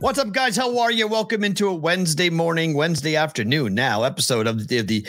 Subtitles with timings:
[0.00, 0.56] What's up, guys?
[0.56, 1.06] How are you?
[1.06, 5.06] Welcome into a Wednesday morning, Wednesday afternoon now episode of the the,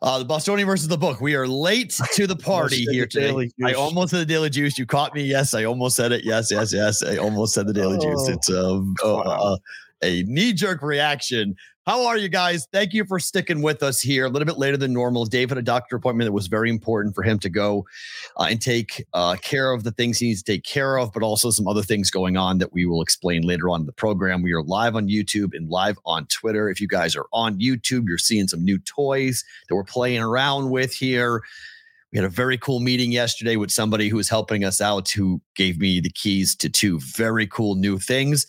[0.00, 1.20] uh, the Bostonian versus the book.
[1.20, 3.50] We are late to the party here today.
[3.62, 4.78] I almost said the Daily Juice.
[4.78, 5.24] You caught me.
[5.24, 6.24] Yes, I almost said it.
[6.24, 7.02] Yes, yes, yes.
[7.02, 8.28] I almost said the Daily oh, Juice.
[8.28, 9.56] It's um, uh, uh,
[10.02, 11.56] a knee jerk reaction
[11.90, 12.68] how are you guys?
[12.72, 14.26] Thank you for sticking with us here.
[14.26, 15.24] A little bit later than normal.
[15.24, 17.84] Dave had a doctor appointment that was very important for him to go
[18.36, 21.24] uh, and take uh, care of the things he needs to take care of, but
[21.24, 24.40] also some other things going on that we will explain later on in the program.
[24.40, 26.68] We are live on YouTube and live on Twitter.
[26.68, 30.70] If you guys are on YouTube, you're seeing some new toys that we're playing around
[30.70, 31.42] with here.
[32.12, 35.40] We had a very cool meeting yesterday with somebody who was helping us out who
[35.56, 38.46] gave me the keys to two very cool new things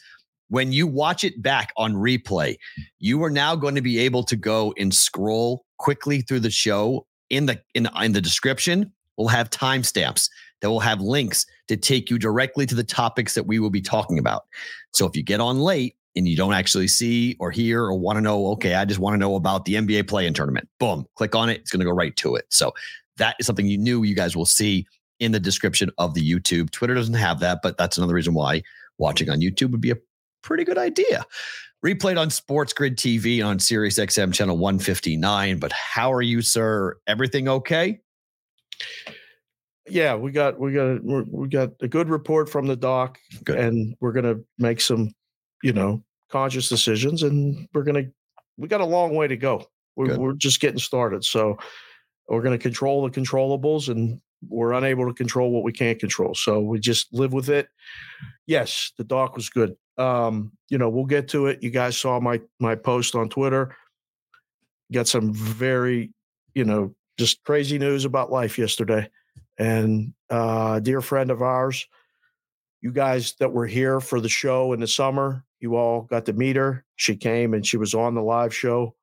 [0.51, 2.57] when you watch it back on replay,
[2.99, 7.07] you are now going to be able to go and scroll quickly through the show
[7.29, 8.91] in the in, in the description.
[9.17, 10.29] We'll have timestamps
[10.59, 13.81] that will have links to take you directly to the topics that we will be
[13.81, 14.43] talking about.
[14.93, 18.17] So if you get on late and you don't actually see or hear or want
[18.17, 20.67] to know, okay, I just want to know about the NBA play-in tournament.
[20.81, 21.61] Boom, click on it.
[21.61, 22.45] It's going to go right to it.
[22.49, 22.73] So
[23.15, 24.85] that is something you knew you guys will see
[25.21, 26.71] in the description of the YouTube.
[26.71, 28.63] Twitter doesn't have that, but that's another reason why
[28.97, 29.97] watching on YouTube would be a
[30.41, 31.25] pretty good idea.
[31.85, 35.57] Replayed on Sports Grid TV on Sirius XM channel 159.
[35.57, 36.97] But how are you, sir?
[37.07, 37.99] Everything okay?
[39.89, 43.57] Yeah, we got we got we got a good report from the doc, good.
[43.57, 45.11] and we're gonna make some,
[45.63, 48.03] you know, conscious decisions, and we're gonna
[48.57, 49.65] we got a long way to go.
[49.95, 51.57] We're, we're just getting started, so
[52.29, 56.35] we're gonna control the controllables, and we're unable to control what we can't control.
[56.35, 57.67] So we just live with it.
[58.47, 59.75] Yes, the doc was good.
[60.01, 61.61] Um, you know, we'll get to it.
[61.61, 63.75] You guys saw my my post on Twitter.
[64.91, 66.11] Got some very,
[66.53, 69.09] you know, just crazy news about life yesterday.
[69.57, 71.87] And uh, dear friend of ours,
[72.81, 76.33] you guys that were here for the show in the summer, you all got to
[76.33, 76.83] meet her.
[76.95, 78.95] She came and she was on the live show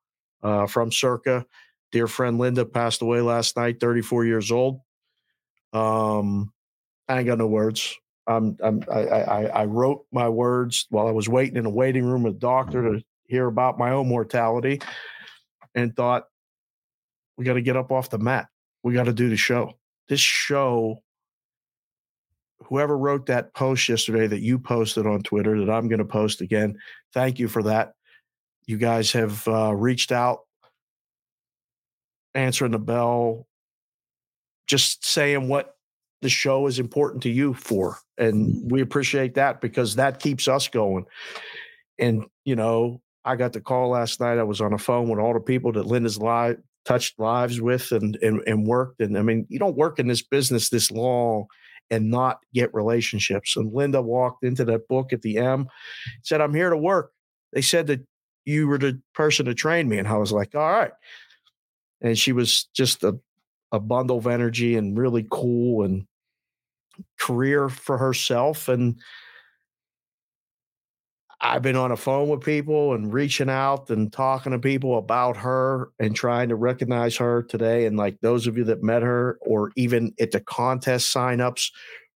[0.43, 1.45] uh, from Circa.
[1.91, 4.81] Dear friend Linda passed away last night, 34 years old.
[5.71, 6.51] Um,
[7.07, 7.95] I ain't got no words.
[8.29, 12.05] I'm, I'm, I, I, I wrote my words while I was waiting in a waiting
[12.05, 14.81] room with a doctor to hear about my own mortality
[15.73, 16.25] and thought,
[17.37, 18.47] we got to get up off the mat.
[18.83, 19.73] We got to do the show.
[20.09, 21.01] This show,
[22.65, 26.41] whoever wrote that post yesterday that you posted on Twitter that I'm going to post
[26.41, 26.77] again,
[27.13, 27.93] thank you for that.
[28.67, 30.41] You guys have uh, reached out,
[32.35, 33.47] answering the bell,
[34.67, 35.75] just saying what
[36.21, 37.97] the show is important to you for.
[38.17, 38.67] And mm-hmm.
[38.69, 41.05] we appreciate that because that keeps us going.
[41.97, 44.37] And, you know, I got the call last night.
[44.37, 47.91] I was on the phone with all the people that Linda's live touched lives with
[47.91, 49.01] and, and and worked.
[49.01, 51.45] And I mean, you don't work in this business this long
[51.91, 53.55] and not get relationships.
[53.55, 55.67] And Linda walked into that book at the M,
[56.23, 57.11] said, I'm here to work.
[57.53, 58.01] They said that
[58.45, 59.97] you were the person to train me.
[59.97, 60.91] And I was like, all right.
[62.01, 63.19] And she was just a,
[63.71, 66.05] a bundle of energy and really cool and
[67.17, 68.99] career for herself and
[71.41, 75.37] I've been on a phone with people and reaching out and talking to people about
[75.37, 77.85] her and trying to recognize her today.
[77.85, 81.71] And like those of you that met her, or even at the contest signups,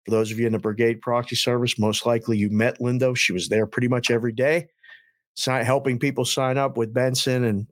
[0.04, 3.14] for those of you in the Brigade Proxy Service, most likely you met Linda.
[3.14, 4.68] She was there pretty much every day,
[5.44, 7.66] helping people sign up with Benson and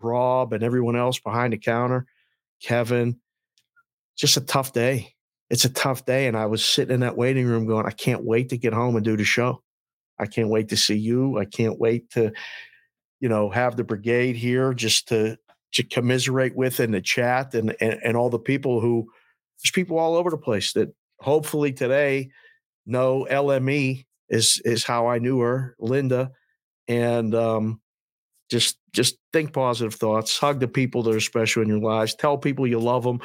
[0.00, 2.04] Rob and everyone else behind the counter,
[2.62, 3.18] Kevin.
[4.16, 5.13] Just a tough day
[5.54, 6.26] it's a tough day.
[6.26, 8.96] And I was sitting in that waiting room going, I can't wait to get home
[8.96, 9.62] and do the show.
[10.18, 11.38] I can't wait to see you.
[11.38, 12.32] I can't wait to,
[13.20, 15.38] you know, have the brigade here just to
[15.74, 19.06] to commiserate with in the chat and, and and all the people who
[19.62, 22.30] there's people all over the place that hopefully today
[22.84, 26.32] know LME is is how I knew her, Linda,
[26.88, 27.80] and um,
[28.50, 30.36] just just think positive thoughts.
[30.36, 32.16] Hug the people that are special in your lives.
[32.16, 33.20] Tell people you love them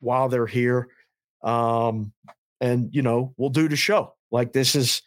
[0.00, 0.88] while they're here.
[1.46, 2.12] Um,
[2.60, 4.14] and you know, we'll do the show.
[4.30, 5.02] Like this is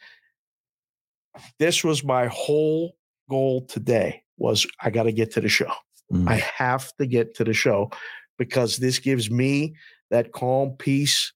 [1.59, 2.95] this was my whole
[3.29, 5.71] goal today was I got to get to the show.
[6.11, 6.27] Mm.
[6.27, 7.91] I have to get to the show
[8.37, 9.75] because this gives me
[10.09, 11.33] that calm peace,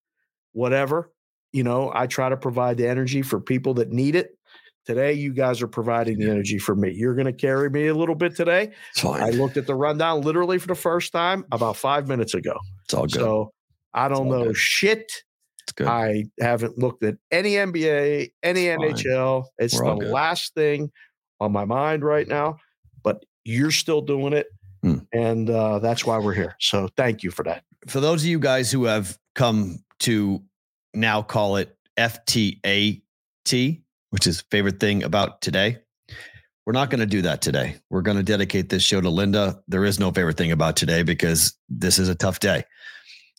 [0.53, 1.11] whatever.
[1.51, 4.37] You know, I try to provide the energy for people that need it.
[4.85, 6.91] Today, you guys are providing the energy for me.
[6.91, 8.71] You're going to carry me a little bit today.
[9.21, 12.57] I looked at the rundown literally for the first time about five minutes ago.
[12.83, 13.13] It's all good.
[13.13, 13.53] So
[13.93, 14.57] I don't know good.
[14.57, 15.11] shit.
[15.63, 15.87] It's good.
[15.87, 19.45] I haven't looked at any NBA, any it's NHL.
[19.57, 20.91] It's We're the last thing
[21.39, 22.57] on my mind right now,
[23.03, 24.47] but you're still doing it.
[24.81, 24.97] Hmm.
[25.13, 26.55] And uh, that's why we're here.
[26.59, 27.63] So thank you for that.
[27.87, 30.41] For those of you guys who have come to
[30.93, 35.79] now call it FTAT, which is favorite thing about today.
[36.65, 37.75] We're not going to do that today.
[37.89, 39.61] We're going to dedicate this show to Linda.
[39.67, 42.63] There is no favorite thing about today because this is a tough day.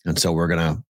[0.04, 0.82] And so we're going to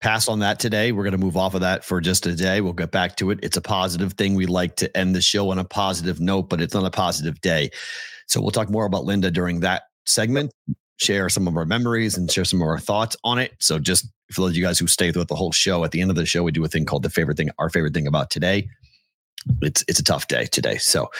[0.00, 0.92] pass on that today.
[0.92, 2.60] We're going to move off of that for just a day.
[2.60, 3.40] We'll get back to it.
[3.42, 4.34] It's a positive thing.
[4.34, 7.40] We like to end the show on a positive note, but it's not a positive
[7.40, 7.70] day.
[8.26, 10.52] So we'll talk more about Linda during that segment,
[10.96, 13.52] share some of our memories and share some of our thoughts on it.
[13.58, 16.00] So just for those of you guys who stay throughout the whole show, at the
[16.00, 18.06] end of the show, we do a thing called the favorite thing, our favorite thing
[18.06, 18.68] about today.
[19.62, 20.76] It's it's a tough day today.
[20.76, 21.10] So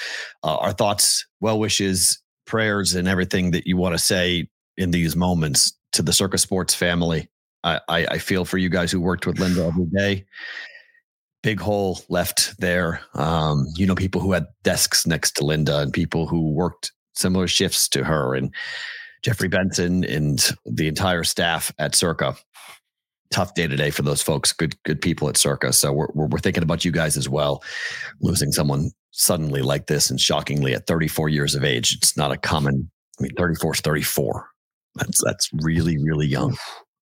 [0.44, 5.17] uh, our thoughts, well wishes, prayers, and everything that you want to say in these
[5.17, 7.29] moments to the Circa Sports family.
[7.64, 10.26] I, I, feel for you guys who worked with Linda every day.
[11.42, 13.00] Big hole left there.
[13.14, 17.46] Um, you know, people who had desks next to Linda and people who worked similar
[17.46, 18.54] shifts to her and
[19.22, 22.36] Jeffrey Benson and the entire staff at Circa.
[23.30, 24.52] Tough day today for those folks.
[24.52, 25.72] Good, good people at Circa.
[25.72, 27.62] So we're, we're, we're thinking about you guys as well.
[28.20, 31.94] Losing someone suddenly like this and shockingly at 34 years of age.
[31.94, 32.90] It's not a common.
[33.18, 34.48] I mean, 34 is 34.
[34.96, 36.56] That's that's really really young.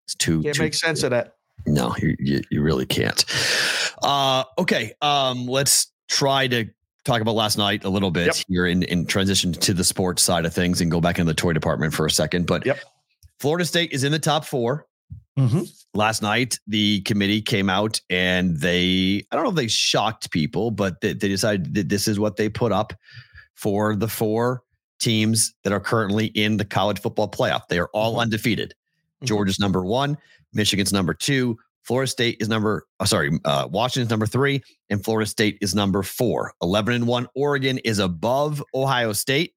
[0.08, 0.42] It's too.
[0.42, 1.34] Can't too, make sense of that.
[1.66, 3.22] No, you, you, you really can't.
[4.02, 6.64] Uh, okay, um, let's try to
[7.04, 8.36] talk about last night a little bit yep.
[8.48, 11.34] here in, in transition to the sports side of things and go back into the
[11.34, 12.46] toy department for a second.
[12.46, 12.78] But yep.
[13.38, 14.86] Florida State is in the top 4
[15.38, 15.62] mm-hmm.
[15.92, 20.70] Last night, the committee came out and they, I don't know if they shocked people,
[20.70, 22.94] but they, they decided that this is what they put up
[23.56, 24.62] for the four
[25.00, 27.68] teams that are currently in the college football playoff.
[27.68, 28.20] They are all mm-hmm.
[28.20, 28.74] undefeated.
[29.18, 29.26] Mm-hmm.
[29.26, 30.16] Georgia's number one,
[30.52, 31.56] Michigan's number two,
[31.88, 36.02] Florida State is number, oh, sorry, uh, Washington's number three, and Florida State is number
[36.02, 36.52] four.
[36.62, 37.26] 11 and one.
[37.34, 39.54] Oregon is above Ohio State.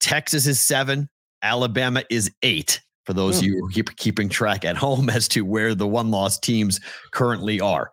[0.00, 1.10] Texas is seven.
[1.42, 2.80] Alabama is eight.
[3.04, 6.10] For those of you who keep keeping track at home as to where the one
[6.10, 6.80] loss teams
[7.12, 7.90] currently are,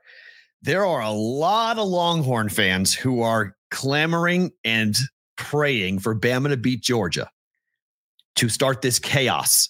[0.62, 4.96] there are a lot of Longhorn fans who are clamoring and
[5.36, 7.30] praying for Bama to beat Georgia
[8.38, 9.70] to start this chaos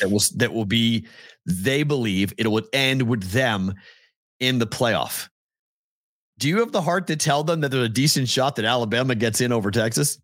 [0.00, 1.06] that will that will be
[1.46, 3.74] they believe it will end with them
[4.40, 5.28] in the playoff.
[6.38, 9.14] Do you have the heart to tell them that there's a decent shot that Alabama
[9.14, 10.18] gets in over Texas?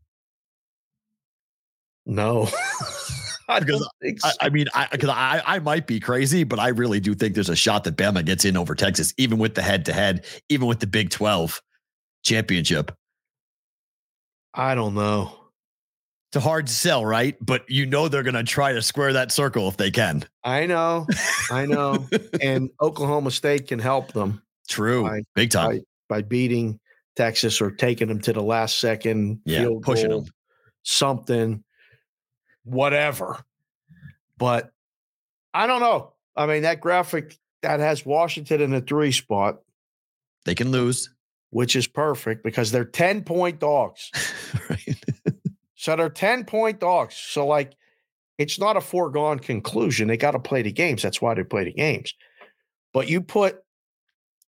[2.04, 2.48] No.
[3.58, 3.88] because
[4.24, 7.34] I, I, mean, I because I, I might be crazy, but I really do think
[7.34, 10.24] there's a shot that Bama gets in over Texas, even with the head to head,
[10.48, 11.60] even with the Big 12
[12.22, 12.92] championship.
[14.54, 15.39] I don't know.
[16.31, 17.37] It's a hard sell, right?
[17.44, 20.23] But you know they're going to try to square that circle if they can.
[20.44, 21.09] I know,
[21.50, 22.06] I know,
[22.41, 24.41] and Oklahoma State can help them.
[24.69, 26.79] True, by, big time by, by, beating
[27.17, 29.41] Texas or taking them to the last second.
[29.44, 30.31] Yeah, pushing goal, them
[30.82, 31.65] something,
[32.63, 33.44] whatever.
[34.39, 34.70] But
[35.53, 36.13] I don't know.
[36.37, 39.63] I mean, that graphic that has Washington in the three spot.
[40.44, 41.10] They can lose,
[41.51, 44.13] which is perfect because they're ten point dogs.
[44.70, 44.99] right.
[45.81, 47.17] So they're 10 point dogs.
[47.17, 47.72] So, like,
[48.37, 50.08] it's not a foregone conclusion.
[50.08, 51.03] They got to play the games.
[51.03, 52.13] That's why they play the games.
[52.93, 53.65] But you put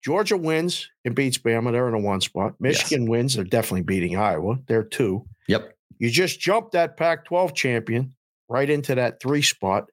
[0.04, 1.72] Georgia wins and beats Bama.
[1.72, 2.56] They're in a one spot.
[2.60, 3.08] Michigan yes.
[3.08, 3.34] wins.
[3.34, 4.58] They're definitely beating Iowa.
[4.66, 5.24] They're two.
[5.48, 5.74] Yep.
[5.98, 8.12] You just jump that Pac 12 champion
[8.50, 9.86] right into that three spot.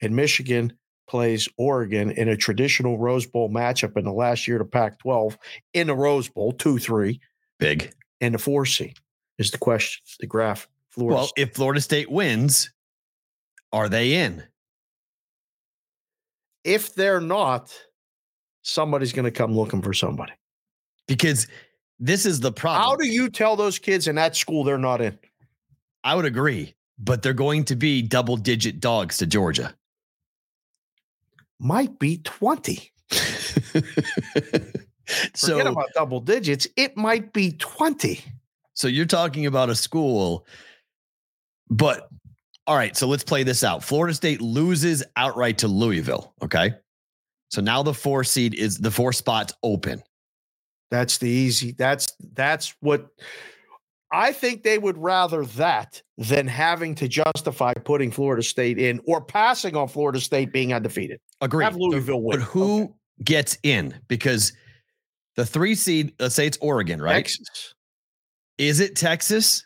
[0.00, 0.74] And Michigan
[1.08, 5.36] plays Oregon in a traditional Rose Bowl matchup in the last year to Pac 12
[5.72, 7.20] in the Rose Bowl, 2 3.
[7.58, 7.92] Big.
[8.20, 8.98] And the four seed
[9.38, 10.68] is the question, the graph.
[10.94, 11.42] Florida well, State.
[11.42, 12.70] if Florida State wins,
[13.72, 14.44] are they in?
[16.62, 17.74] If they're not,
[18.62, 20.32] somebody's going to come looking for somebody.
[21.08, 21.48] Because
[21.98, 22.82] this is the problem.
[22.82, 25.18] How do you tell those kids in that school they're not in?
[26.04, 29.74] I would agree, but they're going to be double digit dogs to Georgia.
[31.58, 32.92] Might be 20.
[33.10, 33.80] so
[35.34, 36.68] Forget about double digits.
[36.76, 38.20] It might be 20.
[38.74, 40.46] So you're talking about a school
[41.70, 42.08] but
[42.66, 43.84] all right, so let's play this out.
[43.84, 46.34] Florida State loses outright to Louisville.
[46.42, 46.74] Okay.
[47.50, 50.02] So now the four seed is the four spots open.
[50.90, 51.72] That's the easy.
[51.72, 53.08] That's that's what
[54.10, 59.20] I think they would rather that than having to justify putting Florida State in or
[59.20, 61.20] passing on Florida State being undefeated.
[61.40, 61.64] Agree.
[61.64, 62.38] Have Louisville win.
[62.38, 62.92] But who okay.
[63.24, 63.94] gets in?
[64.08, 64.52] Because
[65.36, 67.16] the three seed, let's say it's Oregon, right?
[67.16, 67.74] Texas.
[68.56, 69.64] Is it Texas?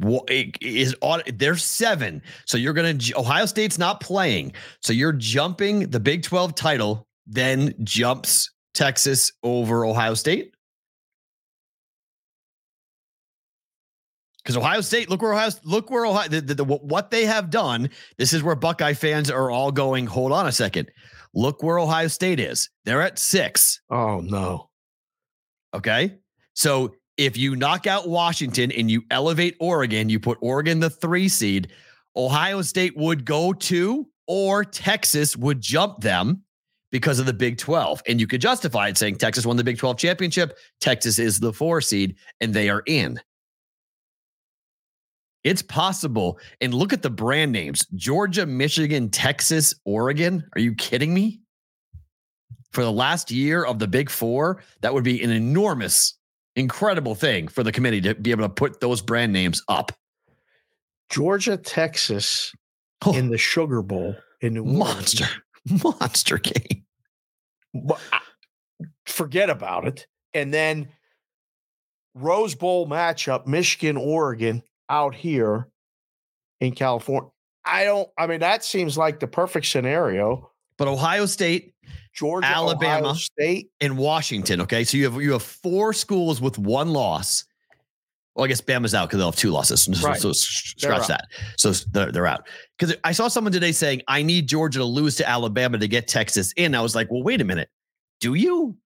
[0.00, 2.22] What is on there's seven.
[2.46, 4.52] So you're gonna Ohio State's not playing.
[4.80, 10.54] So you're jumping the Big 12 title, then jumps Texas over Ohio State.
[14.42, 17.50] Because Ohio State, look where Ohio, look where Ohio, the, the, the, what they have
[17.50, 17.90] done.
[18.16, 20.06] This is where Buckeye fans are all going.
[20.06, 20.90] Hold on a second.
[21.34, 22.70] Look where Ohio State is.
[22.86, 23.82] They're at six.
[23.90, 24.70] Oh no.
[25.74, 26.16] Okay.
[26.54, 31.28] So if you knock out Washington and you elevate Oregon, you put Oregon the three
[31.28, 31.70] seed,
[32.16, 36.42] Ohio State would go to, or Texas would jump them
[36.90, 38.02] because of the Big 12.
[38.08, 40.56] And you could justify it saying Texas won the Big 12 championship.
[40.80, 43.20] Texas is the four seed and they are in.
[45.44, 46.38] It's possible.
[46.62, 50.42] And look at the brand names Georgia, Michigan, Texas, Oregon.
[50.56, 51.40] Are you kidding me?
[52.72, 56.14] For the last year of the Big Four, that would be an enormous
[56.56, 59.92] incredible thing for the committee to be able to put those brand names up.
[61.10, 62.52] Georgia, Texas
[63.04, 65.26] oh, in the Sugar Bowl in New monster,
[65.70, 65.84] Orleans.
[65.84, 66.84] monster game.
[69.06, 70.06] Forget about it.
[70.34, 70.88] And then
[72.14, 75.68] Rose Bowl matchup, Michigan, Oregon out here
[76.60, 77.30] in California.
[77.64, 80.50] I don't, I mean, that seems like the perfect scenario.
[80.78, 81.69] But Ohio State
[82.14, 84.60] Georgia, Alabama, Ohio State, and Washington.
[84.62, 87.44] Okay, so you have you have four schools with one loss.
[88.34, 89.82] Well, I guess Bama's out because they'll have two losses.
[89.82, 90.18] So, right.
[90.18, 91.26] so scratch that.
[91.56, 92.46] So they're, they're out.
[92.78, 96.06] Because I saw someone today saying, I need Georgia to lose to Alabama to get
[96.06, 96.74] Texas in.
[96.74, 97.68] I was like, well, wait a minute.
[98.20, 98.76] Do you?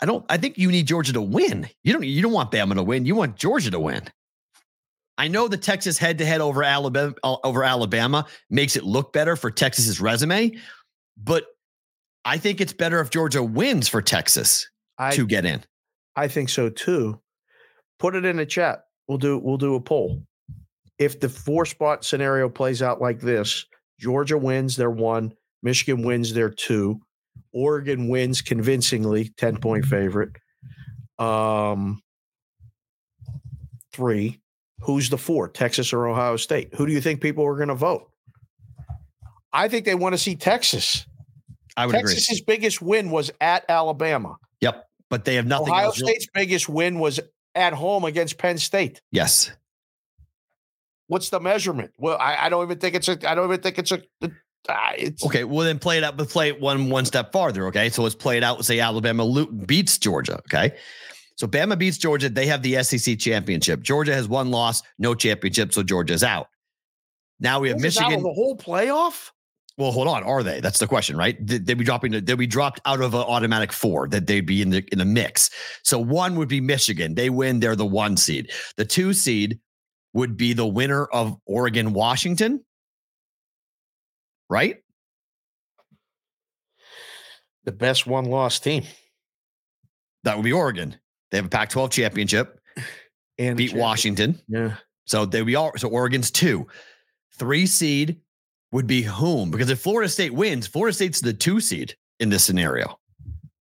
[0.00, 0.24] I don't.
[0.28, 1.68] I think you need Georgia to win.
[1.84, 2.04] You don't.
[2.04, 3.04] You don't want Bama to win.
[3.04, 4.02] You want Georgia to win.
[5.18, 9.12] I know the Texas head to head over Alabama uh, over Alabama makes it look
[9.12, 10.52] better for Texas's resume,
[11.22, 11.44] but
[12.24, 15.62] I think it's better if Georgia wins for Texas I, to get in.
[16.16, 17.20] I think so too.
[17.98, 18.84] Put it in the chat.
[19.08, 20.22] We'll do we'll do a poll.
[20.98, 23.64] If the four spot scenario plays out like this,
[23.98, 25.32] Georgia wins, they're one.
[25.62, 27.00] Michigan wins, they're two.
[27.52, 30.30] Oregon wins convincingly, 10 point favorite.
[31.18, 32.02] Um,
[33.92, 34.40] three.
[34.82, 35.48] Who's the four?
[35.48, 36.74] Texas or Ohio State?
[36.74, 38.10] Who do you think people are going to vote?
[39.52, 41.06] I think they want to see Texas.
[41.80, 42.56] I would Texas's agree.
[42.56, 44.36] biggest win was at Alabama.
[44.60, 45.70] Yep, but they have nothing.
[45.70, 47.20] Ohio State's biggest win was
[47.54, 49.00] at home against Penn State.
[49.10, 49.50] Yes.
[51.06, 51.92] What's the measurement?
[51.98, 53.12] Well, I, I don't even think it's a.
[53.28, 54.02] I don't even think it's a.
[54.68, 57.66] Uh, it's, okay, well then play it out, but play it one one step farther.
[57.68, 58.62] Okay, so let's play it out.
[58.64, 60.38] Say Alabama beats Georgia.
[60.40, 60.76] Okay,
[61.36, 62.28] so Bama beats Georgia.
[62.28, 63.80] They have the SEC championship.
[63.80, 66.48] Georgia has one loss, no championship, so Georgia's out.
[67.40, 68.22] Now we have Michigan.
[68.22, 69.30] the whole playoff.
[69.80, 70.22] Well, hold on.
[70.24, 70.60] Are they?
[70.60, 71.38] That's the question, right?
[71.40, 72.12] They'd be dropping.
[72.12, 74.08] They'd be dropped out of an automatic four.
[74.08, 75.48] That they'd be in the in the mix.
[75.82, 77.14] So one would be Michigan.
[77.14, 77.60] They win.
[77.60, 78.50] They're the one seed.
[78.76, 79.58] The two seed
[80.12, 82.62] would be the winner of Oregon Washington.
[84.50, 84.82] Right.
[87.64, 88.84] The best one loss team.
[90.24, 90.94] That would be Oregon.
[91.30, 92.60] They have a Pac-12 championship
[93.38, 94.38] and beat Washington.
[94.46, 94.74] Yeah.
[95.06, 96.66] So they we all so Oregon's two,
[97.38, 98.20] three seed
[98.72, 99.50] would be whom?
[99.50, 102.98] Because if Florida State wins, Florida State's the two seed in this scenario.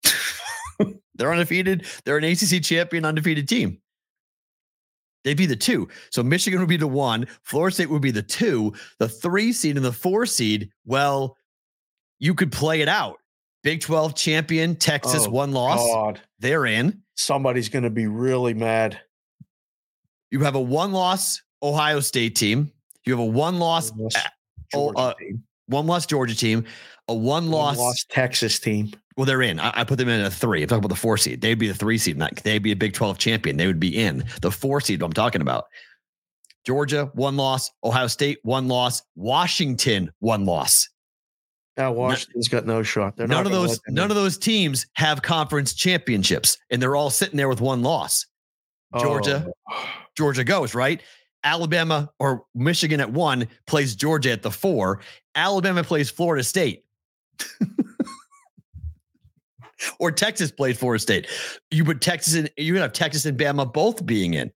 [1.15, 1.87] They're undefeated.
[2.05, 3.81] They're an ACC champion, undefeated team.
[5.25, 5.89] They'd be the two.
[6.11, 7.27] So Michigan would be the one.
[7.43, 8.73] Florida State would be the two.
[8.99, 10.71] The three seed and the four seed.
[10.87, 11.37] Well,
[12.19, 13.19] you could play it out.
[13.65, 15.81] Big 12 champion, Texas, oh, one loss.
[15.81, 16.21] God.
[16.39, 17.03] They're in.
[17.17, 19.01] Somebody's going to be really mad.
[20.31, 22.73] You have a one loss Ohio State team.
[23.05, 23.91] You have a one loss
[24.75, 25.15] oh, uh,
[25.67, 26.65] one loss Georgia team,
[27.09, 28.93] a one loss Texas team.
[29.17, 29.59] Well, they're in.
[29.59, 30.63] I, I, put them in a three.
[30.63, 31.41] I'm talking about the four seed.
[31.41, 32.17] They'd be the three seed.
[32.17, 33.57] Not, they'd be a Big 12 champion.
[33.57, 35.03] They would be in the four seed.
[35.03, 35.65] I'm talking about.
[36.65, 37.71] Georgia, one loss.
[37.83, 39.03] Ohio State, one loss.
[39.17, 40.89] Washington, one loss.
[41.79, 43.17] Now Washington's got no shot.
[43.17, 43.81] They're none of those.
[43.89, 48.27] None of those teams have conference championships, and they're all sitting there with one loss.
[48.99, 49.89] Georgia, oh.
[50.17, 51.03] Georgia goes right.
[51.45, 55.01] Alabama or Michigan at one plays Georgia at the four.
[55.35, 56.85] Alabama plays Florida State.
[59.99, 61.29] or Texas plays Florida State.
[61.71, 64.51] You put Texas and you have Texas and Bama both being in.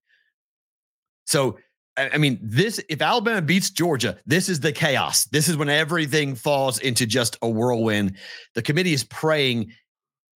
[1.25, 1.57] So
[1.95, 5.25] I mean, this if Alabama beats Georgia, this is the chaos.
[5.25, 8.17] This is when everything falls into just a whirlwind.
[8.55, 9.71] The committee is praying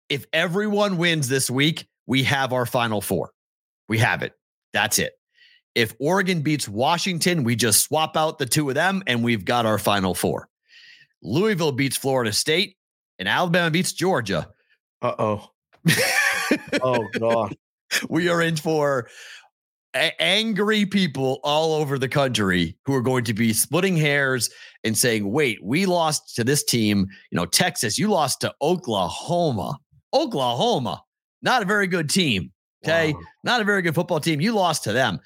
[0.09, 3.31] if everyone wins this week, we have our final four.
[3.89, 4.35] We have it.
[4.73, 5.16] That's it.
[5.77, 9.67] If Oregon beats Washington, we just swap out the two of them and we've got
[9.67, 10.49] our final four.
[11.23, 12.79] Louisville beats Florida State
[13.19, 14.49] and Alabama beats Georgia.
[15.03, 15.51] Uh oh.
[16.83, 17.55] oh, God.
[18.09, 19.09] We are in for
[19.95, 24.49] a- angry people all over the country who are going to be splitting hairs
[24.83, 27.07] and saying, wait, we lost to this team.
[27.31, 29.77] You know, Texas, you lost to Oklahoma.
[30.15, 31.03] Oklahoma,
[31.43, 32.51] not a very good team.
[32.83, 33.13] Okay.
[33.13, 33.21] Wow.
[33.45, 34.41] Not a very good football team.
[34.41, 35.21] You lost to them.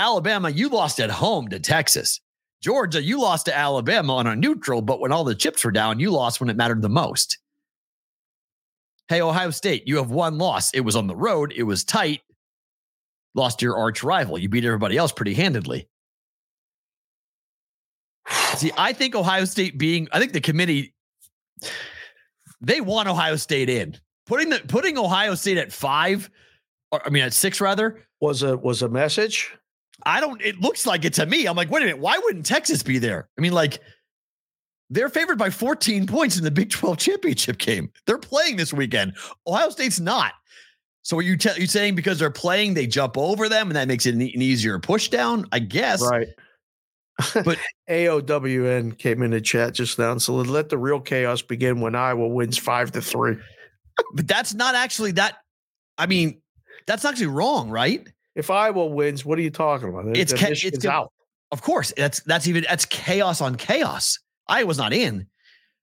[0.00, 2.20] Alabama, you lost at home to Texas.
[2.62, 6.00] Georgia, you lost to Alabama on a neutral, but when all the chips were down,
[6.00, 7.36] you lost when it mattered the most.
[9.08, 10.72] Hey, Ohio State, you have one loss.
[10.72, 12.22] It was on the road, it was tight.
[13.34, 14.38] Lost your arch rival.
[14.38, 15.86] You beat everybody else pretty handedly.
[18.56, 20.94] See, I think Ohio State being, I think the committee,
[22.62, 23.98] they want Ohio State in.
[24.24, 26.30] Putting the putting Ohio State at five,
[26.90, 29.52] or I mean at six rather, was a was a message.
[30.04, 30.40] I don't.
[30.42, 31.46] It looks like it to me.
[31.46, 32.00] I'm like, wait a minute.
[32.00, 33.28] Why wouldn't Texas be there?
[33.36, 33.80] I mean, like,
[34.90, 37.90] they're favored by 14 points in the Big 12 championship game.
[38.06, 39.14] They're playing this weekend.
[39.46, 40.32] Ohio State's not.
[41.02, 43.88] So are you te- you saying because they're playing, they jump over them, and that
[43.88, 45.46] makes it an, an easier push down?
[45.52, 46.02] I guess.
[46.02, 46.28] Right.
[47.34, 47.58] But
[47.90, 51.94] AOWN came in the chat just now and so let the real chaos begin when
[51.94, 53.36] Iowa wins five to three.
[54.14, 55.36] But that's not actually that.
[55.98, 56.40] I mean,
[56.86, 58.08] that's actually wrong, right?
[58.34, 60.16] If Iowa wins, what are you talking about?
[60.16, 61.12] It's, ca- it's out.
[61.52, 64.18] Of course, that's that's even that's chaos on chaos.
[64.46, 65.26] Iowa's not in,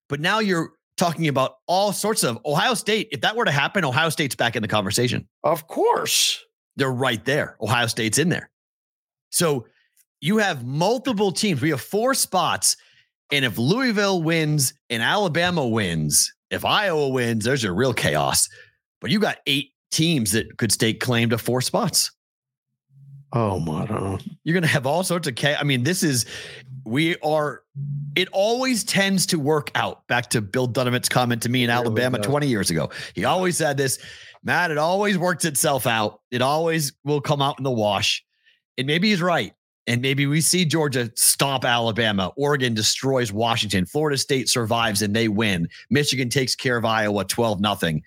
[0.08, 3.10] but now you're talking about all sorts of Ohio State.
[3.12, 5.28] If that were to happen, Ohio State's back in the conversation.
[5.44, 6.42] Of course,
[6.78, 7.58] they're right there.
[7.62, 8.50] Ohio State's in there.
[9.30, 9.68] So
[10.22, 11.62] you have multiple teams.
[11.62, 12.78] We have four spots,
[13.32, 18.48] and if Louisville wins and Alabama wins, if Iowa wins, there's a real chaos.
[19.02, 22.12] But you got eight teams that could stake claim to four spots.
[23.34, 24.24] Oh my God.
[24.44, 25.58] You're going to have all sorts of chaos.
[25.60, 26.26] I mean, this is,
[26.86, 27.64] we are,
[28.16, 30.08] it always tends to work out.
[30.08, 32.90] Back to Bill Dunavatt's comment to me in Alabama 20 years ago.
[33.16, 34.00] He always said this,
[34.44, 36.22] Matt, it always works itself out.
[36.32, 38.24] It always will come out in the wash.
[38.78, 39.54] And maybe he's right.
[39.88, 42.32] And maybe we see Georgia stomp Alabama.
[42.38, 43.86] Oregon destroys Washington.
[43.86, 45.68] Florida State survives and they win.
[45.90, 48.04] Michigan takes care of Iowa 12 nothing.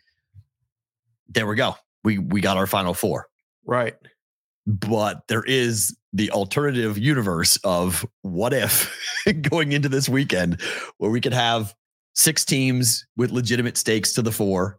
[1.28, 1.76] There we go.
[2.04, 3.28] We we got our final four.
[3.64, 3.94] Right
[4.78, 8.92] but there is the alternative universe of what if
[9.42, 10.60] going into this weekend
[10.98, 11.74] where we could have
[12.14, 14.78] six teams with legitimate stakes to the four.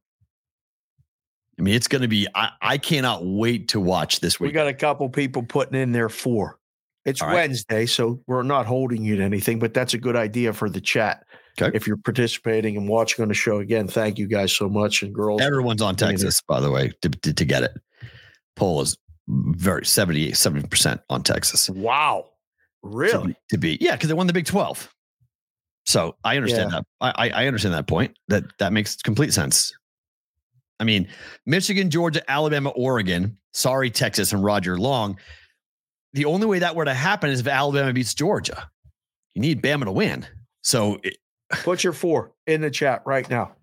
[1.59, 4.49] I mean, it's going to be, I, I cannot wait to watch this week.
[4.49, 6.57] We got a couple people putting in their four.
[7.05, 7.33] It's right.
[7.33, 10.81] Wednesday, so we're not holding you to anything, but that's a good idea for the
[10.81, 11.23] chat.
[11.59, 11.75] Okay.
[11.75, 15.01] If you're participating and watching on the show again, thank you guys so much.
[15.01, 17.71] And girls, everyone's on Texas, by the way, to, to, to get it.
[18.55, 18.97] Poll is
[19.27, 21.69] very 70, 70% on Texas.
[21.69, 22.29] Wow.
[22.83, 23.33] Really?
[23.33, 24.93] To, to be, yeah, because they won the Big 12.
[25.85, 26.81] So I understand yeah.
[27.01, 27.15] that.
[27.19, 28.17] I, I understand that point.
[28.27, 29.73] That that makes complete sense.
[30.79, 31.07] I mean,
[31.45, 33.37] Michigan, Georgia, Alabama, Oregon.
[33.53, 35.17] Sorry, Texas and Roger Long.
[36.13, 38.69] The only way that were to happen is if Alabama beats Georgia.
[39.33, 40.25] You need Bama to win.
[40.61, 41.17] So it,
[41.49, 43.55] put your four in the chat right now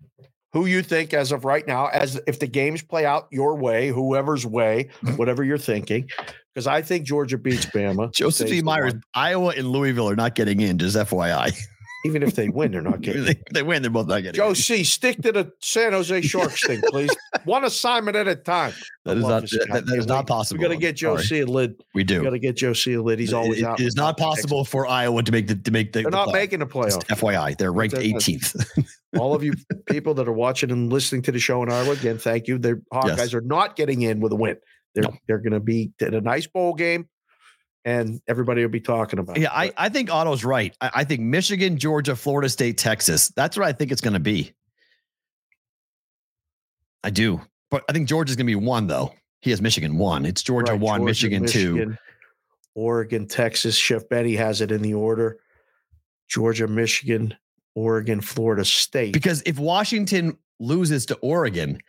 [0.53, 3.89] who you think as of right now, as if the games play out your way,
[3.89, 6.09] whoever's way, whatever you're thinking.
[6.53, 8.11] Because I think Georgia beats Bama.
[8.11, 8.61] Joseph E.
[8.61, 11.55] Myers, Iowa and Louisville are not getting in, just FYI.
[12.05, 13.25] Even if they win, they're not getting.
[13.25, 14.33] they, they win, they're both not getting.
[14.33, 14.53] Joe.
[14.53, 17.09] C, stick to the San Jose Sharks thing, please.
[17.45, 18.73] One assignment at a time.
[19.05, 20.59] That is not that, that is not possible.
[20.59, 21.81] We got to get Joe C a lid.
[21.95, 22.19] We do.
[22.19, 23.17] We got to get Joe C a lid.
[23.17, 23.79] He's always it, out.
[23.79, 26.01] It is not possible for Iowa to make the to make the.
[26.01, 26.41] They're the not play.
[26.41, 27.03] making the playoffs.
[27.07, 28.87] FYI, they're ranked 18th.
[29.17, 29.53] All of you
[29.87, 32.59] people that are watching and listening to the show in Iowa, again, thank you.
[32.59, 33.33] The Hawkeyes yes.
[33.33, 34.57] are not getting in with a win.
[34.93, 35.13] They're no.
[35.27, 37.07] they're going to be in a nice bowl game
[37.85, 39.37] and everybody will be talking about.
[39.37, 40.75] Yeah, I, I think Otto's right.
[40.81, 43.29] I, I, think Michigan, Georgia, Florida State, Texas.
[43.29, 44.53] That's what I think it's going to be.
[47.03, 49.13] I do, but I think Georgia's going to be one though.
[49.41, 50.25] He has Michigan one.
[50.25, 51.97] It's Georgia right, one, Georgia, Michigan, Michigan, two,
[52.75, 53.75] Oregon, Texas.
[53.75, 55.39] Chef Betty has it in the order:
[56.27, 57.35] Georgia, Michigan,
[57.75, 59.13] Oregon, Florida State.
[59.13, 61.79] Because if Washington loses to Oregon,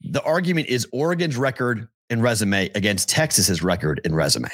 [0.00, 4.50] the argument is Oregon's record and resume against Texas's record and resume.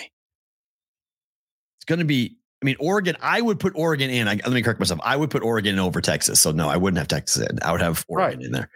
[1.84, 4.26] It's going to be, I mean, Oregon, I would put Oregon in.
[4.26, 5.00] I, let me correct myself.
[5.04, 6.40] I would put Oregon over Texas.
[6.40, 7.58] So no, I wouldn't have Texas in.
[7.60, 8.46] I would have Oregon right.
[8.46, 8.70] in there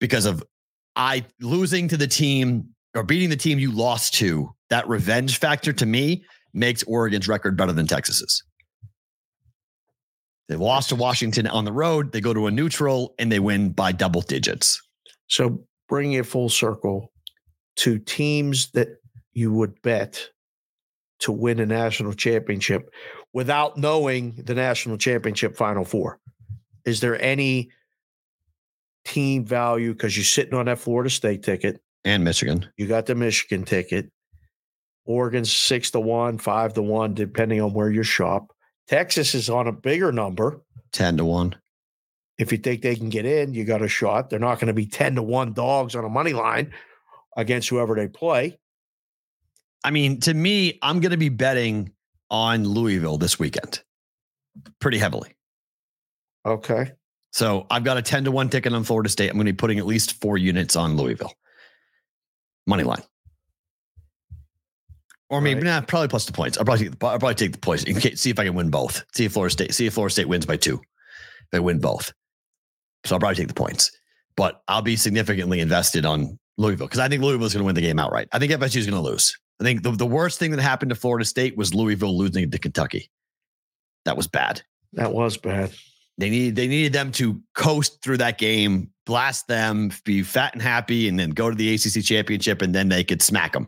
[0.00, 0.44] because of
[0.96, 4.50] I losing to the team or beating the team you lost to.
[4.68, 8.42] That revenge factor to me makes Oregon's record better than Texas's.
[10.50, 12.12] They lost to Washington on the road.
[12.12, 14.78] They go to a neutral and they win by double digits.
[15.28, 17.12] So bringing it full circle
[17.76, 18.88] to teams that
[19.32, 20.28] you would bet
[21.22, 22.90] to win a national championship
[23.32, 26.18] without knowing the national championship final four.
[26.84, 27.70] Is there any
[29.04, 32.66] team value because you're sitting on that Florida State ticket and Michigan?
[32.76, 34.10] You got the Michigan ticket.
[35.04, 38.52] Oregon's six to one, five to one, depending on where you shop.
[38.88, 40.60] Texas is on a bigger number,
[40.92, 41.56] 10 to one.
[42.38, 44.30] If you think they can get in, you got a shot.
[44.30, 46.72] They're not going to be 10 to one dogs on a money line
[47.36, 48.58] against whoever they play.
[49.84, 51.92] I mean, to me, I'm going to be betting
[52.30, 53.82] on Louisville this weekend
[54.80, 55.34] pretty heavily.
[56.46, 56.92] Okay.
[57.32, 59.30] So I've got a 10 to 1 ticket on Florida State.
[59.30, 61.32] I'm going to be putting at least four units on Louisville.
[62.66, 63.02] Money line.
[65.30, 65.80] Or maybe right.
[65.80, 66.58] nah, probably plus the points.
[66.58, 67.84] I'll probably, take, I'll probably take the points.
[68.20, 69.02] See if I can win both.
[69.14, 70.80] See if Florida State, see if Florida State wins by two.
[71.52, 72.12] They win both.
[73.06, 73.90] So I'll probably take the points.
[74.36, 77.80] But I'll be significantly invested on Louisville because I think Louisville's going to win the
[77.80, 78.28] game outright.
[78.32, 79.36] I think FSU is going to lose.
[79.60, 82.58] I think the, the worst thing that happened to Florida State was Louisville losing to
[82.58, 83.10] Kentucky.
[84.04, 84.62] That was bad.
[84.94, 85.72] That was bad.
[86.18, 90.62] They needed they needed them to coast through that game, blast them, be fat and
[90.62, 93.66] happy, and then go to the ACC championship, and then they could smack them.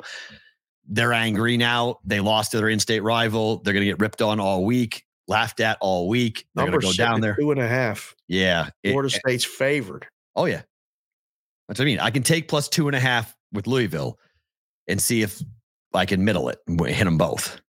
[0.87, 2.01] They're angry now.
[2.05, 3.59] They lost to their in-state rival.
[3.59, 6.47] They're going to get ripped on all week, laughed at all week.
[6.55, 8.15] They're going to go down there two and a half.
[8.29, 10.07] Yeah, Florida it, State's favored.
[10.37, 10.63] Oh yeah,
[11.69, 12.01] that's what I mean.
[12.01, 14.19] I can take plus two and a half with Louisville,
[14.87, 15.41] and see if
[15.95, 17.61] I can middle it and hit them both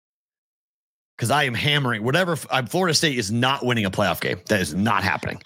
[1.15, 2.37] because I am hammering whatever.
[2.51, 4.39] I'm, Florida State is not winning a playoff game.
[4.47, 5.41] That is not happening.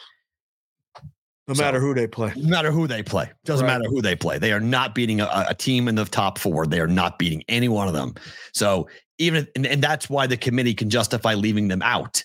[1.48, 2.32] No so, matter who they play.
[2.36, 3.30] No matter who they play.
[3.44, 3.80] Doesn't right.
[3.80, 4.38] matter who they play.
[4.38, 6.68] They are not beating a, a, team in the top four.
[6.68, 8.14] They are not beating any one of them.
[8.54, 8.88] So
[9.18, 12.24] even and, and that's why the committee can justify leaving them out.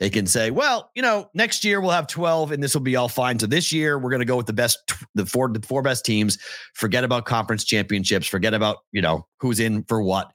[0.00, 2.94] They can say, well, you know, next year we'll have 12 and this will be
[2.94, 3.38] all fine.
[3.38, 4.78] So this year we're going to go with the best,
[5.14, 6.38] the four, the four best teams.
[6.74, 8.26] Forget about conference championships.
[8.26, 10.32] Forget about, you know, who's in for what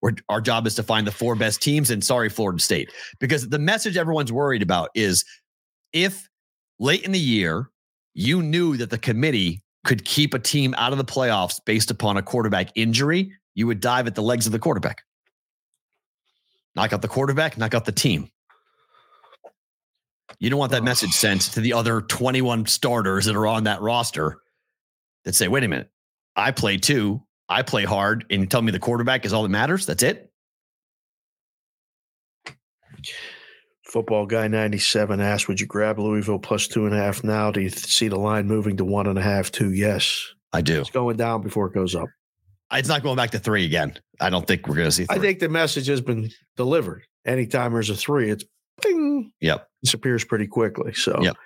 [0.00, 1.90] we're, our job is to find the four best teams.
[1.90, 5.24] And sorry, Florida State, because the message everyone's worried about is
[5.92, 6.28] if
[6.78, 7.70] late in the year
[8.14, 12.16] you knew that the committee could keep a team out of the playoffs based upon
[12.16, 15.02] a quarterback injury, you would dive at the legs of the quarterback.
[16.74, 18.28] Knock out the quarterback, knock out the team.
[20.38, 23.80] You don't want that message sent to the other 21 starters that are on that
[23.80, 24.38] roster
[25.24, 25.90] that say, wait a minute,
[26.36, 27.22] I play too.
[27.48, 29.86] I play hard and tell me the quarterback is all that matters.
[29.86, 30.32] That's it.
[33.84, 37.50] Football guy 97 asked, Would you grab Louisville plus two and a half now?
[37.50, 39.72] Do you see the line moving to one and a half, two?
[39.72, 40.32] Yes.
[40.52, 40.80] I do.
[40.80, 42.08] It's going down before it goes up.
[42.72, 43.98] It's not going back to three again.
[44.18, 45.16] I don't think we're going to see three.
[45.16, 47.02] I think the message has been delivered.
[47.26, 48.44] Anytime there's a three, it's
[48.82, 49.32] bing.
[49.40, 49.68] Yep.
[49.82, 50.92] Disappears pretty quickly.
[50.92, 51.36] So yep.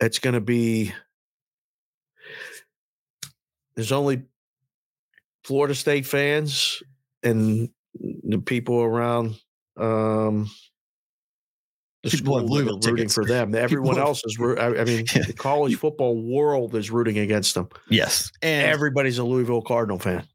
[0.00, 0.92] it's going to be,
[3.74, 4.24] there's only
[5.44, 6.82] Florida State fans
[7.22, 9.36] and the people around
[9.78, 10.50] um,
[12.02, 13.14] the people school Louisville rooting tickets.
[13.14, 13.54] for them.
[13.54, 14.36] Everyone people else is.
[14.40, 17.68] I mean, the college football world is rooting against them.
[17.88, 20.26] Yes, and everybody's a Louisville Cardinal fan,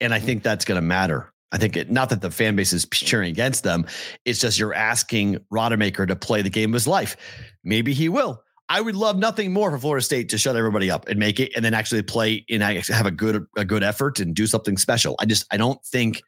[0.00, 1.32] and I think that's going to matter.
[1.50, 3.86] I think it, not that the fan base is cheering against them.
[4.24, 7.16] It's just you're asking Rodemaker to play the game of his life.
[7.64, 8.42] Maybe he will.
[8.68, 11.52] I would love nothing more for Florida State to shut everybody up and make it,
[11.56, 15.16] and then actually play and have a good a good effort and do something special.
[15.18, 16.22] I just I don't think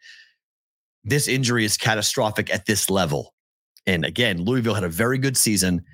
[1.04, 3.34] this injury is catastrophic at this level.
[3.86, 5.84] And again, Louisville had a very good season.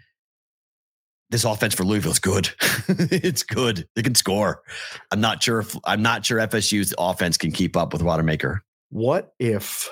[1.31, 2.49] This offense for Louisville is good.
[2.89, 3.89] it's good.
[3.97, 4.63] They can score.
[5.11, 8.61] I'm not sure if I'm not sure FSU's offense can keep up with Rodemaker.
[8.91, 9.89] What if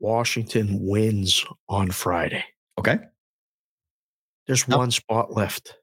[0.00, 2.44] Washington wins on Friday?
[2.78, 2.98] Okay.
[4.46, 5.76] There's one spot left.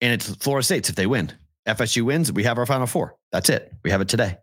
[0.00, 1.32] And it's Florida State's if they win.
[1.66, 3.16] FSU wins, we have our final four.
[3.32, 3.72] That's it.
[3.82, 4.38] We have it today.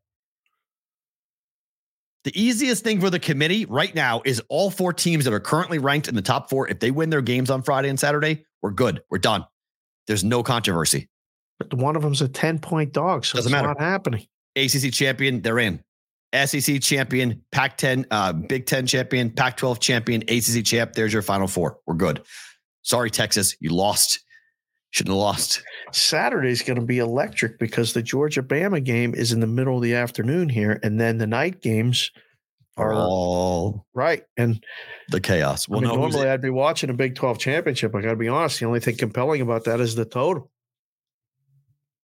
[2.24, 5.78] The easiest thing for the committee right now is all four teams that are currently
[5.78, 6.68] ranked in the top four.
[6.70, 9.02] If they win their games on Friday and Saturday, we're good.
[9.10, 9.46] We're done.
[10.08, 11.10] There's no controversy.
[11.60, 13.26] But one of them's a 10 point dog.
[13.26, 13.68] So Doesn't matter.
[13.68, 14.26] not happening.
[14.56, 15.84] ACC champion, they're in.
[16.34, 20.93] SEC champion, Pac 10, uh, Big 10 champion, Pac 12 champion, ACC champ.
[20.93, 21.80] There's your final four.
[21.86, 22.24] We're good.
[22.82, 24.19] Sorry, Texas, you lost.
[24.91, 25.63] Shouldn't have lost.
[25.91, 29.82] Saturday's going to be electric because the Georgia Bama game is in the middle of
[29.82, 32.12] the afternoon here, and then the night games
[32.78, 34.24] are all right.
[34.38, 34.63] And
[35.10, 35.67] the chaos.
[35.67, 37.96] Well, I mean, no, normally I'd be watching a Big 12 championship.
[37.96, 38.60] I got to be honest.
[38.60, 40.52] The only thing compelling about that is the total.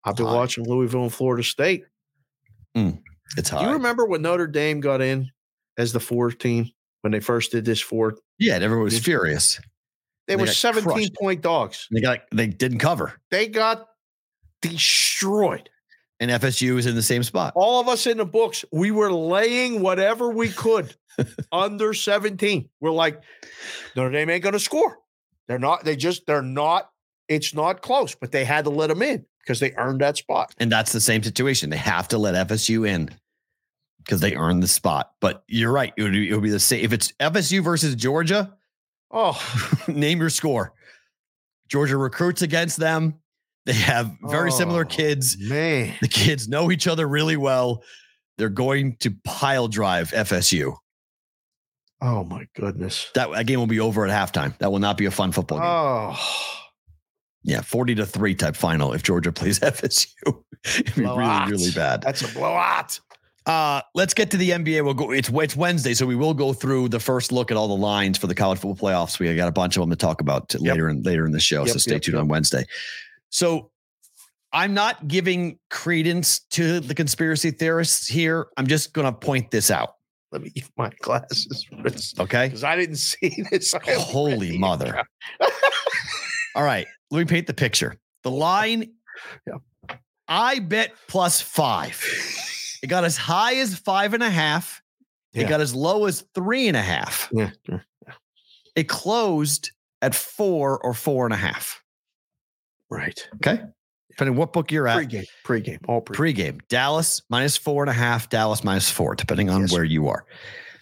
[0.04, 1.84] I've been watching Louisville and Florida State.
[2.76, 3.02] Mm,
[3.36, 3.62] it's high.
[3.62, 5.32] Do you remember when Notre Dame got in
[5.78, 6.70] as the fourth team
[7.02, 8.20] when they first did this fourth?
[8.40, 9.60] Yeah, everyone was furious.
[10.28, 11.16] They, they were 17 crushed.
[11.16, 11.88] point dogs.
[11.92, 13.14] They got they didn't cover.
[13.32, 13.88] They got
[14.62, 15.70] destroyed.
[16.20, 17.54] And FSU was in the same spot.
[17.56, 20.96] All of us in the books, we were laying whatever we could
[21.52, 22.70] under 17.
[22.82, 23.22] We're like,
[23.96, 24.98] Notre Dame ain't going to score.
[25.48, 26.90] They're not, they just, they're not,
[27.28, 30.54] it's not close, but they had to let them in because they earned that spot.
[30.58, 31.70] And that's the same situation.
[31.70, 33.10] They have to let FSU in
[34.04, 35.14] because they earned the spot.
[35.22, 35.94] But you're right.
[35.96, 36.84] It would, be, it would be the same.
[36.84, 38.54] If it's FSU versus Georgia,
[39.10, 39.42] oh,
[39.88, 40.74] name your score.
[41.70, 43.16] Georgia recruits against them.
[43.66, 45.38] They have very oh, similar kids.
[45.40, 47.84] Man, the kids know each other really well.
[48.38, 50.76] They're going to pile drive FSU.
[52.02, 53.10] Oh my goodness.
[53.16, 54.58] That, that game will be over at halftime.
[54.60, 55.68] That will not be a fun football game.
[55.68, 56.67] Oh.
[57.44, 60.44] Yeah, 40 to 3 type final if Georgia plays FSU.
[60.66, 62.02] It'd be really, really bad.
[62.02, 63.00] That's a blowout.
[63.46, 64.84] Uh, let's get to the NBA.
[64.84, 65.12] We'll go.
[65.12, 68.18] It's it's Wednesday, so we will go through the first look at all the lines
[68.18, 69.20] for the college football playoffs.
[69.20, 70.74] We got a bunch of them to talk about yep.
[70.74, 71.64] later in later in the show.
[71.64, 72.66] Yep, so stay yep, tuned on Wednesday.
[73.30, 73.72] So
[74.52, 78.48] I'm not giving credence to the conspiracy theorists here.
[78.58, 79.96] I'm just going to point this out.
[80.32, 81.66] Let me get my glasses.
[82.20, 82.48] Okay.
[82.48, 83.74] Because I didn't see this.
[83.86, 85.04] Holy mother.
[86.58, 86.88] All right.
[87.12, 87.96] Let me paint the picture.
[88.24, 88.92] The line,
[89.46, 89.98] yeah.
[90.28, 92.04] I bet plus five.
[92.84, 94.84] It got as high as five and a half.
[95.34, 95.42] Yeah.
[95.42, 97.28] It got as low as three and a half.
[97.32, 97.50] Yeah.
[98.76, 99.72] It closed
[100.04, 101.82] at four or four and a half.
[102.92, 103.28] Right.
[103.38, 103.64] Okay.
[104.12, 104.98] Depending what book you're at.
[104.98, 105.26] Pre-game.
[105.44, 105.80] Pre-game.
[105.88, 106.18] All pre-game.
[106.18, 106.60] Pre-game.
[106.70, 108.30] Dallas minus four and a half.
[108.30, 110.26] Dallas minus four, depending on yes, where you are.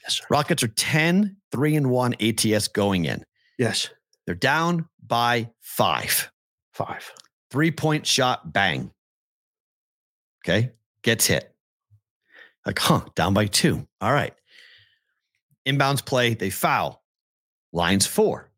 [0.03, 0.25] Yes, sir.
[0.29, 3.23] Rockets are 10, 3 and 1 ATS going in.
[3.57, 3.89] Yes.
[4.25, 6.31] They're down by five.
[6.73, 7.11] Five.
[7.51, 8.91] Three point shot, bang.
[10.43, 10.71] Okay.
[11.03, 11.53] Gets hit.
[12.65, 13.87] Like, huh, down by two.
[14.01, 14.33] All right.
[15.67, 17.03] Inbounds play, they foul.
[17.71, 18.51] Lines four.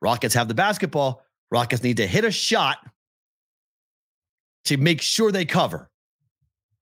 [0.00, 1.24] Rockets have the basketball.
[1.50, 2.78] Rockets need to hit a shot
[4.64, 5.90] to make sure they cover.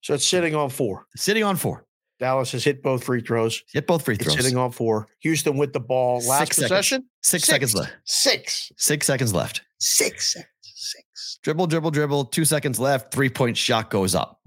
[0.01, 1.07] So it's sitting on four.
[1.17, 1.85] Sitting on four.
[2.21, 3.65] Dallas has hit both free throws.
[3.73, 4.37] Hit both free throws.
[4.37, 5.09] It's sitting on four.
[5.21, 6.21] Houston with the ball.
[6.27, 7.01] Last Six possession.
[7.01, 7.09] Seconds.
[7.23, 7.93] Six, Six seconds left.
[8.05, 8.73] Six.
[8.77, 9.63] Six seconds left.
[9.79, 10.47] Six seconds.
[10.63, 11.39] Six.
[11.43, 12.27] Dribble, dribble, dribble.
[12.27, 13.13] Two seconds left.
[13.13, 14.39] Three point shot goes up.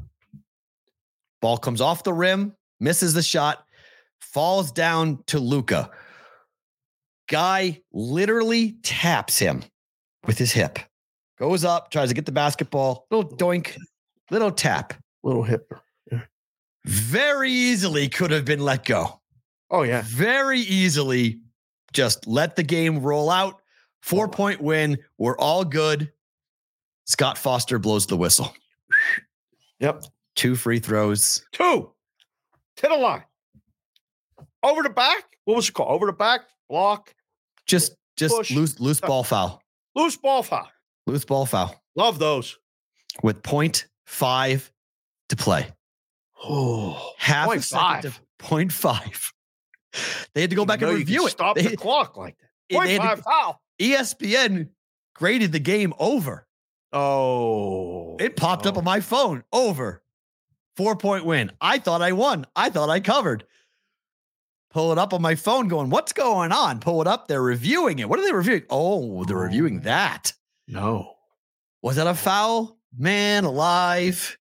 [1.42, 3.66] Ball comes off the rim, misses the shot,
[4.22, 5.90] falls down to Luka.
[7.28, 9.64] Guy literally taps him
[10.26, 10.78] with his hip.
[11.40, 13.76] Goes up, tries to get the basketball, little doink,
[14.30, 14.94] little tap.
[15.24, 15.74] Little hip.
[16.86, 19.22] Very easily could have been let go.
[19.70, 20.04] Oh, yeah.
[20.06, 21.40] Very easily
[21.94, 23.62] just let the game roll out.
[24.02, 24.98] Four point win.
[25.18, 26.12] We're all good.
[27.06, 28.54] Scott Foster blows the whistle.
[29.80, 30.04] Yep.
[30.36, 31.46] Two free throws.
[31.52, 31.92] Two.
[32.78, 33.24] To the line.
[34.64, 35.24] Over the back.
[35.46, 35.92] What was it called?
[35.92, 36.42] Over the back.
[36.70, 37.14] Block.
[37.66, 38.52] Just just push.
[38.52, 39.62] loose loose ball foul.
[39.96, 40.70] Loose ball foul.
[41.08, 41.82] Loose ball foul.
[41.96, 42.58] Love those.
[43.22, 44.72] With point five
[45.30, 45.68] to play.
[46.44, 48.02] Oh, half point a five.
[48.04, 49.32] To, point five.
[50.34, 51.30] They had to go back and review it.
[51.30, 52.76] Stop they, the clock like that.
[52.76, 53.62] Point five to, foul.
[53.80, 54.70] ESPN
[55.14, 56.48] graded the game over.
[56.92, 58.70] Oh, it popped oh.
[58.70, 59.44] up on my phone.
[59.54, 60.02] Over.
[60.76, 61.52] Four point win.
[61.62, 62.48] I thought I won.
[62.56, 63.46] I thought I covered.
[64.72, 66.80] Pull it up on my phone, going, What's going on?
[66.80, 67.28] Pull it up.
[67.28, 68.10] They're reviewing it.
[68.10, 68.64] What are they reviewing?
[68.72, 69.84] Oh, they're oh, reviewing oh.
[69.84, 70.34] that.
[70.68, 71.14] No.
[71.84, 72.80] Was that a foul?
[72.98, 74.38] Man alive.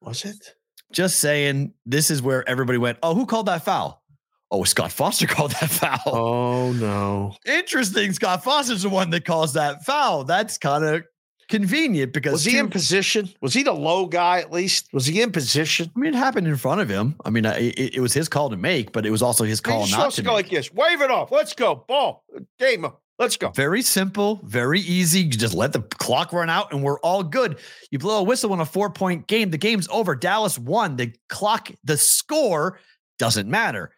[0.00, 0.55] Was it?
[0.96, 4.02] Just saying, this is where everybody went, Oh, who called that foul?
[4.50, 6.00] Oh, Scott Foster called that foul.
[6.06, 7.36] Oh, no.
[7.44, 8.14] Interesting.
[8.14, 10.24] Scott Foster's the one that calls that foul.
[10.24, 11.04] That's kind of
[11.50, 13.28] convenient because was he two, in position?
[13.42, 14.88] Was he the low guy at least?
[14.94, 15.92] Was he in position?
[15.94, 17.16] I mean, it happened in front of him.
[17.26, 19.86] I mean, it, it was his call to make, but it was also his call
[19.88, 20.46] not to, to go make.
[20.46, 20.72] like this.
[20.72, 21.30] Wave it off.
[21.30, 21.84] Let's go.
[21.86, 22.24] Ball.
[22.58, 22.86] Game.
[23.18, 23.50] Let's go.
[23.50, 25.20] Very simple, very easy.
[25.20, 27.58] You just let the clock run out and we're all good.
[27.90, 29.50] You blow a whistle in a four point game.
[29.50, 30.14] The game's over.
[30.14, 30.96] Dallas won.
[30.96, 32.78] The clock, the score
[33.18, 33.92] doesn't matter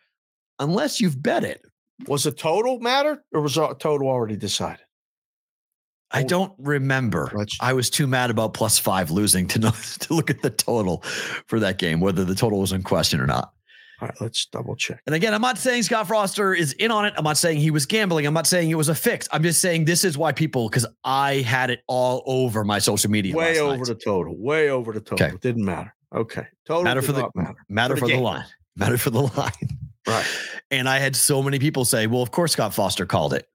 [0.61, 1.63] unless you've bet it.
[2.07, 4.85] Was the total matter or was a total already decided?
[6.11, 6.27] I oh.
[6.27, 7.33] don't remember.
[7.61, 11.03] I was too mad about plus five losing to know to look at the total
[11.47, 13.53] for that game, whether the total was in question or not.
[14.01, 15.01] All right, let's double check.
[15.07, 17.15] And again, I'm not saying Scott Foster is in on it.
[17.17, 18.27] I'm not saying he was gambling.
[18.27, 19.29] I'm not saying it was a fix.
[19.33, 23.11] I'm just saying this is why people, because I had it all over my social
[23.11, 23.35] media.
[23.35, 23.87] Way over night.
[23.87, 24.37] the total.
[24.37, 25.27] Way over the total.
[25.27, 25.35] Okay.
[25.35, 25.93] It didn't matter.
[26.15, 26.47] Okay.
[26.65, 27.57] Total matter for the matter.
[27.69, 28.45] Matter for, the, for the line.
[28.77, 29.79] Matter for the line.
[30.07, 30.27] Right.
[30.71, 33.49] And I had so many people say, well, of course Scott Foster called it.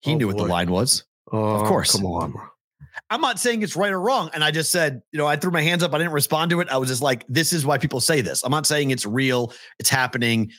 [0.00, 0.34] He oh, knew boy.
[0.34, 1.04] what the line was.
[1.30, 1.92] Oh, of course.
[1.92, 2.34] Come on.
[3.10, 4.30] I'm not saying it's right or wrong.
[4.34, 5.94] And I just said, you know, I threw my hands up.
[5.94, 6.68] I didn't respond to it.
[6.68, 8.42] I was just like, this is why people say this.
[8.42, 10.50] I'm not saying it's real, it's happening,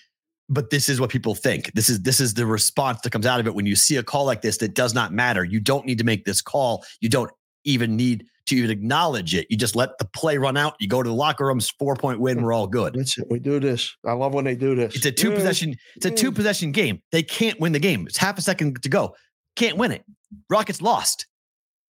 [0.50, 1.72] but this is what people think.
[1.74, 4.04] This is this is the response that comes out of it when you see a
[4.04, 5.44] call like this that does not matter.
[5.44, 6.84] You don't need to make this call.
[7.02, 7.32] You don't
[7.66, 9.46] even need to even acknowledge it.
[9.52, 10.74] You just let the play run out.
[10.80, 12.42] You go to the locker rooms, four point win.
[12.42, 12.96] We're all good.
[12.96, 13.28] That's it.
[13.30, 13.96] We do this.
[14.06, 14.96] I love when they do this.
[14.96, 15.76] It's a two possession.
[15.96, 17.02] It's a two possession game.
[17.12, 18.08] They can't win the game.
[18.08, 19.16] It's half a second to go.
[19.56, 20.04] Can't win it.
[20.50, 21.28] Rockets lost.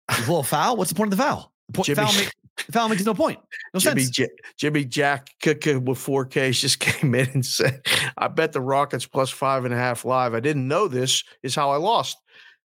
[0.08, 0.76] A little foul.
[0.76, 1.52] What's the point of the foul?
[1.68, 2.32] The point, Jimmy- foul, make,
[2.66, 3.38] the foul makes no point.
[3.74, 4.16] No Jimmy, sense.
[4.16, 7.82] J- Jimmy Jack with 4Ks just came in and said,
[8.16, 10.34] I bet the Rockets plus five and a half live.
[10.34, 12.18] I didn't know this is how I lost.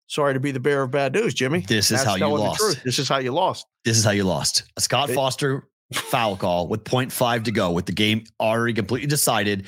[0.07, 1.61] Sorry to be the bearer of bad news, Jimmy.
[1.61, 2.83] This is That's how you lost.
[2.83, 3.65] This is how you lost.
[3.83, 4.63] This is how you lost.
[4.77, 9.07] A Scott It- Foster foul call with 0.5 to go, with the game already completely
[9.07, 9.65] decided.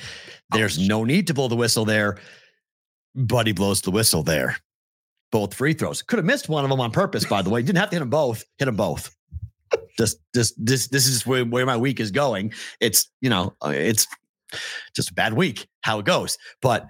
[0.52, 2.18] There's no need to blow the whistle there,
[3.14, 4.56] but he blows the whistle there.
[5.30, 6.02] Both free throws.
[6.02, 7.62] Could have missed one of them on purpose, by the way.
[7.62, 8.44] Didn't have to hit them both.
[8.58, 9.14] Hit them both.
[9.98, 12.52] Just, just this, this is where, where my week is going.
[12.80, 14.06] It's, you know, uh, it's
[14.94, 16.38] just a bad week, how it goes.
[16.62, 16.86] But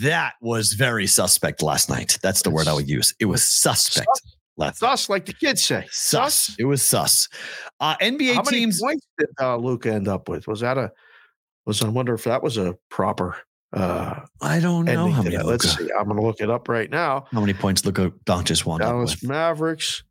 [0.00, 2.18] that was very suspect last night.
[2.22, 3.14] That's the word I would use.
[3.20, 4.08] It was suspect
[4.56, 4.78] last.
[4.78, 5.86] Sus, like the kids say.
[5.90, 6.54] Sus.
[6.58, 7.28] It was sus.
[7.80, 8.80] Uh, NBA How many teams.
[8.80, 10.46] points did uh, Luka end up with?
[10.46, 10.92] Was that a?
[11.66, 13.36] Was I wonder if that was a proper
[13.72, 15.36] uh I don't know how many.
[15.38, 15.90] Let's see.
[15.92, 17.26] I'm going to look it up right now.
[17.30, 19.22] how many points Luka Doncic up Dallas?
[19.22, 20.02] Mavericks,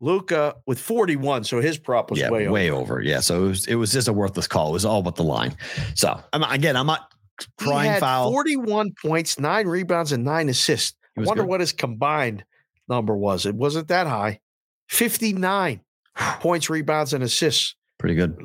[0.00, 1.44] Luka with 41.
[1.44, 2.94] So his prop was yeah, way, way, over.
[2.94, 3.02] over.
[3.02, 4.70] Yeah, so it was it was just a worthless call.
[4.70, 5.56] It was all but the line.
[5.94, 8.30] So I'm again, I'm not He crying had foul.
[8.32, 10.96] 41 points, nine rebounds, and nine assists.
[11.16, 11.48] I wonder good.
[11.48, 12.44] what his combined
[12.88, 13.46] number was.
[13.46, 14.40] It wasn't that high.
[14.88, 15.80] 59
[16.16, 17.76] points, rebounds, and assists.
[17.98, 18.36] Pretty good.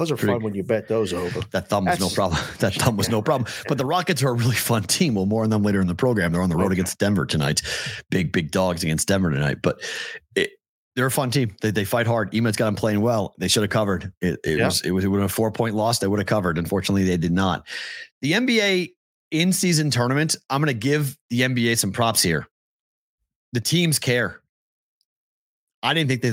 [0.00, 1.40] Those are fun when you bet those over.
[1.50, 2.40] That thumb was no problem.
[2.60, 3.52] That thumb was no problem.
[3.68, 5.14] But the Rockets are a really fun team.
[5.14, 6.32] We'll more on them later in the program.
[6.32, 6.72] They're on the road Okay.
[6.76, 7.60] against Denver tonight.
[8.08, 9.58] Big, big dogs against Denver tonight.
[9.62, 9.82] But
[10.34, 10.52] it,
[10.96, 11.54] they're a fun team.
[11.60, 12.34] They, they fight hard.
[12.34, 13.34] Ime's got them playing well.
[13.36, 14.10] They should have covered.
[14.22, 14.64] It, it Yeah.
[14.66, 15.98] was it was it would have a four point loss.
[15.98, 16.56] They would have covered.
[16.56, 17.66] Unfortunately, they did not.
[18.22, 18.92] The NBA
[19.32, 20.34] in season tournament.
[20.48, 22.46] I'm going to give the NBA some props here.
[23.52, 24.40] The teams care.
[25.82, 26.28] I didn't think they.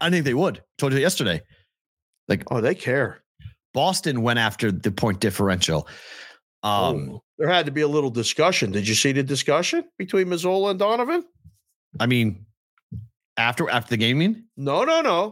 [0.00, 0.62] I didn't think they would.
[0.78, 1.42] Told you yesterday.
[2.28, 3.22] Like, oh, they care.
[3.72, 5.88] Boston went after the point differential.
[6.62, 8.70] Um, Oh, there had to be a little discussion.
[8.72, 11.24] Did you see the discussion between Mazzulla and Donovan?
[12.00, 12.46] I mean,
[13.36, 14.44] after after the game, mean?
[14.56, 15.26] No, no, no.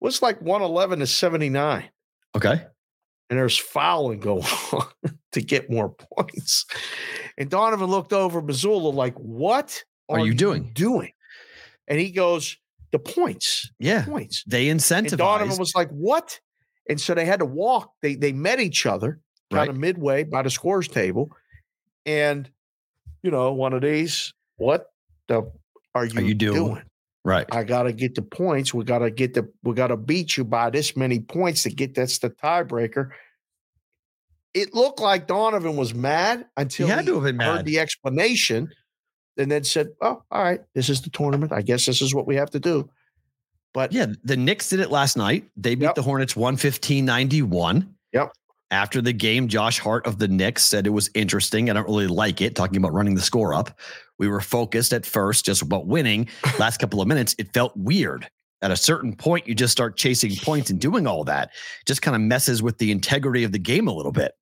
[0.00, 1.88] It was like 111 to 79.
[2.36, 2.66] Okay.
[3.30, 4.86] and there's fouling going on
[5.32, 6.66] to get more points.
[7.38, 11.12] And Donovan looked over Mazzulla like, "What Are you doing?" Doing?"
[11.86, 12.56] And he goes,
[12.94, 14.04] "The points, Yeah.
[14.04, 14.80] points." They And
[15.18, 16.38] Donovan was like, "What?"
[16.88, 17.90] And so they had to walk.
[18.02, 19.68] They they met each other kind Right.
[19.68, 21.30] of midway by the scores table,
[22.06, 22.48] and
[23.24, 24.86] you know, one of these, what
[25.26, 25.50] the
[25.94, 26.64] are you, you doing?
[26.64, 26.82] doing?
[27.24, 27.46] Right.
[27.50, 28.72] I gotta get the points.
[28.72, 32.18] We gotta get the we gotta beat you by this many points to get that's
[32.18, 33.10] the tiebreaker.
[34.52, 38.68] It looked like Donovan was mad until He had to have been heard the explanation
[39.36, 41.52] and then said, Oh, all right, this is the tournament.
[41.52, 42.88] I guess this is what we have to do.
[43.72, 44.06] But Yeah.
[44.24, 45.48] The Knicks did it last night.
[45.56, 45.94] They beat Yep.
[45.96, 47.94] the Hornets 115 91.
[48.12, 48.32] Yep.
[48.70, 51.68] After the game, Josh Hart of the Knicks said it was interesting.
[51.70, 53.78] I don't really like it, talking about running the score up.
[54.18, 56.28] We were focused at first just about winning.
[56.58, 58.28] Last couple of minutes, it felt weird.
[58.62, 61.50] At a certain point, you just start chasing points and doing all that.
[61.84, 64.32] Just kind of messes with the integrity of the game a little bit.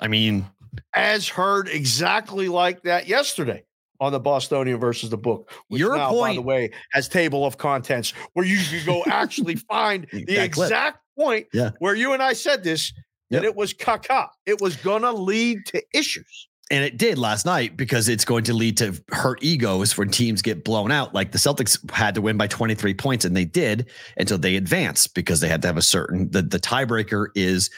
[0.00, 0.46] I mean,
[0.94, 3.64] as heard exactly like that yesterday
[4.00, 5.52] on the Bostonian versus the book.
[5.68, 9.56] Which Your now, by the way, has table of contents where you can go actually
[9.68, 10.66] find the That clip.
[10.66, 11.70] exact point Yeah.
[11.80, 12.92] where you and I said this
[13.30, 13.44] that Yep.
[13.44, 14.28] it was caca.
[14.46, 16.48] It was gonna lead to issues.
[16.72, 20.40] And it did last night because it's going to lead to hurt egos when teams
[20.40, 21.12] get blown out.
[21.12, 25.14] Like the Celtics had to win by 23 points, and they did until they advanced
[25.16, 27.70] because they had to have a certain the, the tiebreaker is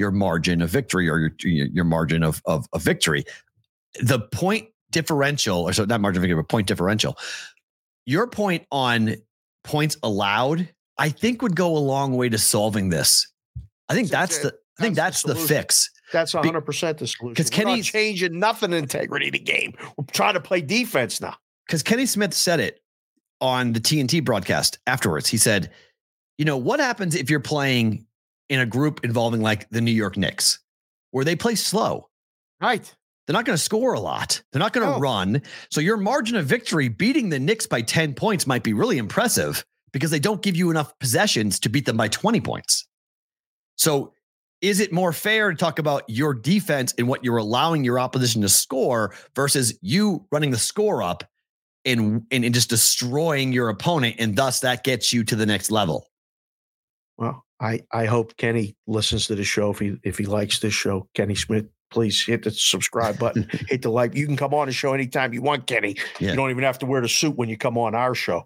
[0.00, 3.24] your margin of victory or your your, margin of, of of victory.
[4.00, 7.16] The point differential, or so not margin of victory, but point differential.
[8.06, 9.14] Your point on
[9.62, 13.30] points allowed, I think, would go a long way to solving this.
[13.88, 15.90] I think That's that's the I think That's that's the the fix.
[16.12, 17.34] That's Be- hundred percent the solution.
[17.36, 19.74] 'cause We're not Kenny's- changing nothing integrity of the game.
[19.96, 21.36] We're trying to play defense now.
[21.66, 22.80] because Kenny Smith said it
[23.40, 25.28] on the TNT broadcast afterwards.
[25.28, 25.70] He said,
[26.38, 28.06] you know, what happens if you're playing
[28.50, 30.58] in a group involving like the New York Knicks,
[31.12, 32.08] where they play slow?
[32.60, 32.94] Right.
[33.26, 34.42] They're not going to score a lot.
[34.52, 34.98] They're not going to No.
[34.98, 35.40] run.
[35.70, 39.64] So your margin of victory beating the Knicks by 10 points might be really impressive
[39.92, 42.86] because they don't give you enough possessions to beat them by 20 points.
[43.76, 44.12] So
[44.60, 48.42] is it more fair to talk about your defense and what you're allowing your opposition
[48.42, 51.24] to score versus you running the score up
[51.84, 55.70] and, and, and just destroying your opponent and thus that gets you to the next
[55.70, 56.08] level?
[57.16, 60.74] Well, I I hope Kenny listens to the show if he if he likes this
[60.74, 61.08] show.
[61.14, 64.14] Kenny Smith please hit the subscribe button, hit the like.
[64.14, 65.96] You can come on the show anytime you want, Kenny.
[66.18, 66.30] Yeah.
[66.30, 68.44] You don't even have to wear the suit when you come on our show.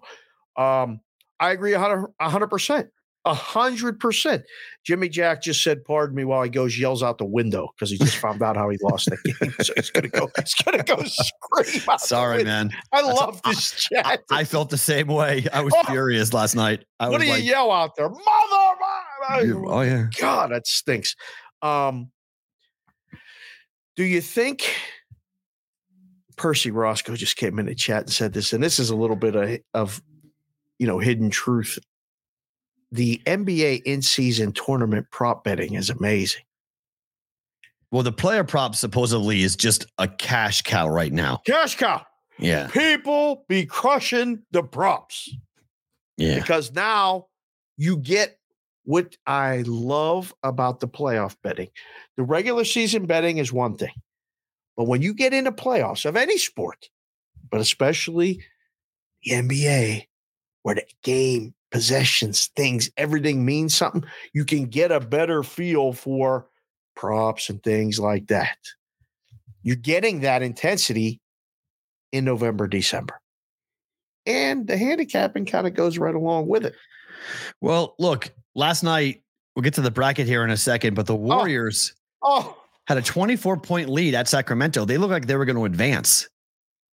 [0.57, 0.99] Um,
[1.39, 2.89] I agree 100 percent.
[3.25, 4.43] A hundred percent.
[4.83, 7.97] Jimmy Jack just said, "Pardon me," while he goes yells out the window because he
[7.97, 9.51] just found out how he lost the game.
[9.61, 10.29] So he's gonna go.
[10.37, 11.97] He's gonna go scream.
[11.97, 12.71] Sorry, man.
[12.93, 14.05] I That's love a, this chat.
[14.05, 15.47] I, I, felt the same way.
[15.51, 16.85] I was oh, furious last night.
[16.99, 18.21] I what do you like, yell out there, mother?
[19.31, 20.05] Oh yeah.
[20.19, 21.15] God, that stinks.
[21.63, 22.11] Um,
[23.95, 24.71] do you think
[26.37, 29.15] Percy Roscoe just came in the chat and said this, and this is a little
[29.15, 30.03] bit of, of
[30.77, 31.79] you know hidden truth
[32.95, 36.41] the NBA in season tournament prop betting is amazing.
[37.91, 41.41] Well, the player prop supposedly is just a cash cow right now.
[41.45, 42.05] Cash cow.
[42.37, 42.67] Yeah.
[42.67, 45.33] People be crushing the props.
[46.17, 46.39] Yeah.
[46.39, 47.27] Because now
[47.77, 48.37] you get
[48.83, 51.69] what I love about the playoff betting.
[52.17, 53.93] The regular season betting is one thing.
[54.77, 56.89] But when you get into playoffs of any sport,
[57.49, 58.43] but especially
[59.23, 60.07] the NBA,
[60.63, 64.01] where the game possessions, things, everything means something,
[64.31, 66.47] you can get a better feel for
[66.95, 68.55] props and things like that.
[69.61, 71.19] You're getting that intensity
[72.13, 73.19] in November, December.
[74.25, 76.75] And the handicapping kind of goes right along with it.
[77.59, 79.21] Well, look, last night,
[79.53, 81.17] we'll get to the bracket here in a second, but the oh.
[81.17, 82.61] Warriors oh, oh.
[82.87, 84.85] had a 24 point lead at Sacramento.
[84.85, 86.29] They looked like they were going to advance.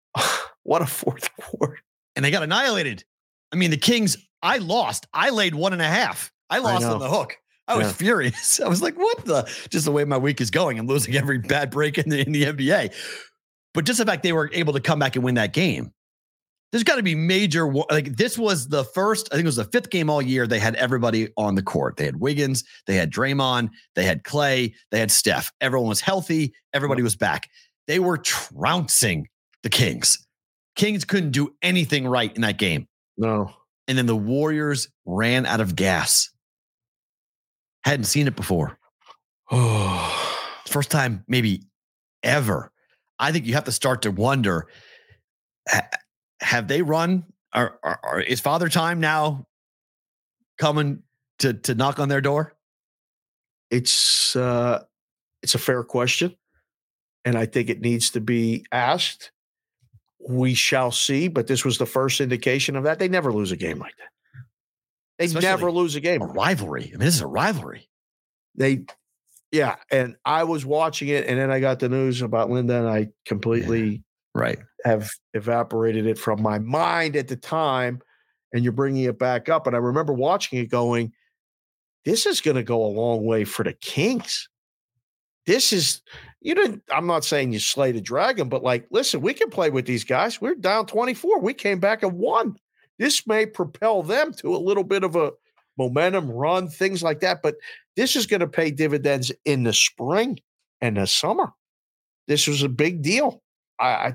[0.64, 1.78] what a fourth quarter.
[2.16, 3.04] And they got annihilated.
[3.52, 5.06] I mean, the Kings I lost.
[5.12, 6.32] I laid one and a half.
[6.50, 7.36] I lost I on the hook.
[7.68, 7.92] I was yeah.
[7.92, 8.60] furious.
[8.64, 9.50] I was like, what the?
[9.70, 10.78] Just the way my week is going.
[10.78, 12.94] I'm losing every bad break in the, in the NBA.
[13.74, 15.92] But just the fact they were able to come back and win that game,
[16.70, 17.72] there's got to be major.
[17.72, 20.46] Like this was the first, I think it was the fifth game all year.
[20.46, 21.96] They had everybody on the court.
[21.96, 25.52] They had Wiggins, they had Draymond, they had Clay, they had Steph.
[25.60, 26.52] Everyone was healthy.
[26.74, 27.48] Everybody was back.
[27.86, 29.28] They were trouncing
[29.62, 30.26] the Kings.
[30.76, 32.88] Kings couldn't do anything right in that game.
[33.16, 33.52] No.
[33.88, 36.30] And then the Warriors ran out of gas.
[37.84, 38.78] Hadn't seen it before.
[39.50, 41.64] Oh, first time maybe
[42.22, 42.70] ever.
[43.18, 44.68] I think you have to start to wonder
[46.40, 47.24] have they run?
[47.54, 47.78] Are,
[48.26, 49.46] is Father Time now
[50.58, 51.02] coming
[51.40, 52.54] to to knock on their door?
[53.70, 54.84] It's uh,
[55.42, 56.34] it's a fair question,
[57.24, 59.32] and I think it needs to be asked
[60.28, 61.28] we shall see.
[61.28, 62.98] But this was the first indication of that.
[62.98, 64.08] They never lose a game like that.
[65.18, 66.22] They Especially never lose a game.
[66.22, 66.84] A rivalry.
[66.86, 67.88] I mean, this is a rivalry.
[68.54, 68.84] They,
[69.50, 69.76] yeah.
[69.90, 73.08] And I was watching it, and then I got the news about Linda, and I
[73.26, 73.98] completely yeah,
[74.34, 78.00] right have evaporated it from my mind at the time.
[78.52, 81.12] And you're bringing it back up, and I remember watching it, going,
[82.04, 84.48] "This is going to go a long way for the Kings."
[85.46, 86.00] This is
[86.42, 89.70] you didn't i'm not saying you slay the dragon but like listen we can play
[89.70, 90.40] with these guys.
[90.40, 92.56] We're down 24 we came back and won.
[92.98, 95.32] This may propel them to a little bit of a
[95.78, 97.56] momentum run things like that but
[97.96, 100.38] this is going to pay dividends in the spring
[100.80, 101.52] and the summer.
[102.26, 103.42] This was a big deal.
[103.78, 104.14] I, I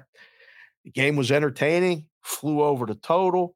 [0.83, 3.55] the game was entertaining flew over the total.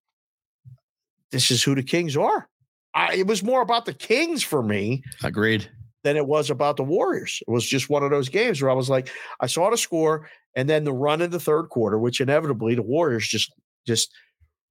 [1.32, 2.47] This is who the kings are.
[2.93, 5.69] I, it was more about the kings for me agreed
[6.03, 7.41] than it was about the Warriors.
[7.47, 10.27] It was just one of those games where I was like, I saw the score
[10.55, 13.51] and then the run in the third quarter, which inevitably the Warriors just
[13.87, 14.11] just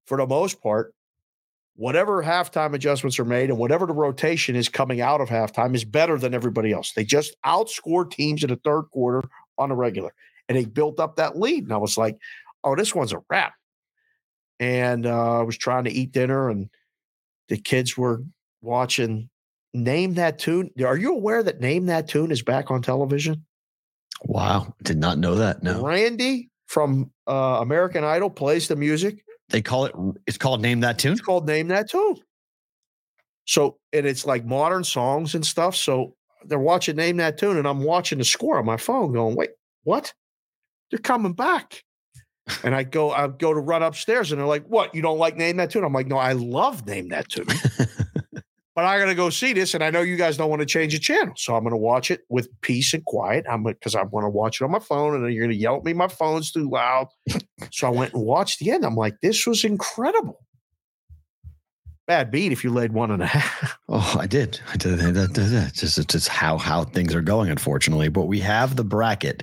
[0.07, 0.95] for the most part,
[1.77, 5.85] whatever halftime adjustments are made and whatever the rotation is coming out of halftime is
[5.85, 6.93] better than everybody else.
[6.93, 10.13] They just outscored teams in the third quarter on a regular
[10.49, 11.65] and they built up that lead.
[11.65, 12.19] And I was like,
[12.65, 13.55] oh, this one's a wrap.
[14.59, 16.69] And uh, I was trying to eat dinner and
[17.49, 18.23] the kids were
[18.61, 19.31] watching
[19.73, 20.71] Name That Tune.
[20.85, 23.45] Are you aware that Name That Tune is back on television?
[24.25, 24.75] Wow.
[24.83, 25.63] Did not know that.
[25.63, 25.85] No.
[25.85, 29.25] Randy from uh, American Idol plays the music.
[29.49, 29.95] They call it,
[30.27, 31.13] it's called Name That Tune?
[31.13, 32.17] It's called Name That Tune.
[33.47, 35.75] So, and it's like modern songs and stuff.
[35.75, 36.15] So
[36.45, 39.51] they're watching Name That Tune, and I'm watching the score on my phone going, wait,
[39.83, 40.13] what?
[40.91, 41.83] They're coming back.
[42.65, 44.95] and I go, I go to run upstairs, and they're like, "What?
[44.95, 47.47] You don't like Name That Tune?" I'm like, "No, I love Name That Tune."
[48.75, 50.67] but I got to go see this, and I know you guys don't want to
[50.67, 53.45] change the channel, so I'm going to watch it with peace and quiet.
[53.51, 55.61] I'm because I want to watch it on my phone, and then you're going to
[55.61, 55.93] yell at me.
[55.93, 57.09] My phone's too loud,
[57.73, 58.85] so I went and watched the end.
[58.85, 60.39] I'm like, this was incredible.
[62.07, 63.79] Bad beat if you laid one and a half.
[63.89, 64.61] Oh, I did.
[64.73, 64.99] I did.
[64.99, 68.09] That, that, just, just how how things are going, unfortunately.
[68.09, 69.43] But we have the bracket.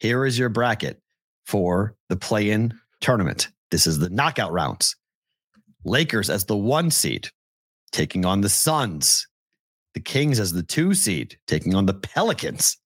[0.00, 1.00] Here is your bracket
[1.46, 3.48] for the play-in tournament.
[3.70, 4.96] This is the knockout rounds.
[5.84, 7.28] Lakers as the one seed
[7.94, 9.26] taking on the Suns.
[9.94, 12.76] The Kings as the two seed, taking on the Pelicans.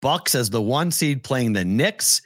[0.00, 2.22] Bucks as the one seed playing the Knicks.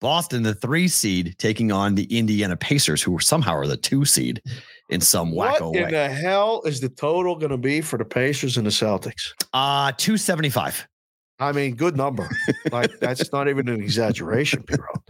[0.00, 4.42] Boston, the three seed, taking on the Indiana Pacers, who somehow are the two seed
[4.90, 8.04] in some what wacko in the hell is the total going to be for the
[8.04, 9.32] Pacers and the Celtics?
[9.52, 10.86] Uh 275.
[11.40, 12.28] I mean, good number.
[12.70, 15.02] like that's not even an exaggeration, Piro.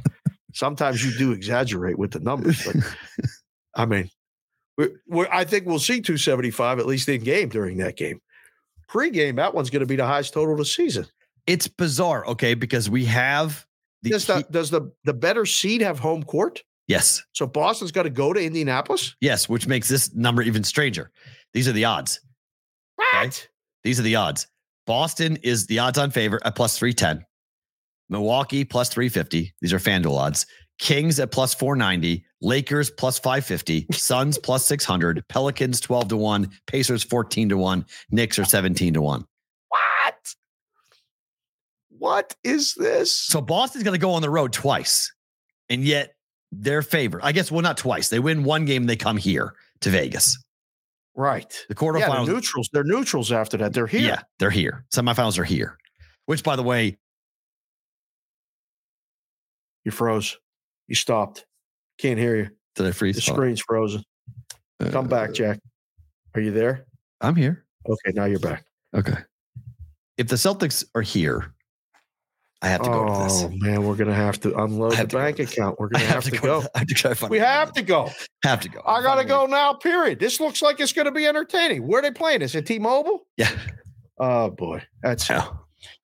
[0.55, 2.77] Sometimes you do exaggerate with the numbers, but
[3.75, 4.11] I mean,
[4.79, 8.21] we're, we're, I think we'll see 275 at least in game during that game.
[8.89, 11.05] Pre-game, that one's going to be the highest total of the season.
[11.47, 13.67] It's bizarre, okay, because we have
[14.03, 16.63] the Does the does the the better seed have home court?
[16.87, 19.15] yes, So Boston's got to go to Indianapolis.
[19.21, 21.11] yes, which makes this number even stranger.
[21.53, 22.21] These are the odds.
[22.97, 23.47] What?
[23.85, 24.47] These are the odds.
[24.87, 27.25] Boston is the odds on favorite at plus 310.
[28.09, 29.55] Milwaukee plus 350.
[29.61, 30.47] These are FanDuel odds.
[30.79, 32.25] Kings at plus 490.
[32.41, 33.87] Lakers plus 550.
[33.93, 35.27] Suns plus 600.
[35.29, 36.51] Pelicans 12 to 1.
[36.67, 37.85] Pacers 14 to 1.
[38.11, 39.25] Knicks are 17 to 1.
[39.69, 40.35] What?
[41.99, 43.13] What is this?
[43.13, 45.13] So Boston's going to go on the road twice.
[45.69, 46.15] And yet
[46.53, 47.23] they're favored.
[47.25, 48.09] I guess, well, not twice.
[48.09, 50.39] They win one game, they come here to Vegas.
[51.17, 51.49] right.
[51.69, 52.27] The Yeah, they're quarterfinals.
[52.29, 52.71] neutrals.
[52.73, 53.73] They're neutrals after that.
[53.73, 54.01] They're here.
[54.01, 54.85] Yeah, they're here.
[54.95, 55.77] Semifinals are here.
[56.27, 56.97] Which, by the way,
[59.85, 60.37] You froze.
[60.89, 61.45] You stopped.
[61.99, 62.49] Can't hear you.
[62.75, 63.17] did I freeze?
[63.17, 63.37] The on.
[63.37, 64.03] screen's frozen.
[64.91, 65.59] Come back, Uh, Jack.
[66.35, 66.87] Are you there?
[67.21, 67.65] I'm here.
[67.89, 68.65] Okay, now you're back.
[68.95, 69.17] Okay.
[70.17, 71.55] If the Celtics are here,
[72.63, 73.43] I have to go to this.
[73.45, 75.79] Oh man, we're gonna have to unload I the to bank account.
[75.79, 76.63] We're gonna have, to go.
[76.75, 78.11] I have to try We have to go.
[78.45, 78.81] Have to go.
[78.85, 79.75] I gotta go now.
[79.75, 80.19] Period.
[80.19, 81.87] This looks like it's gonna be entertaining.
[81.87, 82.43] Where are they playing?
[82.43, 83.27] Is it T-Mobile?
[83.37, 83.51] Yeah.
[84.19, 85.49] Oh boy, that's Yeah.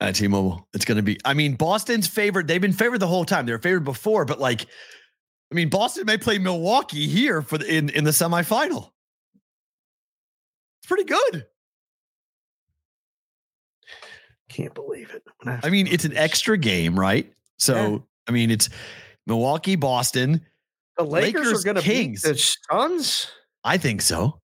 [0.01, 1.19] At T-Mobile, it's going to be.
[1.25, 2.47] I mean, Boston's favored.
[2.47, 3.45] They've been favored the whole time.
[3.47, 4.63] They're favored before, but like,
[5.51, 8.91] I mean, Boston may play Milwaukee here for the, in in the semifinal.
[10.81, 11.47] It's pretty good.
[14.49, 15.23] can't believe it.
[15.27, 17.33] I'm gonna have I to mean, it's an extra game, right?
[17.59, 17.99] So, Yeah.
[18.29, 18.69] I mean, it's
[19.27, 20.45] Milwaukee, Boston.
[20.97, 22.23] The Lakers, Lakers, are gonna Kings.
[22.23, 22.39] beat the
[22.71, 23.31] Suns.
[23.65, 24.41] I think so.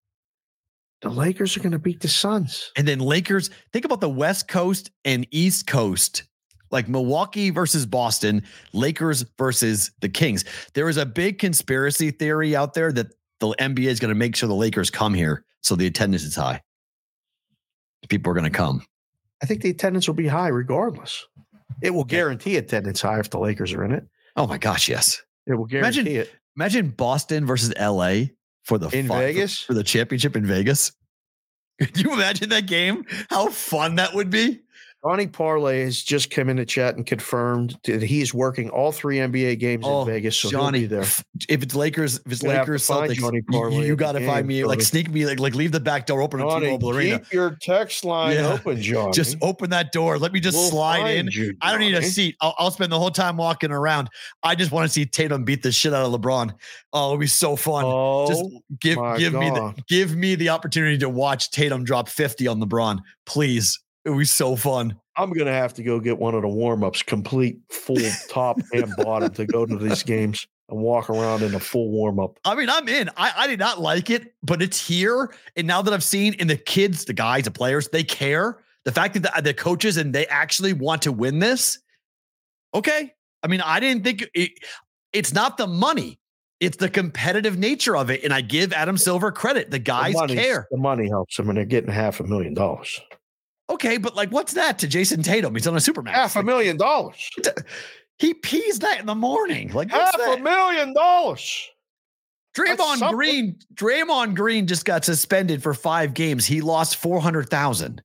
[1.01, 2.71] The Lakers are gonna beat the Suns.
[2.77, 6.23] And then Lakers, think about the West Coast and East Coast,
[6.69, 8.43] like Milwaukee versus Boston,
[8.73, 10.45] Lakers versus the Kings.
[10.73, 13.07] There is a big conspiracy theory out there that
[13.39, 16.35] the NBA is going to make sure the Lakers come here so the attendance is
[16.35, 16.61] high.
[18.09, 18.83] People are going to come.
[19.41, 21.25] I think the attendance will be high regardless.
[21.81, 24.05] It will guarantee attendance high if the Lakers are in it.
[24.35, 25.21] Oh my gosh, yes.
[25.47, 26.35] It will Imagine- guarantee it.
[26.55, 28.25] Imagine Boston versus LA
[28.63, 29.59] for the In for- Vegas?
[29.59, 30.91] for the championship in Vegas.
[31.81, 33.05] Could you imagine that game?
[33.29, 34.59] How fun that would be?
[35.03, 38.91] Johnny Parlay has just come in the chat and confirmed that he is working all
[38.91, 40.37] three NBA games Oh, in Vegas.
[40.37, 41.05] So Johnny, he'll be there.
[41.49, 44.25] if it's Lakers, if it's to Lakers, Celtics, Johnny you- Parlay you, the got to
[44.27, 47.17] find me, like sneak me, like like leave the back door open at T-Mobile Arena.
[47.19, 48.53] keep your text line Yeah.
[48.53, 49.11] open, Johnny.
[49.11, 50.19] Just open that door.
[50.19, 51.27] Let me just We'll slide in.
[51.31, 52.35] you, I don't need a seat.
[52.39, 54.07] I'll, I'll spend the whole time walking around.
[54.43, 56.53] I just want to see Tatum beat the shit out of LeBron.
[56.93, 57.85] Oh, it'll be so fun.
[57.87, 58.43] Oh, just
[58.79, 62.99] give give me the give me the opportunity to watch Tatum drop 50 on LeBron.
[63.25, 63.79] Please.
[64.05, 64.95] It was so fun.
[65.17, 67.97] I'm gonna have to go get one of the warm ups, complete full
[68.29, 72.19] top and bottom, to go to these games and walk around in a full warm
[72.19, 72.39] up.
[72.45, 73.09] I mean, I'm in.
[73.17, 75.33] I, I did not like it, but it's here.
[75.55, 78.59] And now that I've seen in the kids, the guys, the players, they care.
[78.85, 81.77] The fact that the, the coaches and they actually want to win this.
[82.73, 83.13] Okay.
[83.43, 84.51] I mean, I didn't think it,
[85.13, 86.19] it's not the money.
[86.59, 88.23] It's the competitive nature of it.
[88.23, 89.71] And I give Adam Silver credit.
[89.71, 90.67] The guys the care.
[90.71, 93.01] The money helps them, and they're getting half a million dollars.
[93.71, 95.55] Okay, but like, what's that to Jayson Tatum?
[95.55, 96.11] He's on a supermax.
[96.11, 97.29] Half a million dollars.
[98.19, 99.71] He pees that in the morning.
[99.73, 100.37] Like, Half that?
[100.39, 101.69] a million dollars.
[102.55, 103.09] Draymond.
[103.11, 106.45] Green, Draymond Green just got suspended for five games.
[106.45, 108.03] He lost four hundred thousand.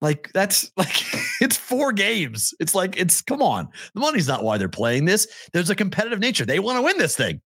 [0.00, 1.04] Like that's like
[1.40, 2.54] it's four games.
[2.60, 3.68] It's like it's come on.
[3.94, 5.26] The money's not why they're playing this.
[5.52, 6.46] There's a competitive nature.
[6.46, 7.40] They want to win this thing.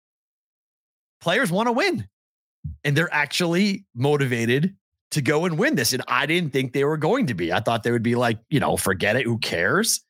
[1.21, 2.07] Players want to win,
[2.85, 4.77] and they're actually motivated
[5.13, 5.93] to go and win this.
[5.93, 7.53] And I didn't think they were going to be.
[7.53, 9.25] I thought they would be like, you know, forget it.
[9.25, 10.01] Who cares?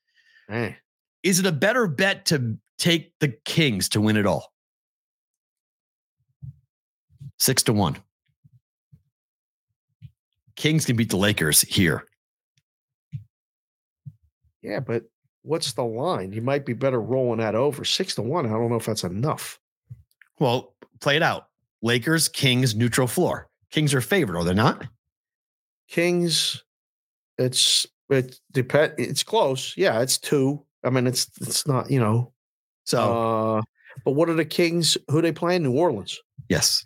[1.22, 4.52] Is it a better bet to take the Kings to win it all?
[7.38, 7.96] Six to one.
[10.56, 12.04] Kings can beat the Lakers here.
[14.62, 15.04] yeah, but
[15.42, 16.32] what's the line?
[16.32, 18.46] You might be better rolling that over six to one.
[18.46, 19.60] I don't know if that's enough.
[20.40, 21.46] Well, play it out.
[21.80, 23.48] Lakers, Kings, neutral floor.
[23.70, 24.86] Kings are favored, are they not?
[25.88, 26.62] Kings,
[27.38, 28.94] it's it depend.
[28.98, 29.74] It's close.
[29.76, 30.64] Yeah, it's two.
[30.84, 32.32] I mean, it's it's not you know.
[32.84, 33.62] So Uh,
[34.04, 34.96] but what are the Kings?
[35.10, 35.62] Who they playing?
[35.62, 36.18] New Orleans.
[36.48, 36.84] yes,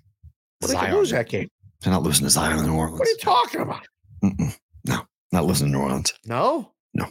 [0.61, 0.95] Well, they Zion.
[0.95, 1.49] lose that game.
[1.81, 2.99] They're not losing to Zion in New Orleans.
[3.01, 3.87] What are you talking about?
[4.25, 4.57] Mm-mm.
[4.87, 5.03] No,
[5.33, 6.13] not losing to New Orleans.
[6.27, 7.07] No, No.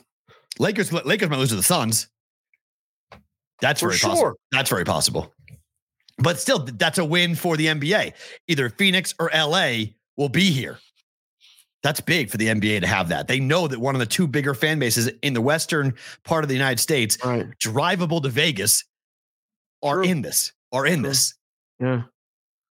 [0.60, 2.08] Lakers, Lakers might lose to the Suns.
[3.62, 4.10] That's For very sure.
[4.10, 4.34] possible.
[4.52, 5.34] That's very possible.
[6.18, 8.14] But still, that's a win for the NBA.
[8.48, 9.86] Either Phoenix or LA
[10.18, 10.80] will be here.
[11.84, 13.28] That's big for the NBA to have that.
[13.28, 16.48] They know that one of the two bigger fan bases in the western part of
[16.48, 17.48] the United States, Right.
[17.60, 18.84] drivable to Vegas,
[19.82, 20.04] are True.
[20.04, 20.52] in this.
[20.72, 21.10] Are in True.
[21.10, 21.34] this.
[21.80, 22.04] Yeah.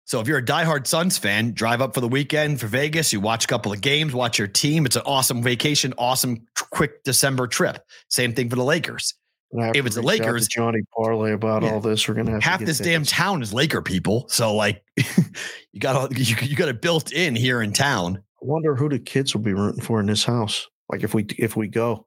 [0.05, 3.13] So if you're a diehard Suns fan, drive up for the weekend for Vegas.
[3.13, 4.87] You watch a couple of games, watch your team.
[4.87, 7.85] It's an awesome vacation, awesome quick December trip.
[8.09, 9.15] Same thing for the Lakers.
[9.53, 11.73] If it's the Lakers- Johnny Parlay about Yeah.
[11.73, 12.07] all this.
[12.07, 14.27] We're gonna have Half this damn town is Laker people.
[14.29, 18.17] So like, you got you, you got it built in here in town.
[18.19, 20.69] I wonder who the kids will be rooting for in this house.
[20.89, 22.07] Like if we if we go,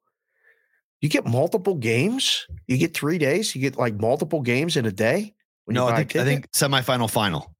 [1.02, 2.48] you get multiple games.
[2.68, 3.54] You get three days.
[3.54, 5.34] You get like multiple games in a day.
[5.66, 7.54] when No, I think I think semifinal final.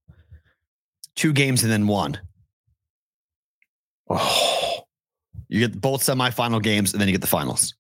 [1.16, 2.20] Two games and then one.
[4.10, 4.80] Oh,
[5.50, 7.76] You get both semifinal games and then you get the finals.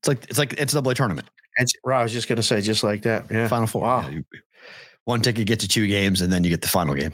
[0.00, 1.28] It's like it's like it's a double tournament.
[1.58, 3.26] it's, right, I was just gonna say just like that.
[3.30, 3.48] Yeah.
[3.48, 3.82] Final four.
[3.82, 4.02] Wow.
[4.02, 4.24] Yeah, you-
[5.04, 7.12] one ticket gets you two games and then you get the final game,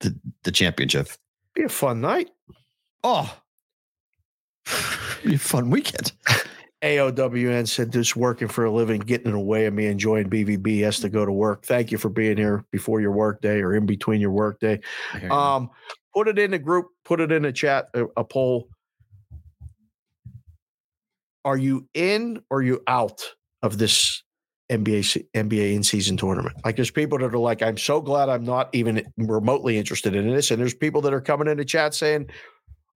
[0.00, 0.14] the
[0.44, 1.08] the championship.
[1.54, 2.30] Be a fun night.
[3.02, 3.34] Oh,
[5.24, 6.12] be a fun weekend.
[6.82, 10.80] AOWN said this working for a living, getting in the way of me enjoying BVB
[10.82, 11.66] has to go to work.
[11.66, 14.80] Thank you for being here before your work day or in between your work day.
[15.30, 15.68] Um,
[16.14, 18.68] put it in the group, put it in the chat, a, a poll.
[21.44, 23.22] Are you in or you out
[23.62, 24.22] of this
[24.70, 26.56] NBA NBA in season tournament?
[26.64, 30.28] Like there's people that are like, I'm so glad I'm not even remotely interested in
[30.28, 30.50] this.
[30.50, 32.30] And there's people that are coming in the chat saying,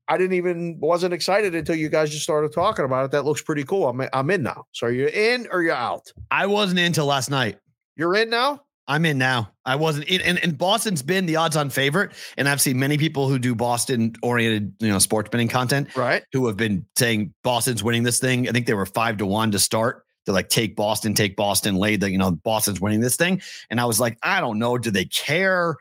[0.06, 3.10] I didn't even wasn't excited until you guys just started talking about it.
[3.12, 3.88] That looks pretty cool.
[3.88, 4.66] I'm I'm in now.
[4.72, 6.12] So are you in or you're out?
[6.30, 7.58] I wasn't in until last night.
[7.96, 8.63] You're in now?
[8.86, 9.50] I'm in now.
[9.64, 12.12] I wasn't in, and, and Boston's been the odds on favorite.
[12.36, 16.22] And I've seen many people who do Boston oriented, you know, sports betting content Right.
[16.32, 18.48] who have been saying Boston's winning this thing.
[18.48, 20.04] I think they were five to one to start.
[20.26, 23.40] They're like, take Boston, take Boston, laid the, you know, Boston's winning this thing.
[23.70, 24.76] And I was like, I don't know.
[24.78, 25.76] Do they care?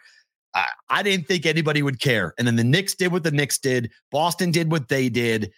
[0.53, 2.33] I, I didn't think anybody would care.
[2.37, 3.91] And then the Knicks did what the Knicks did.
[4.11, 5.51] Boston did what they did.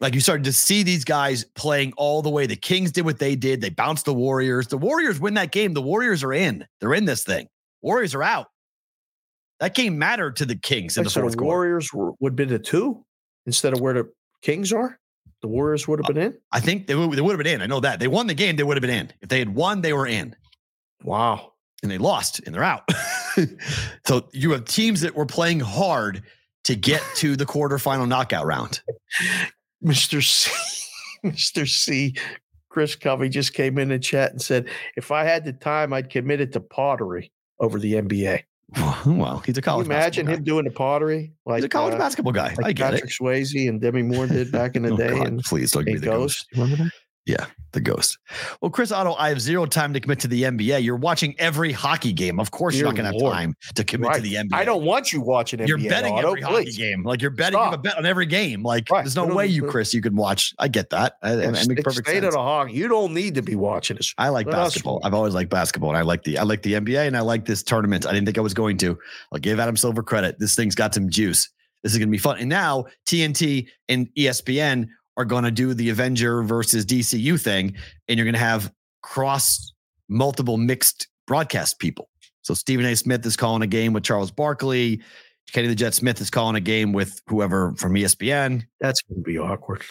[0.00, 2.46] Like you started to see these guys playing all the way.
[2.46, 3.60] The Kings did what they did.
[3.60, 4.66] They bounced the Warriors.
[4.66, 5.72] The Warriors win that game.
[5.72, 6.66] The Warriors are in.
[6.80, 7.48] They're in this thing.
[7.80, 8.48] Warriors are out.
[9.60, 11.56] That game mattered to the Kings in Like, the so fourth the quarter.
[11.56, 13.04] Warriors were, would have been a two
[13.46, 14.98] instead of where the Kings are.
[15.42, 16.38] The Warriors would have uh, been in.
[16.52, 17.62] I think they would, they would have been in.
[17.62, 18.00] I know that.
[18.00, 19.12] They won the game, they would have been in.
[19.20, 20.34] If they had won, they were in.
[21.02, 21.52] Wow.
[21.82, 22.88] And they lost and they're out.
[24.06, 26.22] so you have teams that were playing hard
[26.64, 28.80] to get to the quarterfinal knockout round.
[29.84, 30.22] Mr.
[30.22, 30.50] C,
[31.24, 31.68] Mr.
[31.68, 32.14] C,
[32.68, 36.10] Chris Covey just came in the chat and said, if I had the time, I'd
[36.10, 37.30] commit it to pottery
[37.60, 38.42] over the NBA.
[39.06, 41.68] Well, he's a Can you college imagine basketball him doing the pottery like He's a
[41.68, 42.54] college uh, basketball guy.
[42.56, 45.26] like I get Patrick Swayze and Demi Moore did back in the Oh, day God,
[45.28, 46.46] and please don't give me the ghost.
[46.56, 46.90] Ghost.
[47.26, 47.50] That?
[47.72, 48.18] The ghost.
[48.60, 50.84] Well, Chris Otto, I have zero time to commit to the NBA.
[50.84, 52.38] You're watching every hockey game.
[52.38, 54.52] Of course, you're not going to have time to commit to the NBA.
[54.54, 55.66] I don't want you watching NBA.
[55.68, 57.02] You're betting Otto, every hockey game.
[57.02, 57.58] Like you're betting.
[57.58, 58.62] You have a bet on every game.
[58.62, 59.02] Like Right.
[59.02, 60.54] there's no way you, Chris, you can watch.
[60.60, 61.16] I get that.
[61.22, 62.26] I, I, Yeah, make st- perfect state sense.
[62.26, 62.74] of the hockey.
[62.74, 64.14] You don't need to be watching this.
[64.18, 65.00] I like Let basketball.
[65.02, 67.44] I've always liked basketball, and I like the I like the NBA, and I like
[67.46, 68.06] this tournament.
[68.06, 68.96] I didn't think I was going to.
[69.32, 70.38] I'll give Adam Silver credit.
[70.38, 71.48] This thing's got some juice.
[71.82, 72.38] This is going to be fun.
[72.38, 77.74] And now TNT and ESPN are going to do the Avenger versus DCU thing,
[78.08, 79.72] and you're going to have cross
[80.08, 82.08] multiple mixed broadcast people.
[82.42, 82.94] So Stephen A.
[82.96, 85.00] Smith is calling a game with Charles Barkley.
[85.52, 88.62] Kenny the Jet Smith is calling a game with whoever from ESPN.
[88.80, 89.82] That's going to be awkward.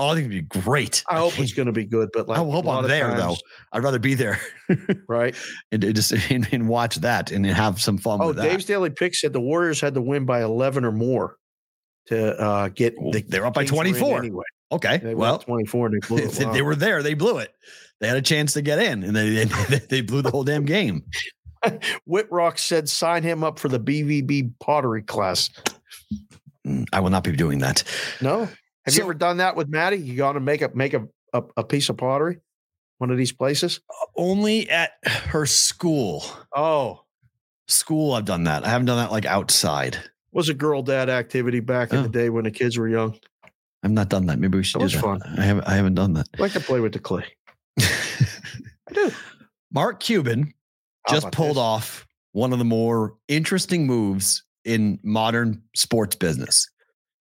[0.00, 1.02] Oh, I think it'd be great.
[1.10, 3.36] I hope it's going to be good, but like I hope I'm there times- though.
[3.72, 4.38] I'd rather be there.
[5.08, 5.34] Right?
[5.72, 8.42] and, and just and, and watch that and have some fun Oh, with that.
[8.42, 11.36] Dave's Daily Pick said the Warriors had to win by 11 or more
[12.08, 13.24] to uh, get the.
[13.28, 14.18] they're up by Kings were in 24.
[14.18, 14.44] anyway.
[14.72, 16.30] okay, They well, well, 24 and they blew it.
[16.32, 16.52] they, Wow.
[16.52, 17.02] they were there.
[17.02, 17.52] They blew it.
[18.00, 20.64] They had a chance to get in, and they they, they blew the whole damn
[20.64, 21.04] game.
[22.08, 25.50] Whitrock said sign him up for the BVB pottery class.
[26.66, 27.82] Mm, I will not be doing that.
[28.20, 28.54] No, have
[28.88, 29.96] So- you ever done that with Maddie?
[29.96, 32.38] You got to make a make a, a a piece of pottery,
[32.98, 33.80] one of these places?
[34.16, 36.24] Only at her school.
[36.54, 37.02] Oh,
[37.70, 38.64] School, I've done that.
[38.64, 39.98] I haven't done that like outside.
[40.32, 42.02] Was a girl dad activity back in Oh.
[42.02, 43.18] the day when the kids were young.
[43.82, 44.38] I've not done that.
[44.38, 45.02] Maybe we should That was that.
[45.02, 45.22] fun.
[45.38, 45.64] I haven't.
[45.68, 46.26] I haven't done that.
[46.38, 47.24] I like to play with the clay.
[47.78, 49.12] I do.
[49.72, 50.52] Mark Cuban
[51.06, 51.58] How just pulled this?
[51.58, 56.68] off one of the more interesting moves in modern sports business.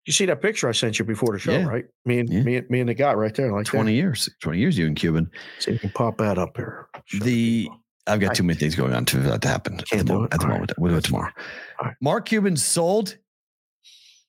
[0.06, 1.66] You see that picture I sent you before the show, Yeah.
[1.66, 1.84] right?
[2.04, 2.42] Me and Yeah.
[2.42, 4.28] me and me and the guy right there, like 20 years.
[4.40, 5.24] 20 years you and Cuban.
[5.32, 5.62] That.
[5.62, 6.86] See you can pop that up here.
[7.06, 7.82] Show The people.
[8.06, 9.74] I've got too many things going on for that uh, to happen.
[9.74, 10.72] At the, Can't moment, at the moment.
[10.78, 11.32] We'll do it tomorrow.
[12.00, 13.16] Mark Cuban sold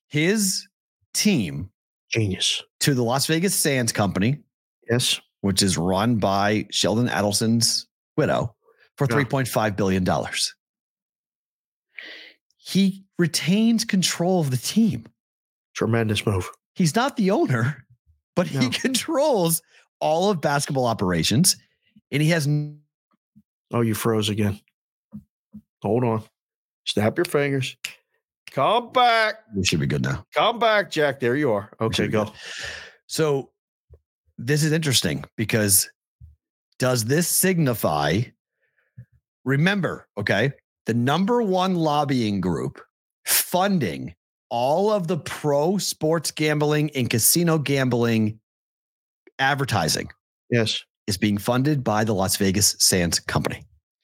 [0.07, 0.67] his
[1.13, 1.69] team
[2.11, 2.63] genius.
[2.81, 4.37] to the Las Vegas Sands Company.
[4.89, 5.19] Yes.
[5.41, 8.55] Which is run by Sheldon Adelson's widow
[8.97, 9.17] for Yeah.
[9.17, 10.05] $3.5 billion.
[12.57, 15.05] He retains control of the team.
[15.75, 16.49] Tremendous move.
[16.75, 17.85] He's not the owner,
[18.35, 19.61] but he controls
[19.99, 21.55] all of basketball operations.
[22.11, 22.81] And he has n-
[23.71, 24.59] Oh, you froze again.
[25.81, 26.23] Hold on.
[26.87, 27.75] Snap your fingers.
[28.51, 29.35] Come back.
[29.55, 30.25] we should be good now.
[30.33, 31.19] Come back, Jack.
[31.19, 31.69] There you are.
[31.81, 32.25] Okay, go.
[32.25, 32.33] good.
[33.07, 33.51] So
[34.37, 35.89] this is interesting because
[36.79, 38.21] does this signify?
[39.45, 40.51] Remember, okay,
[40.85, 42.81] the number one lobbying group
[43.25, 44.13] funding
[44.49, 48.39] all of the pro sports gambling and casino gambling
[49.39, 50.09] advertising
[50.49, 50.81] Yes.
[51.05, 53.63] is being funded by the Las Vegas Sands Company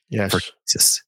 [0.09, 0.31] Yes.
[0.31, 1.01] for Texas.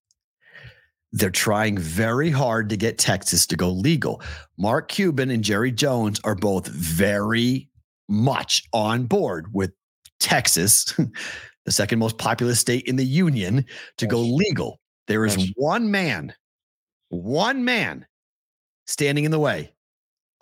[1.16, 4.22] They're trying very hard to get Texas to go legal.
[4.58, 7.70] Mark Cuban and Jerry Jones are both very
[8.10, 9.72] much on board with
[10.20, 10.94] Texas,
[11.66, 13.66] the second most populous state in the union,
[13.98, 14.82] to go legal.
[15.08, 16.34] There is one man,
[17.08, 18.06] one man
[18.86, 19.74] standing in the way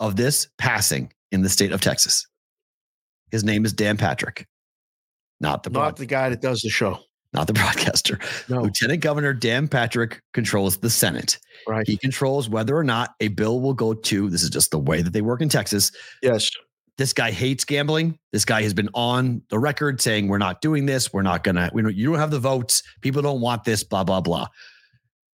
[0.00, 2.26] of this passing in the state of Texas.
[3.30, 4.48] His name is Dan Patrick,
[5.40, 6.98] not the Not broad, the guy that does the show.
[7.34, 8.18] Not the broadcaster.
[8.48, 8.62] No.
[8.62, 11.38] Lieutenant Governor Dan Patrick controls the Senate.
[11.66, 11.86] Right.
[11.86, 14.30] He controls whether or not a bill will go to.
[14.30, 15.90] This is just the way that they work in Texas.
[16.22, 16.48] Yes.
[16.96, 18.16] This guy hates gambling.
[18.32, 21.12] This guy has been on the record saying we're not doing this.
[21.12, 21.70] We're not gonna.
[21.74, 22.84] We don't, you don't have the votes.
[23.00, 23.82] People don't want this.
[23.82, 24.46] Blah blah blah.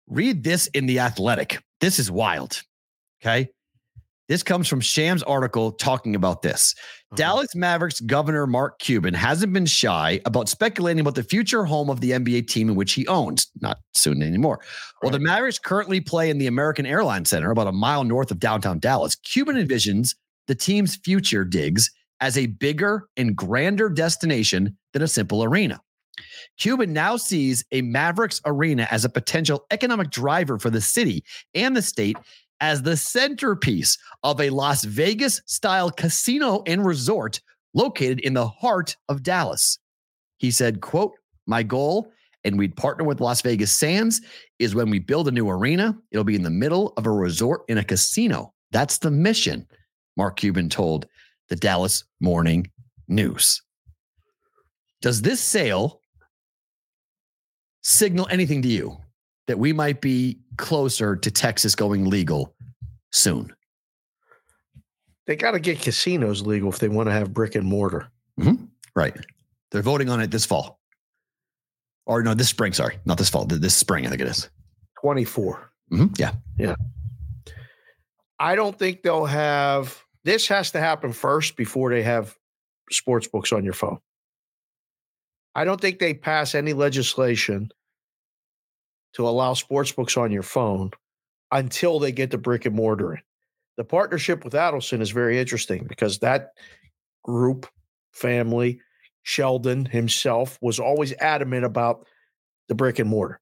[0.09, 1.63] Read this in the Athletic.
[1.81, 2.63] This is wild.
[3.23, 3.51] Okay.
[4.31, 6.75] This comes from Shams' article talking about this.
[7.13, 7.17] Uh-huh.
[7.17, 12.01] Dallas Mavericks governor Mark Cuban hasn't been shy about speculating about the future home of
[12.01, 13.49] the NBA team in which he owns.
[13.61, 14.61] Not soon anymore.
[15.01, 18.39] While the Mavericks currently play in the American Airlines Center, about a mile north of
[18.39, 20.15] downtown Dallas, Cuban envisions
[20.47, 21.91] the team's future digs
[22.21, 25.81] as a bigger and grander destination than a simple arena.
[26.59, 31.77] Cuban now sees a Mavericks arena as a potential economic driver for the city and
[31.77, 32.17] the state
[32.61, 37.41] as the centerpiece of a Las Vegas style casino and resort
[37.75, 39.79] located in the heart of Dallas.
[40.39, 41.13] He said, quote,
[41.47, 42.11] my goal,
[42.45, 44.21] and we'd partner with Las Vegas Sands,
[44.59, 47.63] is when we build a new arena, it'll be in the middle of a resort
[47.69, 48.53] in a casino.
[48.71, 49.67] That's the mission,
[50.17, 51.07] Mark Cuban told
[51.49, 52.71] the Dallas Morning
[53.09, 53.61] News.
[55.03, 56.01] Does this sale
[57.83, 58.99] signal anything to you
[59.47, 62.55] that we might be closer to Texas going legal
[63.13, 63.53] soon?
[65.27, 68.11] They got to get casinos legal if they want to have brick and mortar.
[68.97, 69.15] Right.
[69.71, 70.81] They're voting on it this fall.
[72.07, 72.99] Or no, this spring, sorry.
[73.05, 73.45] Not this fall.
[73.45, 74.49] This spring, I think it is.
[75.01, 75.71] 24.
[75.93, 76.33] Mhm, Yeah.
[76.59, 76.75] Yeah.
[78.39, 82.35] I don't think they'll have this has to happen first before they have
[82.91, 83.99] sports books on your phone.
[85.55, 87.71] I don't think they pass any legislation
[89.15, 90.91] to allow sports books on your phone
[91.53, 93.21] until they get the brick and mortar.
[93.77, 96.51] The partnership with Adelson is very interesting because that
[97.25, 97.67] group,
[98.13, 98.81] family,
[99.23, 102.07] Sheldon himself was always adamant about
[102.69, 103.41] the brick and mortar,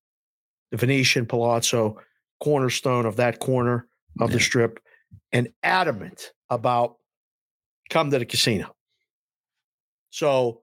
[0.70, 1.98] the Venetian Palazzo,
[2.40, 3.86] cornerstone of that corner
[4.20, 4.80] of the strip,
[5.32, 6.96] and adamant about
[7.90, 8.74] come to the casino.
[10.10, 10.62] So,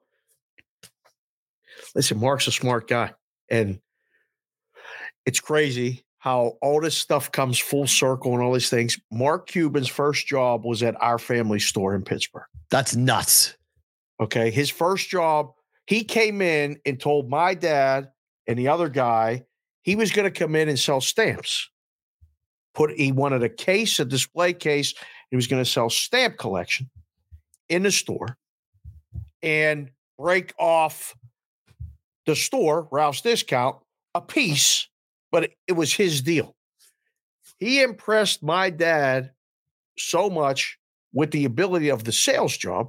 [1.93, 3.13] listen, Mark's a smart guy,
[3.49, 3.79] and
[5.25, 8.99] it's crazy how all this stuff comes full circle and all these things.
[9.11, 12.45] Mark Cuban's first job was at our family store in Pittsburgh.
[12.71, 13.55] That's nuts.
[14.19, 14.49] Okay.
[14.49, 15.51] His first job,
[15.85, 18.09] he came in and told my dad
[18.47, 19.45] and the other guy
[19.83, 21.69] he was going to come in and sell stamps.
[22.73, 24.95] Put he wanted a case, a display case.
[25.29, 26.89] He was going to sell stamp collection
[27.69, 28.37] in the store
[29.43, 31.15] and break off
[32.25, 33.77] the store, Ralph's discount,
[34.15, 34.87] a piece,
[35.35, 36.55] but it, it was his deal.
[37.59, 39.31] He impressed my dad
[39.97, 40.79] so much
[41.11, 42.87] with the ability of the sales job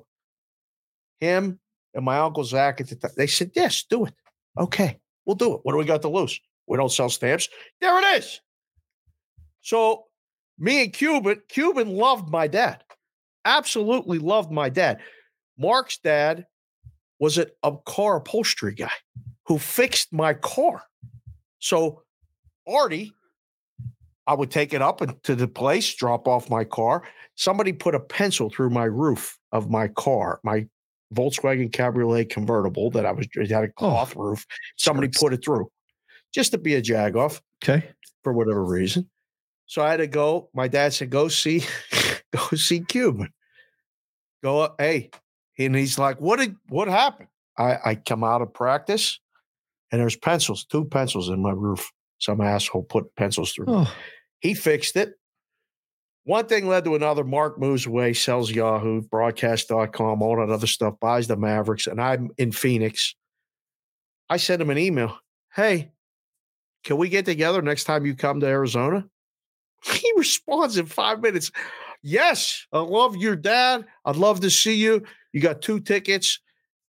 [1.19, 1.59] him
[1.93, 4.15] and my uncle Zach at the time, they said, Yes, do it.
[4.57, 5.61] Okay, we'll do it.
[5.65, 6.41] What do we got to lose?
[6.69, 7.49] We don't sell stamps.
[7.81, 8.41] There it is.
[9.63, 10.05] So
[10.57, 12.85] me and Cuban, Cuban loved my dad.
[13.45, 15.01] Absolutely loved my dad.
[15.59, 16.47] Mark's dad
[17.19, 18.93] was a, a car upholstery guy
[19.47, 20.85] who fixed my car.
[21.59, 22.05] So
[22.67, 23.13] Artie,
[24.27, 27.03] I would take it up and- to the place, drop off my car.
[27.37, 30.67] Somebody put a pencil through my roof of my car, my
[31.15, 34.45] Volkswagen Cabriolet convertible that I was it had a oh, cloth roof.
[34.77, 35.71] Somebody put it through
[36.35, 37.89] just to be a jagoff Okay.
[38.25, 39.09] for whatever reason.
[39.67, 40.49] So I had to go.
[40.55, 41.65] My dad said, "Go see,
[42.33, 43.29] go see Cuban.
[44.43, 45.11] Go up, hey,
[45.59, 49.19] and he's like, "What did what happened?" I I come out of practice,
[49.91, 51.91] and there's pencils, two pencils in my roof.
[52.19, 53.67] Some asshole put pencils through.
[53.69, 53.93] Oh.
[54.41, 55.15] He fixed it.
[56.25, 57.23] One thing led to another.
[57.23, 62.31] Mark moves away, sells Yahoo, broadcast.com, all that other stuff, buys the Mavericks, and I'm
[62.37, 63.15] in Phoenix.
[64.29, 65.17] I sent him an email.
[65.55, 65.93] Hey,
[66.83, 69.05] can we get together next time you come to Arizona?
[69.85, 71.53] He responds in five minutes.
[72.03, 73.85] Yes, I love your dad.
[74.05, 75.05] I'd love to see you.
[75.33, 76.41] You got two tickets.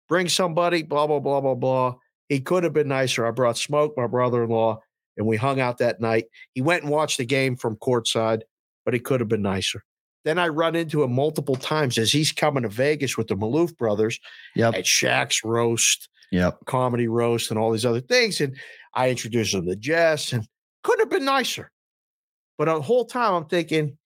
[0.08, 1.96] Bring somebody, blah, blah, blah, blah, blah.
[2.30, 3.26] He could have been nicer.
[3.26, 4.80] I brought Smoke, my brother in law,
[5.18, 6.26] and we hung out that night.
[6.54, 8.42] He went and watched the game from courtside,
[8.86, 9.84] but he could have been nicer.
[10.24, 13.78] Then I run into him multiple times as he's coming to Vegas with the Maloof
[13.78, 14.20] brothers
[14.56, 14.76] yep.
[14.76, 16.58] at Shaq's roast, yep.
[16.66, 18.42] comedy roast, and all these other things.
[18.42, 18.58] And
[18.94, 20.46] I introduced him to Jess, and
[20.84, 21.72] couldn't have been nicer.
[22.58, 23.98] But the whole time I'm thinking,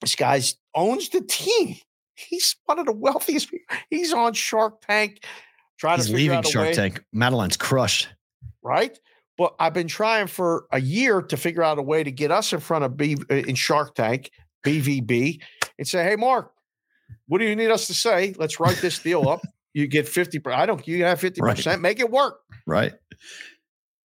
[0.00, 0.42] this guy
[0.74, 1.76] owns the team.
[2.14, 3.76] He's one of the wealthiest people.
[3.88, 5.24] He's on Shark Tank.
[5.78, 6.72] Trying He's to leaving Shark.
[6.72, 7.02] Tank.
[7.12, 8.08] Madeline's crushed.
[8.62, 8.98] Right?
[9.40, 12.52] But I've been trying for a year to figure out a way to get us
[12.52, 14.30] in front of B uh, in Shark Tank,
[14.66, 15.40] BVB,
[15.78, 16.52] and say, hey, Mark,
[17.26, 18.34] what do you need us to say?
[18.36, 19.40] Let's write this deal up.
[19.72, 21.40] You get 50 I don't you have 50%.
[21.40, 21.80] Right.
[21.80, 22.40] Make it work.
[22.66, 22.92] Right.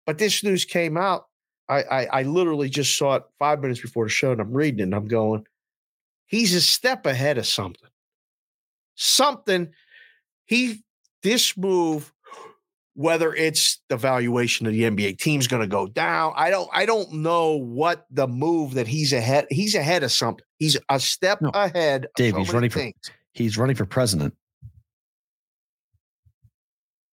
[0.06, 1.28] But this news came out.
[1.70, 4.82] I, I I literally just saw it five minutes before the show, and I'm reading
[4.82, 5.46] it and I'm going,
[6.26, 7.90] he's a step ahead of something.
[8.96, 9.72] Something
[10.46, 10.84] he
[11.22, 12.13] this move
[12.96, 16.34] whether it's the valuation of the NBA team's going to go down.
[16.36, 20.46] I don't I don't know what the move that he's ahead he's ahead of something.
[20.60, 22.08] He's a step no, ahead.
[22.16, 22.94] Dave, so he's running things.
[23.04, 24.36] for he's running for president.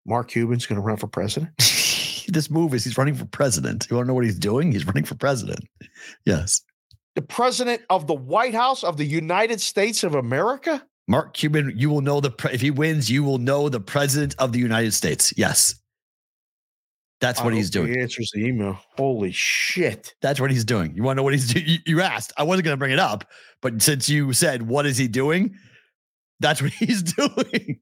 [0.05, 1.51] Mark Cuban's going to run for president.
[2.28, 3.88] this move is he's running for president.
[3.89, 4.71] You want to know what he's doing?
[4.71, 5.61] He's running for president.
[6.26, 6.61] Yes.
[7.15, 10.86] The president of the White House of the United States of America?
[11.08, 14.36] Mark Cuban, you will know the pre- if he wins, you will know the president
[14.39, 15.34] of the United States.
[15.38, 15.76] Yes.
[17.22, 17.93] That's what he's doing.
[17.93, 18.78] He answers the email.
[18.97, 20.14] Holy shit.
[20.22, 20.93] That's what he's doing.
[20.95, 21.80] You want to know what he's doing?
[21.86, 22.34] You asked.
[22.38, 23.26] I wasn't going to bring it up,
[23.62, 25.56] but since you said, what is he doing?
[26.39, 27.80] That's what he's doing.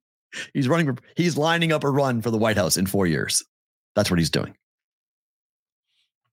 [0.54, 3.44] he's running for, he's lining up a run for the White House in four years.
[3.96, 4.56] That's what he's doing.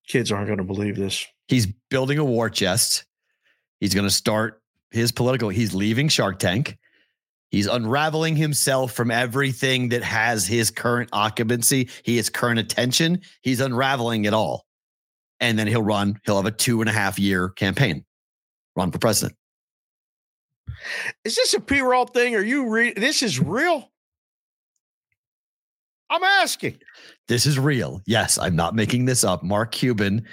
[0.07, 1.27] Kids aren't going to believe this.
[1.49, 3.05] He's building a war chest.
[3.81, 4.61] He's going to start
[4.91, 5.49] his political.
[5.49, 6.77] He's leaving Shark Tank.
[7.51, 13.21] He's unraveling himself from everything that has his current occupancy, he has current attention.
[13.43, 14.67] He's unraveling it all.
[15.41, 18.05] And then he'll run, he'll have a two and a half year campaign,
[18.77, 19.37] run for president.
[21.25, 22.37] Is this a P roll thing?
[22.37, 23.91] Are you re- this is real?
[26.09, 26.79] I'm asking.
[27.29, 28.03] This is real.
[28.07, 29.43] Yes, I'm not making this up.
[29.43, 30.27] Mark Cuban.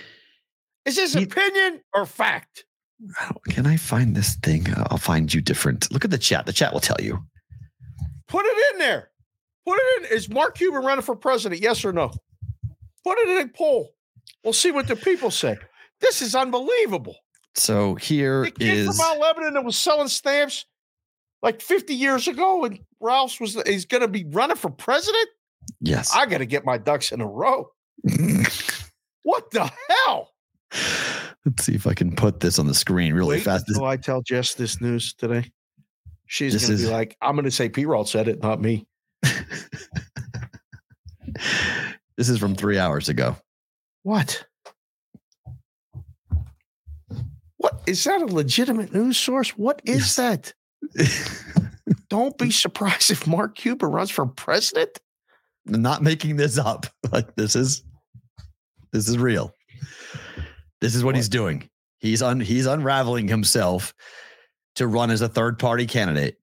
[0.85, 2.65] Is this he, opinion or fact?
[3.49, 4.71] Can I find this thing?
[4.71, 5.91] Uh, I'll find you different.
[5.91, 6.45] Look at the chat.
[6.45, 7.23] The chat will tell you.
[8.27, 9.09] Put it in there.
[9.65, 10.17] Put it in.
[10.17, 11.61] Is Mark Cuban running for president?
[11.61, 12.11] Yes or no?
[13.03, 13.93] Put it in a poll.
[14.43, 15.57] We'll see what the people say.
[16.01, 17.15] This is unbelievable.
[17.55, 20.65] So here the kid is from Mount Lebanon that was selling stamps
[21.41, 25.27] like 50 years ago, and Ralph's was he's going to be running for president.
[25.81, 26.13] Yes.
[26.13, 27.71] I got to get my ducks in a row.
[29.23, 30.31] what the hell?
[31.45, 33.65] Let's see if I can put this on the screen really Wait fast.
[33.69, 35.51] Until I tell Jess this news today.
[36.25, 36.85] She's going to is...
[36.85, 38.85] be like, I'm going to say P Roll said it, not me.
[42.17, 43.37] this is from three hours ago.
[44.03, 44.45] What?
[47.57, 49.51] What is that a legitimate news source?
[49.51, 50.53] What is that?
[52.09, 54.99] Don't be surprised if Mark Cuban runs for president
[55.73, 56.85] I'm not making this up.
[57.09, 57.83] Like this is
[58.91, 59.53] this is real.
[60.81, 61.15] This is what, what?
[61.15, 61.69] he's doing.
[61.99, 63.93] He's un he's unraveling himself
[64.75, 66.37] to run as a third party candidate.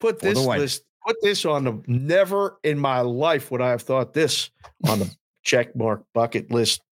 [0.00, 4.14] Put this list, put this on the never in my life would I have thought
[4.14, 4.50] this
[4.88, 5.14] on the
[5.44, 6.82] check mark bucket list,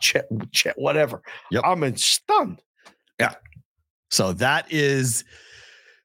[0.00, 1.22] check, check whatever.
[1.50, 1.62] Yep.
[1.64, 2.60] I'm in stunned.
[3.18, 3.34] Yeah.
[4.10, 5.24] So that is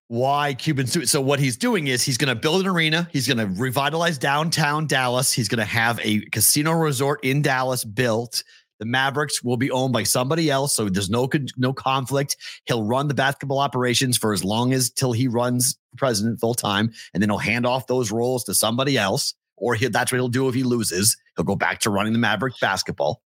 [0.07, 1.09] why Cuban suit.
[1.09, 3.09] So what he's doing is he's going to build an arena.
[3.11, 5.33] He's going to revitalize downtown Dallas.
[5.33, 8.43] He's going to have a casino resort in Dallas built.
[8.84, 12.36] The Mavericks will be owned by somebody else, so there's no no conflict.
[12.65, 16.91] He'll run the basketball operations for as long as till he runs president full time,
[17.13, 19.36] and then he'll hand off those roles to somebody else.
[19.55, 21.15] Or he, that's what he'll do if he loses.
[21.38, 23.21] He'll go back to running the Mavericks basketball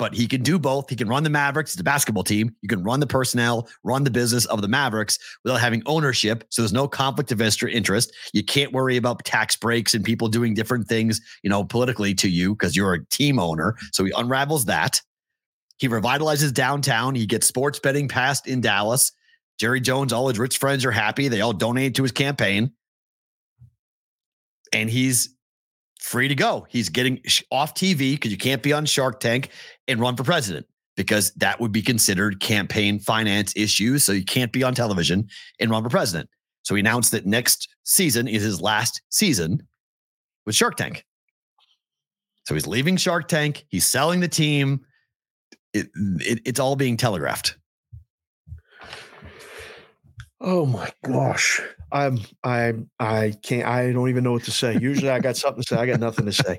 [0.00, 0.88] but he can do both.
[0.88, 2.56] He can run the Mavericks, the basketball team.
[2.62, 6.42] You can run the personnel, run the business of the Mavericks without having ownership.
[6.48, 8.10] So there's no conflict of interest.
[8.32, 12.30] You can't worry about tax breaks and people doing different things, you know, politically to
[12.30, 13.76] you because you're a team owner.
[13.92, 15.02] So he unravels that.
[15.76, 17.14] He revitalizes downtown.
[17.14, 19.12] He gets sports betting passed in Dallas.
[19.58, 21.28] Jerry Jones, all his rich friends are happy.
[21.28, 22.72] They all donated to his campaign.
[24.72, 25.36] And he's
[26.00, 26.66] free to go.
[26.68, 27.20] He's getting
[27.50, 29.50] off TV because you can't be on Shark Tank
[29.90, 30.66] and run for president
[30.96, 34.04] because that would be considered campaign finance issues.
[34.04, 35.28] So you can't be on television
[35.58, 36.28] and run for president.
[36.62, 39.66] So he announced that next season is his last season
[40.46, 41.04] with Shark Tank.
[42.44, 43.64] So he's leaving Shark Tank.
[43.68, 44.80] He's selling the team.
[45.72, 47.56] It, it, it's all being telegraphed.
[50.40, 51.60] Oh my gosh.
[51.92, 54.78] I'm I'm I can't I don't even know what to say.
[54.80, 55.80] Usually I got something to say.
[55.80, 56.56] I got nothing to say.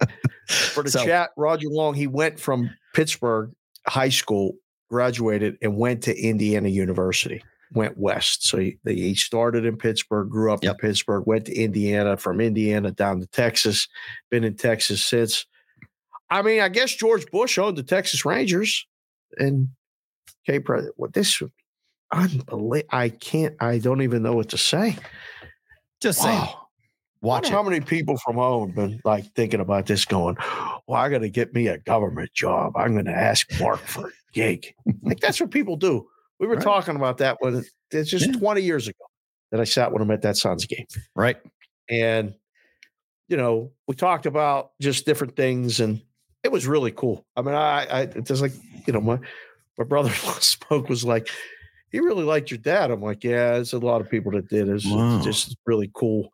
[0.47, 3.51] For the so, chat, Roger Long, he went from Pittsburgh
[3.87, 4.53] High School,
[4.89, 7.43] graduated, and went to Indiana University.
[7.73, 8.45] Went west.
[8.47, 10.73] So he, he started in Pittsburgh, grew up yep.
[10.73, 13.87] in Pittsburgh, went to Indiana, from Indiana down to Texas,
[14.29, 15.45] been in Texas since.
[16.29, 18.85] I mean, I guess George Bush owned the Texas Rangers
[19.37, 19.69] and
[20.47, 21.41] okay, President, what this
[22.11, 22.83] unbelievable.
[22.89, 24.97] I can't, I don't even know what to say.
[26.01, 26.60] Just wow.
[27.21, 30.37] Watch how many people from home have been like thinking about this, going,
[30.87, 32.75] "Well, I got to get me a government job.
[32.75, 36.07] I'm going to ask Mark for a gig." like that's what people do.
[36.39, 36.63] We were right.
[36.63, 38.39] talking about that when it's just yeah.
[38.39, 39.05] 20 years ago
[39.51, 40.87] that I sat with him at that Suns game.
[41.15, 41.37] Right.
[41.89, 42.33] And
[43.27, 46.01] you know, we talked about just different things, and
[46.43, 47.25] it was really cool.
[47.37, 48.53] I mean, I, I it's like
[48.87, 49.19] you know, my
[49.77, 50.09] my brother
[50.39, 51.29] spoke was like,
[51.91, 52.91] he really liked your dad.
[52.91, 54.67] I'm like, yeah, there's a lot of people that did.
[54.67, 55.21] It's wow.
[55.23, 56.33] just really cool.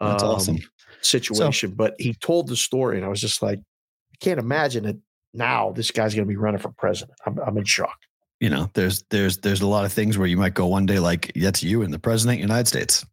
[0.00, 0.58] That's um, awesome
[1.02, 1.70] situation.
[1.70, 4.96] So, but he told the story, and I was just like, I can't imagine it
[5.34, 5.72] now.
[5.72, 7.18] This guy's going to be running for president.
[7.26, 7.96] I'm, I'm in shock.
[8.40, 11.00] You know, there's there's there's a lot of things where you might go one day
[11.00, 13.04] like that's you and the president of the United States.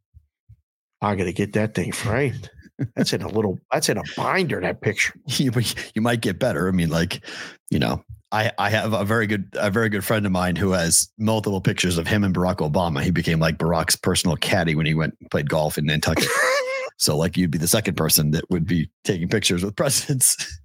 [1.01, 2.49] I got to get that thing framed.
[2.95, 3.59] That's in a little.
[3.71, 4.61] That's in a binder.
[4.61, 5.13] That picture.
[5.27, 5.51] you,
[5.95, 6.67] you might get better.
[6.67, 7.25] I mean, like,
[7.71, 10.71] you know, I, I have a very good a very good friend of mine who
[10.71, 13.01] has multiple pictures of him and Barack Obama.
[13.01, 16.27] He became like Barack's personal caddy when he went played golf in Nantucket.
[16.97, 20.59] so like you'd be the second person that would be taking pictures with presidents.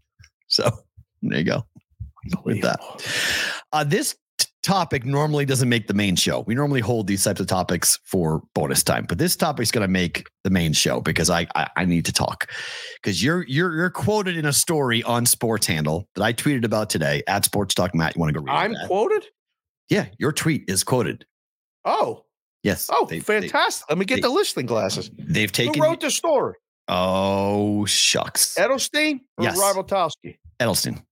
[0.49, 0.71] so
[1.23, 1.65] there you go.
[2.45, 2.79] With that,
[3.73, 4.15] uh, this
[4.63, 6.41] topic normally doesn't make the main show.
[6.41, 9.83] We normally hold these types of topics for bonus time, but this topic is going
[9.83, 12.51] to make the main show because I, I, I need to talk
[13.03, 16.91] because you're you're you're quoted in a story on Sports Handle that I tweeted about
[16.91, 18.17] today at Sports Talk Matt.
[18.17, 18.55] You want to go read?
[18.55, 19.25] I'm quoted.
[19.89, 21.25] Yeah, your tweet is quoted.
[21.85, 22.25] Oh,
[22.63, 22.89] yes.
[22.93, 23.87] Oh, they, fantastic!
[23.89, 25.11] They, Let me get they, the listening glasses.
[25.19, 25.75] They've taken.
[25.75, 26.55] Who wrote the story?
[26.89, 28.57] Oh shucks.
[28.57, 29.61] Edelstein or yes.
[30.61, 31.03] Edelstein.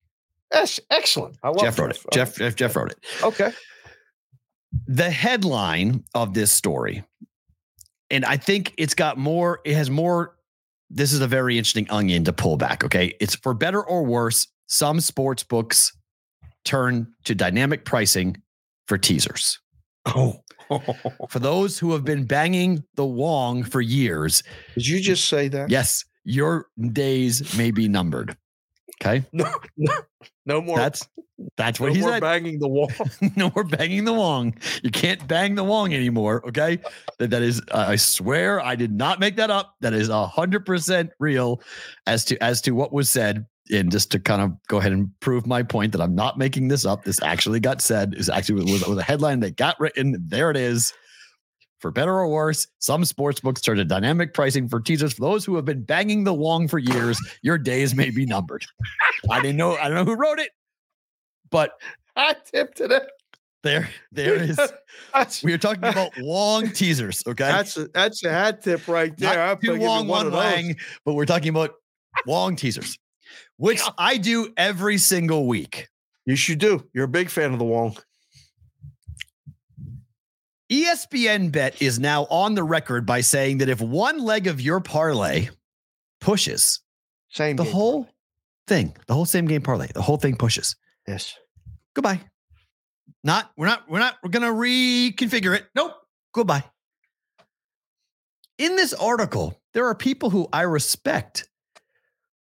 [0.51, 1.37] That's excellent.
[1.43, 2.05] I love Jeff wrote it.
[2.13, 2.99] Jeff, Jeff, Jeff wrote it.
[3.23, 3.53] Okay.
[4.87, 7.05] The headline of this story,
[8.11, 10.37] and I think it's got more, it has more.
[10.91, 12.83] This is a very interesting onion to pull back.
[12.83, 13.15] Okay.
[13.21, 15.93] It's for better or worse, some sports books
[16.65, 18.43] turn to dynamic pricing
[18.87, 19.61] for teasers.
[20.17, 20.43] Oh.
[21.29, 24.43] for those who have been banging the Wong for years.
[24.75, 25.71] Did you just say that?
[25.71, 26.05] Yes.
[26.25, 28.37] Your days may be numbered.
[29.01, 29.25] Okay.
[29.33, 29.93] No, no,
[30.45, 30.77] no more.
[30.77, 31.09] That's
[31.57, 32.21] that's what no he more.
[32.21, 32.91] Banging the wong.
[33.37, 34.55] no more banging the wong.
[34.83, 36.45] You can't bang the wong anymore.
[36.49, 36.79] Okay.
[37.19, 37.61] That that is.
[37.71, 39.77] Uh, I swear, I did not make that up.
[39.81, 41.63] That is a hundred percent real,
[42.07, 43.47] as to as to what was said.
[43.71, 46.69] And just to kind of go ahead and prove my point that I'm not making
[46.69, 47.05] this up.
[47.05, 48.15] This actually got said.
[48.15, 50.17] Is actually was, was a headline that got written.
[50.27, 50.93] There it is.
[51.81, 55.13] For better or worse, some sports books started dynamic pricing for teasers.
[55.13, 58.67] For those who have been banging the Wong for years, your days may be numbered.
[59.31, 59.77] I didn't know.
[59.77, 60.51] I don't know who wrote it,
[61.51, 61.75] but
[62.17, 63.09] I tipped it.
[63.63, 64.59] There, there is.
[65.43, 67.23] we are talking about long teasers.
[67.27, 69.37] Okay, that's a, that's a hat tip right there.
[69.37, 71.73] Not I'm too long, one, one wang, but we're talking about
[72.27, 72.99] long teasers,
[73.59, 75.89] which I do every single week.
[76.25, 76.87] You should do.
[76.95, 77.97] You're a big fan of the Wong.
[80.71, 84.81] ESPN Bet is now on the record by saying that if one leg of your
[84.81, 85.49] parlay
[86.21, 86.81] pushes,
[87.31, 88.13] same the whole parlay.
[88.67, 90.77] thing, the whole same game parlay, the whole thing pushes.
[91.07, 91.35] Yes.
[91.95, 92.21] Goodbye.
[93.25, 95.67] Not we're not we're not we're gonna reconfigure it.
[95.75, 95.95] Nope.
[96.33, 96.65] Goodbye.
[98.59, 101.49] In this article, there are people who I respect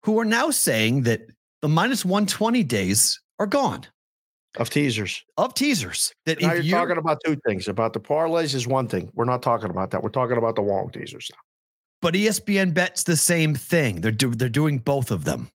[0.03, 1.21] who are now saying that
[1.61, 3.85] the minus 120 days are gone.
[4.57, 5.23] Of teasers.
[5.37, 6.13] Of teasers.
[6.25, 7.67] That now you're, you're, talking about two things.
[7.67, 9.09] About the parlays is one thing.
[9.15, 10.03] We're not talking about that.
[10.03, 11.39] We're talking about the long teasers now.
[12.01, 14.01] But espn bets the same thing.
[14.01, 15.49] They're do, they're doing both of them.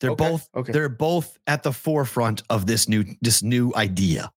[0.00, 0.28] They're okay.
[0.28, 0.72] both okay.
[0.72, 4.30] they're both at the forefront of this new this new idea.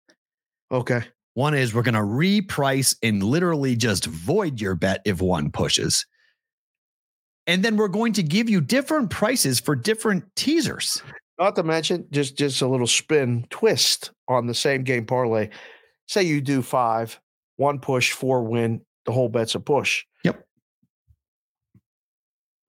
[0.71, 1.01] Okay.
[1.33, 6.05] One is we're going to reprice and literally just void your bet if one pushes
[7.47, 11.01] and then we're going to give you different prices for different teasers
[11.39, 15.49] not to mention, just just a little spin twist on the same game parlay.
[16.07, 17.19] Say you do five,
[17.57, 20.03] one push, four win, the whole bet's a push.
[20.23, 20.43] Yep.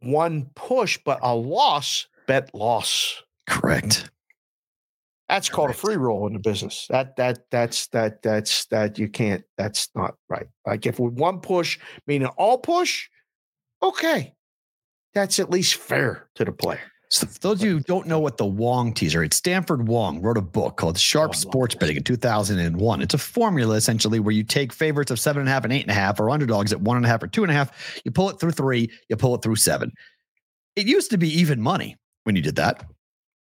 [0.01, 3.23] One push, but a loss, bet loss.
[3.49, 4.11] Correct.
[5.29, 6.87] That's called a free roll in the business.
[6.91, 9.45] That that that's that that's that you can't.
[9.57, 10.47] That's not right.
[10.67, 13.09] Like if with one push, meaning all push,
[13.83, 14.35] okay,
[15.19, 16.81] that's at least fair to the player.
[17.11, 20.21] So for those of you who don't know what the Wong teaser, it's Stanford Wong
[20.21, 23.03] wrote a book called Sharp Sports Betting in 2001.
[23.03, 25.83] It's a formula essentially where you take favorites of seven and a half and eight
[25.83, 28.01] and a half or underdogs at one and a half or two and a half.
[28.05, 29.91] You pull it through three, you pull it through seven.
[30.77, 32.85] It used to be even money when you did that.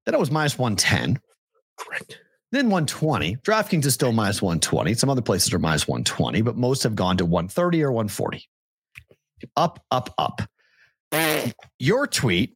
[0.05, 1.19] Then it was minus 110.
[1.77, 2.17] Correct.
[2.51, 3.35] Then 120.
[3.37, 4.93] DraftKings is still minus 120.
[4.95, 8.47] Some other places are minus 120, but most have gone to 130 or 140.
[9.55, 10.41] Up, up, up.
[11.79, 12.55] Your tweet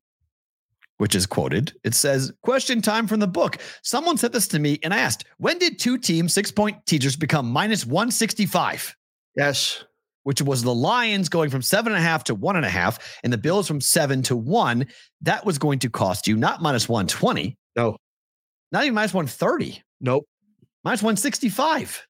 [0.97, 1.73] which is quoted.
[1.83, 3.57] It says, Question time from the book.
[3.81, 7.17] Someone sent this to me and I asked, When did two team six point teasers
[7.17, 8.95] become minus 165?
[9.35, 9.83] Yes.
[10.23, 13.19] Which was the Lions going from seven and a half to one and a half,
[13.23, 14.87] and the Bills from seven to one.
[15.21, 17.57] That was going to cost you not minus 120.
[17.75, 17.97] No.
[18.71, 19.83] Not even minus 130.
[19.99, 20.25] Nope.
[20.85, 22.07] Minus 165.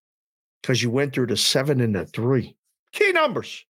[0.62, 2.56] Because you went through the seven and the three.
[2.92, 3.66] Key numbers.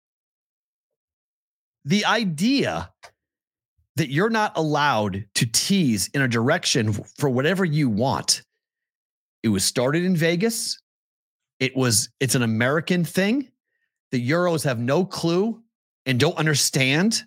[1.85, 2.91] The idea
[3.99, 8.43] that you're not allowed to tease in a direction for whatever you want.
[9.43, 10.81] It was started in Vegas.
[11.59, 13.51] It was it's an American thing.
[14.11, 15.61] The Euros have no clue
[16.05, 17.23] and don't understand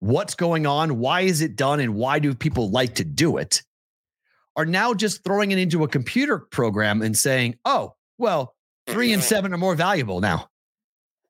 [0.00, 3.62] what's going on, why is it done and why do people like to do it?
[4.56, 8.54] Are now just throwing it into a computer program and saying, "Oh, well,
[8.88, 10.50] 3 and 7 are more valuable now."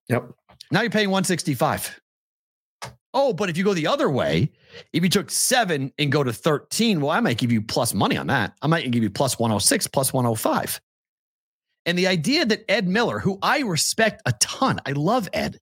[0.09, 0.33] Yep.
[0.73, 2.01] Now you're paying 165.
[3.17, 4.51] Oh, but if you go the other way,
[4.93, 8.17] if you took seven and go to 13, well, I might give you plus money
[8.17, 8.55] on that.
[8.61, 10.81] I might give you plus 106, plus 105.
[11.87, 15.61] And the idea that Ed Miller, who I respect a ton, I love Ed,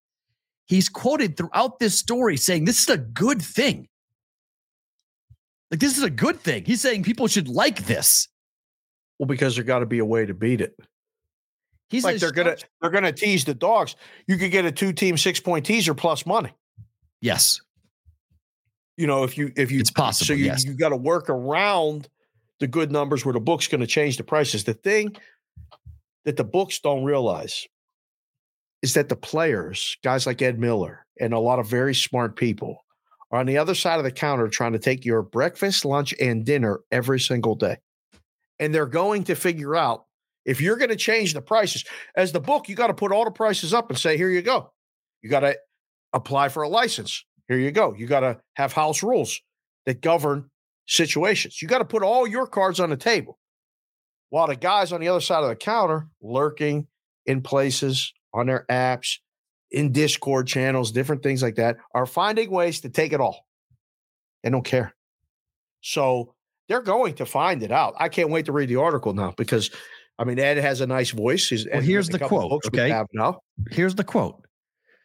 [0.66, 3.86] he's quoted throughout this story saying this is a good thing.
[5.70, 6.64] Like, this is a good thing.
[6.64, 8.28] He's saying people should like this.
[9.18, 10.74] Well, because there got to be a way to beat it.
[11.90, 13.96] He's like they're gonna they're gonna tease the dogs.
[14.26, 16.54] You could get a two team six point teaser plus money.
[17.22, 17.60] Yes.
[18.98, 20.26] You know, if you if you it's possible.
[20.26, 20.64] So you yes.
[20.64, 22.08] you got to work around
[22.60, 24.64] the good numbers where the book's going to change the prices.
[24.64, 25.16] The thing
[26.26, 27.66] that the books don't realize
[28.82, 32.84] is that the players, guys like Ed Miller and a lot of very smart people,
[33.30, 36.44] are on the other side of the counter trying to take your breakfast, lunch, and
[36.44, 37.78] dinner every single day.
[38.58, 40.04] And they're going to figure out
[40.44, 41.84] if you're going to change the prices.
[42.16, 44.42] As the book, you got to put all the prices up and say, here you
[44.42, 44.72] go.
[45.22, 45.56] You got to
[46.12, 47.24] apply for a license.
[47.48, 47.94] Here you go.
[47.94, 49.40] You got to have house rules
[49.86, 50.50] that govern
[50.86, 51.60] situations.
[51.60, 53.38] You got to put all your cards on the table.
[54.30, 56.86] While the guys on the other side of the counter lurking
[57.26, 59.18] in places on their apps,
[59.72, 63.46] in Discord channels, different things like that, are finding ways to take it all.
[64.42, 64.94] They don't care.
[65.80, 66.34] So
[66.68, 67.94] they're going to find it out.
[67.98, 69.70] I can't wait to read the article now because
[70.18, 71.48] I mean Ed has a nice voice.
[71.48, 72.64] He's well, here's the quote.
[72.66, 72.88] Okay.
[73.70, 74.41] Here's the quote.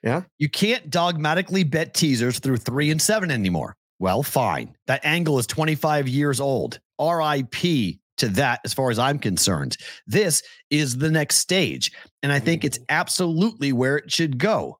[0.07, 0.21] Yeah.
[0.37, 3.75] You can't dogmatically bet teasers through three and seven anymore.
[3.99, 4.73] Well, fine.
[4.87, 6.79] That angle is 25 years old.
[6.97, 9.75] RIP to that, as far as I'm concerned.
[10.07, 11.91] This is the next stage.
[12.23, 14.79] And I think it's absolutely where it should go.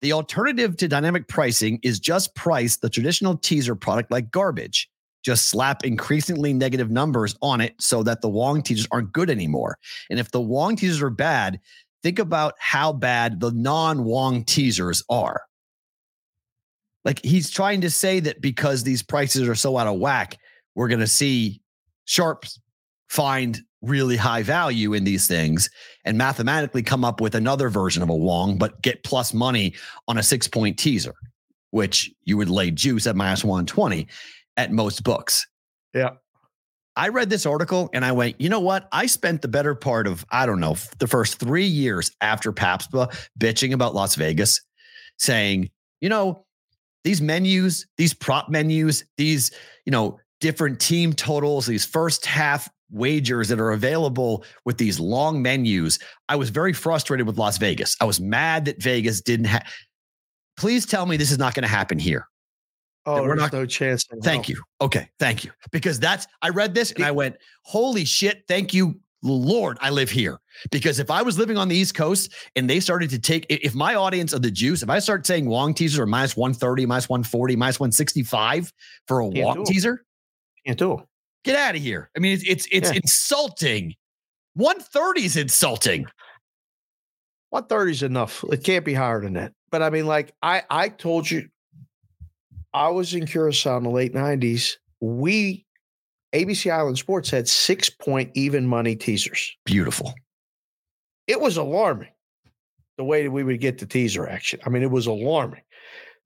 [0.00, 4.88] The alternative to dynamic pricing is just price the traditional teaser product like garbage.
[5.22, 9.76] Just slap increasingly negative numbers on it so that the Wong teasers aren't good anymore.
[10.08, 11.60] And if the Wong teasers are bad,
[12.02, 15.42] think about how bad the non Wong teasers are.
[17.04, 20.38] Like he's trying to say that because these prices are so out of whack,
[20.74, 21.60] we're going to see
[22.04, 22.60] sharps
[23.08, 25.68] find really high value in these things
[26.04, 29.74] and mathematically come up with another version of a Wong, but get plus money
[30.06, 31.14] on a six point teaser,
[31.70, 34.06] which you would lay juice at minus 120
[34.56, 35.46] at most books.
[35.92, 36.10] Yeah.
[36.96, 38.88] I read this article and I went, you know what?
[38.92, 43.14] I spent the better part of, I don't know, the first three years after PASPA
[43.38, 44.60] bitching about Las Vegas,
[45.18, 45.70] saying,
[46.00, 46.44] you know,
[47.04, 49.50] these menus, these prop menus, these,
[49.86, 55.40] you know, different team totals, these first half wagers that are available with these long
[55.40, 55.98] menus.
[56.28, 57.96] I was very frustrated with Las Vegas.
[58.00, 59.66] I was mad that Vegas didn't have.
[60.58, 62.28] Please tell me this is not going to happen here.
[63.04, 64.04] Oh, we're not no chance.
[64.22, 64.62] Thank you.
[64.80, 65.50] Okay, thank you.
[65.72, 68.44] Because that's I read this and I went, "Holy shit!
[68.46, 70.38] Thank you, Lord, I live here."
[70.70, 73.74] Because if I was living on the East Coast and they started to take, if
[73.74, 76.86] my audience of the juice, if I start saying Wong teasers are minus one thirty,
[76.86, 78.72] minus one forty, minus one sixty five
[79.08, 80.04] for a Can't Wong teaser,
[80.64, 81.04] can't do it.
[81.44, 82.08] Get out of here.
[82.16, 82.96] I mean, it's it's, it's yeah.
[83.02, 83.94] insulting.
[84.54, 86.06] One thirty is insulting.
[87.52, 88.42] 130 is enough.
[88.50, 89.52] It can't be higher than that.
[89.70, 91.48] But I mean, like I I told you,
[92.74, 94.76] I was in Curacao in the late 90s.
[95.00, 95.66] We
[96.32, 99.54] ABC Island Sports had six point even money teasers.
[99.64, 100.14] Beautiful.
[101.26, 102.08] It was alarming
[102.96, 104.60] the way that we would get the teaser action.
[104.64, 105.62] I mean, it was alarming.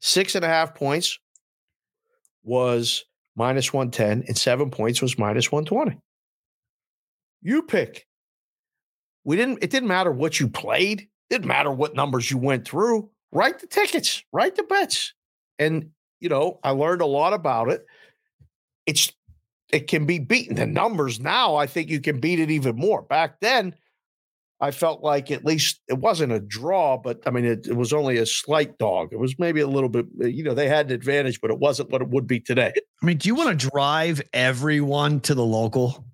[0.01, 1.18] Six and a half points
[2.44, 3.05] was
[3.35, 6.01] minus 110, and seven points was minus 120.
[7.43, 8.06] You pick.
[9.24, 12.66] We didn't, it didn't matter what you played, it didn't matter what numbers you went
[12.66, 13.10] through.
[13.32, 15.12] Write the tickets, write the bets.
[15.59, 15.90] And,
[16.20, 17.84] you know, I learned a lot about it.
[18.86, 19.12] It's
[19.72, 20.56] it can be beaten.
[20.56, 23.02] The numbers now, I think you can beat it even more.
[23.02, 23.74] Back then,
[24.60, 27.93] I felt like at least it wasn't a draw, but I mean, it, it, was
[27.93, 29.09] only a slight dog.
[29.12, 31.59] It was maybe a little bit, uh, you know, they had an advantage, but it
[31.59, 32.72] wasn't what it would be today.
[33.02, 36.06] I mean, do you want to drive everyone to the local?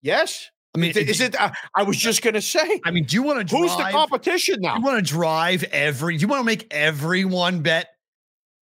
[0.00, 0.50] Yes.
[0.74, 1.40] I mean, is it?
[1.40, 2.80] I, I was just going to say.
[2.84, 3.44] I mean, do you want to?
[3.44, 4.76] Drive, who's the competition now?
[4.76, 6.16] You want to drive every?
[6.16, 7.93] Do you want to make everyone bet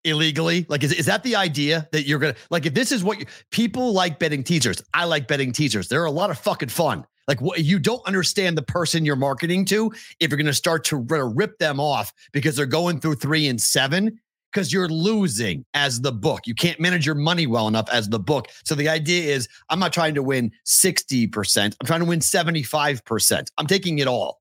[0.05, 0.67] illegally?
[0.69, 2.67] Like, is, is that the idea that you're gonna like?
[2.67, 5.89] If this is what you, people like betting teasers, I like betting teasers.
[5.89, 7.05] They're a lot of fucking fun.
[7.29, 10.83] Like what you don't understand the person you're marketing to if you're going to start
[10.85, 14.19] to rip them off because they're going through three and seven
[14.51, 16.47] because you're losing as the book.
[16.47, 18.49] You can't manage your money well enough as the book.
[18.65, 21.77] So the idea is I'm not trying to win 60%.
[21.79, 23.49] I'm trying to win 75%.
[23.59, 24.41] I'm taking it all.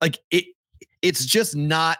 [0.00, 0.44] Like it
[1.02, 1.98] it's just not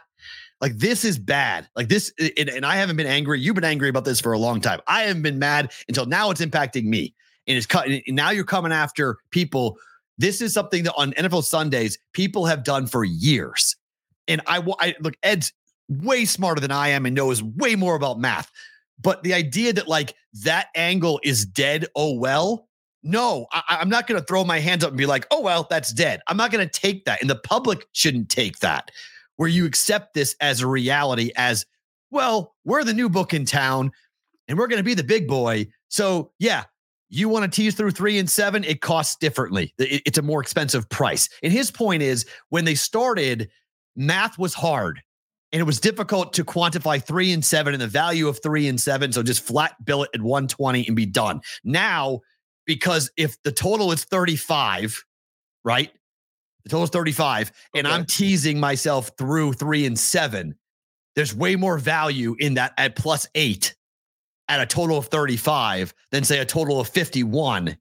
[0.61, 1.67] like this is bad.
[1.75, 3.39] Like this and, and I haven't been angry.
[3.39, 4.79] You've been angry about this for a long time.
[4.87, 7.13] I haven't been mad until now it's impacting me.
[7.47, 9.77] And it's cut and now you're coming after people
[10.17, 13.75] this is something that on NFL Sundays people have done for years.
[14.27, 15.53] And I, I look, Ed's
[15.89, 18.51] way smarter than I am and knows way more about math.
[18.99, 22.67] But the idea that like that angle is dead, oh well,
[23.03, 25.67] no, I, am not going to throw my hands up and be like, oh well,
[25.69, 26.21] that's dead.
[26.27, 28.89] I'm not going to take that, and the public shouldn't take that.
[29.37, 31.65] Where you accept this as a reality, as
[32.11, 33.91] well, we're the new book in town,
[34.47, 35.67] and we're going to be the big boy.
[35.89, 36.63] So yeah,
[37.09, 39.73] you want to tease through three and seven, it costs differently.
[39.77, 41.29] It's a more expensive price.
[41.43, 43.49] And his point is when they started,
[43.95, 45.01] math was hard
[45.51, 48.79] and it was difficult to quantify three and seven and the value of three and
[48.79, 49.11] seven.
[49.11, 51.41] So just flat bill it at 120 and be done.
[51.63, 52.21] Now,
[52.65, 55.03] because if the total is 35,
[55.63, 55.91] right?
[56.65, 57.79] The total is 35, okay.
[57.79, 60.55] and I'm teasing myself through three and seven.
[61.15, 63.75] There's way more value in that at plus eight
[64.47, 67.77] at a total of 35 than say a total of 51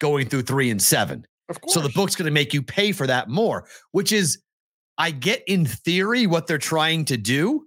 [0.00, 1.26] going through three and seven.
[1.68, 4.38] So the book's going to make you pay for that more, which is,
[4.96, 7.66] I get in theory what they're trying to do,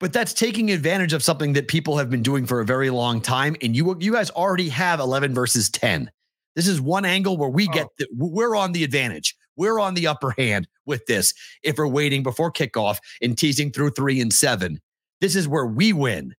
[0.00, 3.20] but that's taking advantage of something that people have been doing for a very long
[3.20, 3.56] time.
[3.62, 6.10] And you, you guys already have 11 versus 10.
[6.56, 7.92] This is one angle where we get, oh.
[7.98, 9.36] the, we're on the advantage.
[9.60, 11.34] We're on the upper hand with this.
[11.62, 14.80] If we're waiting before kickoff and teasing through three and seven,
[15.20, 16.34] this is where we win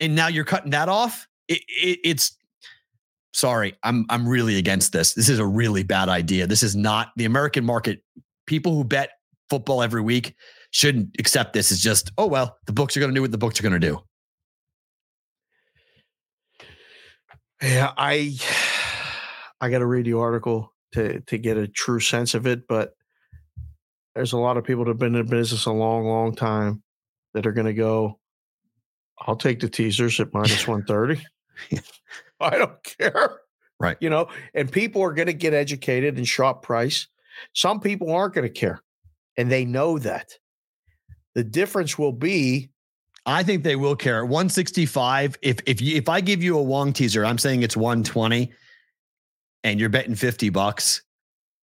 [0.00, 1.28] and now you're cutting that off.
[1.48, 2.36] It, it, it's
[3.32, 5.14] sorry, I'm I'm really against this.
[5.14, 6.46] This is a really bad idea.
[6.46, 8.02] This is not the American market.
[8.46, 9.10] People who bet
[9.50, 10.34] football every week
[10.70, 13.38] shouldn't accept this as just oh well, the books are going to do what the
[13.38, 14.00] books are going to do.
[17.62, 18.38] Yeah, I
[19.60, 22.94] I got to read the article to to get a true sense of it, but
[24.14, 26.82] there's a lot of people that have been in business a long, long time
[27.34, 28.18] that are going to go.
[29.26, 31.24] I'll take the teasers at minus 130.
[32.40, 33.40] I don't care.
[33.80, 33.96] Right.
[34.00, 37.08] You know, and people are going to get educated and shop price.
[37.54, 38.80] Some people aren't going to care.
[39.36, 40.38] And they know that.
[41.34, 42.70] The difference will be
[43.26, 44.24] I think they will care.
[44.24, 45.38] 165.
[45.40, 48.52] If if you if I give you a Wong teaser, I'm saying it's 120
[49.64, 51.02] and you're betting 50 bucks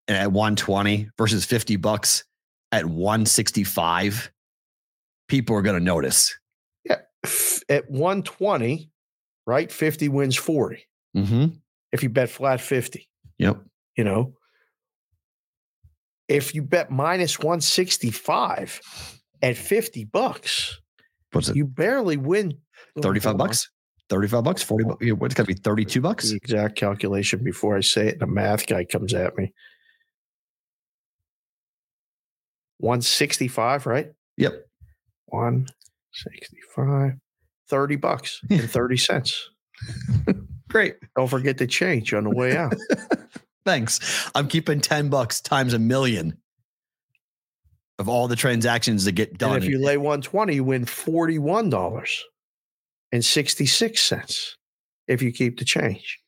[0.07, 2.23] at 120 versus 50 bucks
[2.71, 4.31] at 165,
[5.27, 6.37] people are going to notice
[6.85, 7.01] Yeah.
[7.67, 8.89] at 120,
[9.45, 9.69] right?
[9.71, 10.87] 50 wins 40.
[11.17, 11.45] Mm-hmm.
[11.91, 13.09] If you bet flat 50.
[13.39, 13.61] Yep.
[13.97, 14.33] You know,
[16.27, 18.81] if you bet minus 165
[19.41, 20.79] at 50 bucks,
[21.31, 21.55] what's it?
[21.55, 22.57] You barely win
[23.01, 23.69] 35 bucks.
[24.09, 25.05] 35 bucks, 40 bucks.
[25.17, 26.29] What's got to be 32 bucks?
[26.29, 28.19] The exact calculation before I say it.
[28.19, 29.53] The math guy comes at me.
[32.79, 34.11] 165, right?
[34.37, 34.65] Yep.
[35.27, 37.13] 165,
[37.69, 39.49] 30 bucks and 30 cents.
[40.69, 40.95] Great.
[41.15, 42.75] Don't forget to change on the way out.
[43.65, 44.29] Thanks.
[44.33, 46.37] I'm keeping 10 bucks times a million
[47.99, 49.55] of all the transactions that get done.
[49.55, 52.21] And if you lay 120, you win $41
[53.11, 54.57] and 66 cents
[55.07, 56.19] if you keep the change.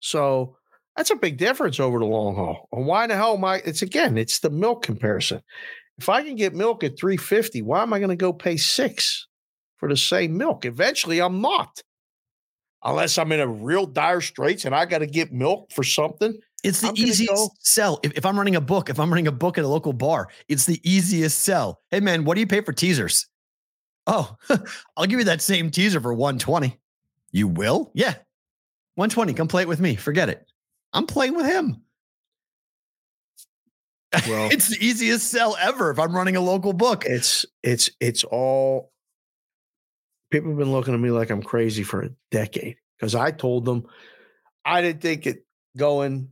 [0.00, 0.56] So
[0.96, 2.68] that's a big difference over the long haul.
[2.72, 3.56] And why the hell am I?
[3.64, 5.42] It's again, it's the milk comparison.
[5.98, 9.26] If I can get milk at 350, why am I going to go pay six
[9.76, 10.64] for the same milk?
[10.64, 11.82] Eventually, I'm not.
[12.84, 16.38] Unless I'm in a real dire straits and I got to get milk for something.
[16.62, 17.50] It's the easiest go.
[17.60, 18.00] sell.
[18.02, 20.28] If, if I'm running a book, if I'm running a book at a local bar,
[20.48, 21.80] it's the easiest sell.
[21.90, 23.26] Hey man, what do you pay for teasers?
[24.06, 24.36] Oh,
[24.96, 26.78] I'll give you that same teaser for 120.
[27.32, 27.90] You will?
[27.94, 28.14] Yeah.
[28.94, 29.34] 120.
[29.34, 29.96] Come play it with me.
[29.96, 30.46] Forget it.
[30.92, 31.82] I'm playing with him.
[34.26, 37.04] Well, it's the easiest sell ever if I'm running a local book.
[37.04, 38.92] It's it's it's all
[40.30, 43.64] people have been looking at me like I'm crazy for a decade because I told
[43.64, 43.86] them
[44.64, 45.44] I didn't think it
[45.76, 46.30] going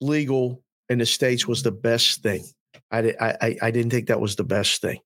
[0.00, 2.44] legal in the states was the best thing.
[2.90, 5.00] I I I didn't think that was the best thing.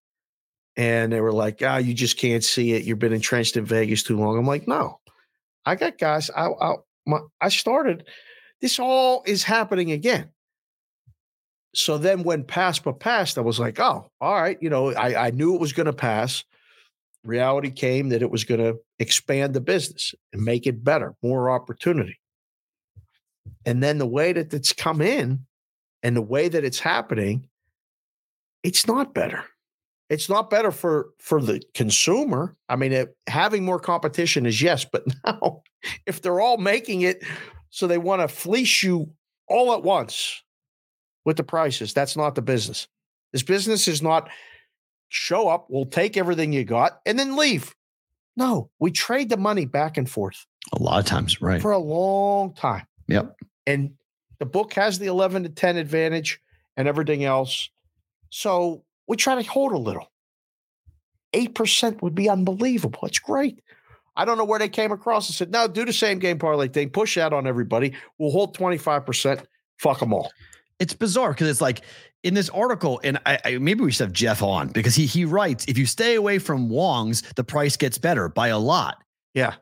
[0.77, 2.85] And they were like, "Ah, oh, you just can't see it.
[2.85, 5.01] You've been entrenched in Vegas too long." I'm like, "No,
[5.67, 6.31] I got guys.
[6.31, 6.75] I I
[7.07, 8.07] my, I started.
[8.61, 10.31] This all is happening again
[11.75, 14.59] so then when PASPA passed, I was like, oh, all right.
[14.61, 16.45] You know, I, I knew it was going to pass.
[17.25, 21.51] Reality came that it was going to expand the business and make it better, more
[21.51, 22.19] opportunity.
[23.65, 25.47] And then the way that it's come in
[26.03, 27.49] and the way that it's happening,
[28.63, 29.45] it's not better.
[30.09, 32.57] It's not better for for the consumer.
[32.69, 35.63] I mean, it, having more competition is yes, but now
[36.07, 37.25] if they're all making it
[37.71, 39.11] so they want to fleece you
[39.49, 40.43] all at once,
[41.25, 41.93] with the prices.
[41.93, 42.89] That's not the business.
[43.33, 44.29] This business is not
[45.09, 47.75] show up, we'll take everything you got and then leave.
[48.37, 50.47] No, we trade the money back and forth.
[50.73, 51.61] A lot of times, right.
[51.61, 52.87] For a long time.
[53.09, 53.37] Yep.
[53.67, 53.93] And
[54.39, 56.41] the book has the 11 to 10 advantage
[56.77, 57.69] and everything else.
[58.31, 60.11] So we try to hold a little.
[61.35, 63.01] 8% would be unbelievable.
[63.05, 63.63] It's great.
[64.15, 66.69] I don't know where they came across and said, no, do the same game parlay
[66.69, 67.95] thing, push that on everybody.
[68.19, 69.45] We'll hold 25%,
[69.79, 70.31] fuck them all
[70.83, 71.83] it's bizarre because it's like
[72.25, 75.25] in this article, and I, I, maybe we should have Jeff on because he he
[75.25, 78.99] writes if you stay away from Wong's, the price gets better by a lot.
[79.33, 79.55] Yeah.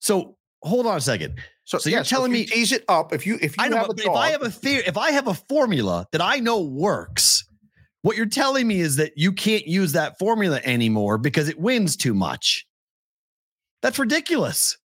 [0.00, 1.38] So hold on a second.
[1.62, 3.68] So, so you're telling so you me tease it up if you if you I
[3.68, 6.60] know, but if I have a theory, if I have a formula that I know
[6.60, 7.43] works,
[8.04, 11.96] what you're telling me is that you can't use that formula anymore because it wins
[11.96, 12.66] too much.
[13.80, 14.76] That's ridiculous.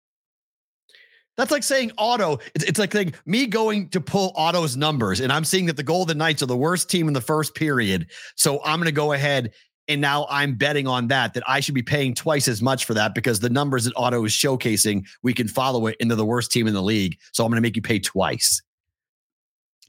[1.36, 2.40] That's like saying auto.
[2.56, 5.84] It's, it's like saying me going to pull auto's numbers, and I'm seeing that the
[5.84, 8.10] Golden Knights are the worst team in the first period.
[8.38, 9.52] So I'm going to go ahead
[9.90, 12.94] and now I'm betting on that that I should be paying twice as much for
[12.94, 16.54] that because the numbers that Auto is showcasing, we can follow it into the worst
[16.54, 17.18] team in the league.
[17.34, 18.62] So I'm going to make you pay twice.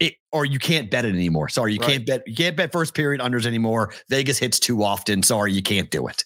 [0.00, 1.48] It, or you can't bet it anymore.
[1.48, 1.90] Sorry, you right.
[1.90, 2.22] can't bet.
[2.26, 3.92] You can't bet first period unders anymore.
[4.08, 5.22] Vegas hits too often.
[5.22, 6.24] Sorry, you can't do it.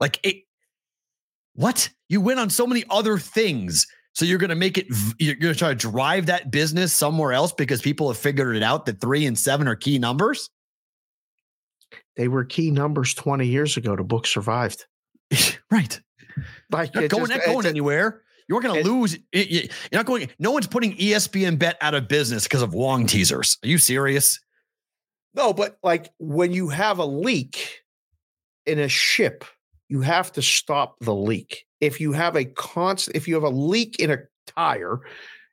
[0.00, 0.44] Like it.
[1.54, 3.86] What you win on so many other things
[4.18, 4.88] so you're going to make it,
[5.20, 8.64] you're going to try to drive that business somewhere else because people have figured it
[8.64, 10.50] out that three and seven are key numbers?
[12.16, 13.94] They were key numbers 20 years ago.
[13.94, 14.86] The book survived.
[15.70, 16.00] right.
[16.68, 18.22] Like you're going, just, not going anywhere.
[18.48, 19.18] You are going to lose.
[19.32, 20.28] You're not going.
[20.38, 23.58] No one's putting ESPN Bet out of business because of Wong teasers.
[23.62, 24.40] Are you serious?
[25.34, 27.82] No, but like when you have a leak
[28.64, 29.44] in a ship,
[29.88, 33.48] you have to stop the leak if you have a constant, if you have a
[33.48, 35.00] leak in a tire,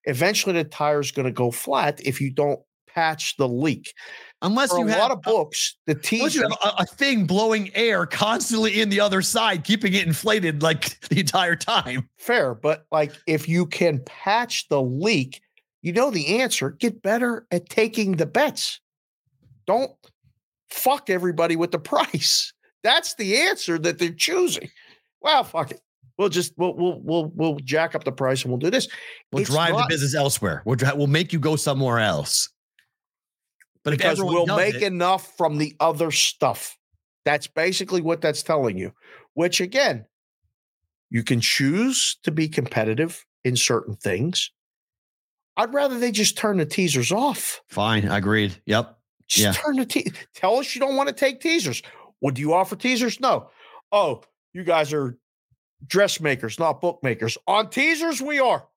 [0.06, 2.60] eventually the tire is going to go flat if you don't
[2.96, 3.94] patch the leak.
[4.42, 7.72] Unless For you a have lot of books, the you have a, a, thing blowing
[7.74, 12.10] air constantly in the other side, keeping it inflated like the entire time.
[12.18, 15.42] Fair, but like if you can patch the leak,
[15.82, 16.72] you know the answer.
[16.72, 18.80] Get better at taking the bets.
[19.68, 19.92] Don't
[20.70, 22.54] fuck everybody with the price.
[22.84, 24.70] That's the answer that they're choosing.
[25.22, 25.82] Well, fuck it.
[26.18, 28.88] We'll just we'll we'll we'll we'll jack up the price and we'll do this.
[29.32, 30.62] We'll it's drive not, the business elsewhere.
[30.66, 32.50] We'll we'll make you go somewhere else.
[33.86, 36.78] But because we'll make it, enough from the other stuff.
[37.24, 38.92] That's basically what that's telling you.
[39.36, 40.06] Which again,
[41.10, 44.52] you can choose to be competitive in certain things.
[45.56, 47.62] I'd rather they just turn the teasers off.
[47.70, 48.60] Fine, I agreed.
[48.66, 48.98] Yep.
[49.28, 49.64] Just yeah.
[49.64, 51.82] turn the te- tell us you don't want to take teasers.
[52.22, 53.20] Would you offer teasers?
[53.20, 53.50] No.
[53.92, 55.18] Oh, you guys are
[55.86, 57.38] dressmakers, not bookmakers.
[57.48, 58.68] On teasers, we are,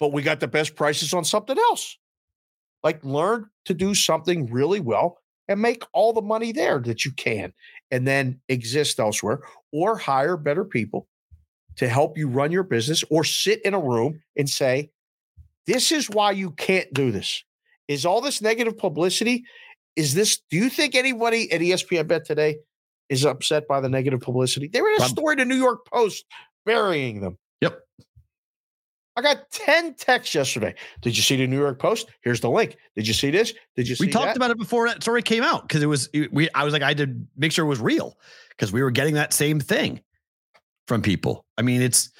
[0.00, 1.98] but we got the best prices on something else.
[2.82, 5.18] Like learn to do something really well
[5.48, 7.52] and make all the money there that you can,
[7.90, 9.40] and then exist elsewhere
[9.72, 11.08] or hire better people
[11.76, 14.90] to help you run your business or sit in a room and say,
[15.66, 17.42] This is why you can't do this.
[17.88, 19.44] Is all this negative publicity?
[19.96, 22.58] Is this, do you think anybody at ESPN Bet today
[23.08, 24.68] is upset by the negative publicity.
[24.68, 26.24] They were in a story to New York Post
[26.66, 27.38] burying them.
[27.60, 27.80] Yep.
[29.18, 30.76] I got 10 texts yesterday.
[31.02, 32.08] Did you see the New York Post?
[32.20, 32.76] Here's the link.
[32.94, 33.52] Did you see this?
[33.74, 34.36] Did you see We talked that?
[34.36, 36.88] about it before that story came out because it was we I was like I
[36.88, 38.16] had to make sure it was real
[38.50, 40.00] because we were getting that same thing
[40.86, 41.44] from people.
[41.56, 42.10] I mean, it's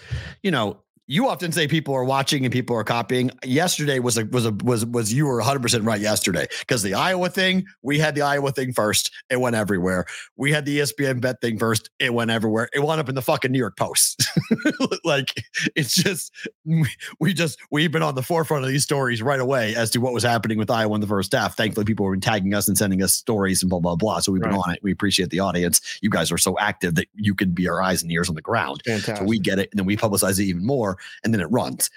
[0.42, 3.30] you know, you often say people are watching and people are copying.
[3.42, 7.30] Yesterday was a was a was was you were 100% right yesterday because the Iowa
[7.30, 9.10] thing, we had the Iowa thing first.
[9.30, 10.04] It went everywhere.
[10.36, 11.88] We had the ESPN bet thing first.
[11.98, 12.68] It went everywhere.
[12.74, 14.28] It wound up in the fucking New York Post.
[15.04, 15.32] like
[15.74, 16.30] it's just
[16.66, 16.86] we,
[17.18, 20.12] we just we've been on the forefront of these stories right away as to what
[20.12, 21.56] was happening with Iowa in the first half.
[21.56, 24.20] Thankfully, people were tagging us and sending us stories and blah blah blah.
[24.20, 24.62] So we've been Right.
[24.68, 24.80] on it.
[24.82, 25.80] We appreciate the audience.
[26.02, 28.42] You guys are so active that you can be our eyes and ears on the
[28.42, 28.82] ground.
[28.84, 29.16] Fantastic.
[29.16, 31.90] So we get it, and then we publicize it even more, and then it runs.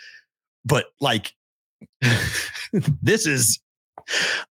[0.65, 1.33] But like,
[3.01, 3.59] this is,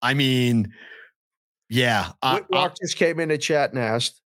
[0.01, 0.73] I mean,
[1.69, 4.21] yeah, I, Whitlock just came in the chat and asked,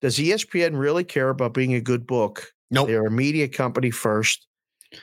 [0.00, 2.52] does ESPN really care about being a good book?
[2.70, 4.46] nope, They're a media company first.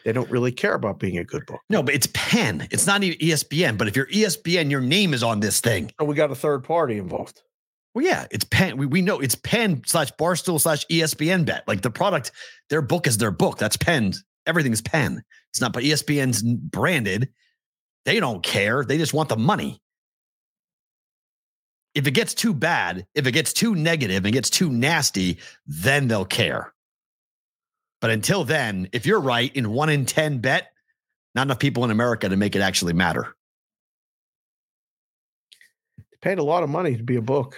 [0.05, 1.59] They don't really care about being a good book.
[1.69, 2.67] no, but it's Penn.
[2.71, 3.77] It's not even ESPN.
[3.77, 5.91] But if you're ESPN, your name is on this thing.
[5.99, 7.41] So we got a third party involved.
[7.93, 8.77] Well, yeah, it's Penn.
[8.77, 11.67] We, we know it's Penn slash Barstool slash ESPN bet.
[11.67, 12.31] Like the product,
[12.69, 13.57] their book is their book.
[13.57, 14.13] That's Penn.
[14.45, 15.23] Everything's Penn.
[15.49, 17.29] It's not, but ESPN's branded.
[18.05, 18.83] They don't care.
[18.83, 19.81] They just want the money.
[21.93, 25.37] If it gets too bad, if it gets too negative and gets too nasty,
[25.67, 26.73] then they'll care.
[27.99, 30.71] But until then, if you're right in one in 10 bet,
[31.35, 33.35] not enough people in America to make it actually matter.
[35.97, 37.57] They paid a lot of money to be a book.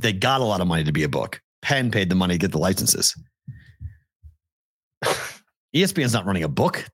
[0.00, 1.40] They got a lot of money to be a book.
[1.62, 3.14] Penn paid the money to get the licenses.
[5.74, 6.84] ESPN's not running a book.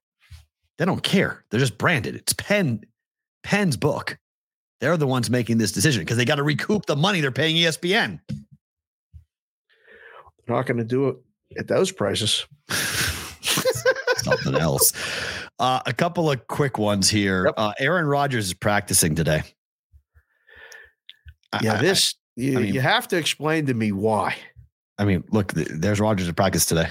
[0.77, 1.43] They don't care.
[1.49, 2.15] They're just branded.
[2.15, 2.81] It's Penn,
[3.43, 4.17] Penn's book.
[4.79, 7.55] They're the ones making this decision because they got to recoup the money they're paying
[7.55, 8.19] ESPN.
[8.29, 8.37] They're
[10.55, 11.17] not going to do it
[11.57, 12.45] at those prices.
[14.17, 14.91] Something else.
[15.57, 17.45] Uh, a couple of quick ones here.
[17.45, 17.53] Yep.
[17.57, 19.41] Uh, Aaron Rodgers is practicing today.
[21.63, 24.35] Yeah, I- this you, I mean- you have to explain to me why.
[24.99, 26.89] I mean, look, there's Rodgers at practice today.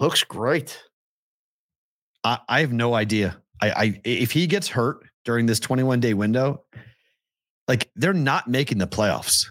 [0.00, 0.80] Looks great.
[2.24, 3.40] I, I have no idea.
[3.60, 6.64] I, I if he gets hurt during this 21 day window,
[7.66, 9.46] like they're not making the playoffs.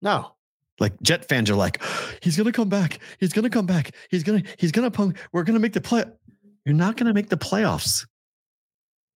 [0.00, 0.32] No,
[0.80, 1.82] Like Jet fans are like,
[2.22, 2.98] he's gonna come back.
[3.20, 3.92] He's gonna come back.
[4.10, 5.18] He's gonna he's gonna punk.
[5.32, 6.04] We're gonna make the play.
[6.64, 8.06] You're not gonna make the playoffs.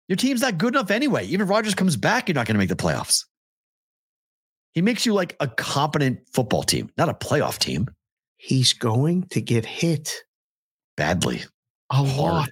[0.08, 1.24] Your team's not good enough anyway.
[1.26, 3.24] Even if Rodgers comes back, you're not gonna make the playoffs.
[4.72, 7.88] He makes you like a competent football team, not a playoff team.
[8.36, 10.12] he's going to get hit
[10.96, 11.42] Badly.
[11.90, 12.06] a Hard.
[12.34, 12.48] lot.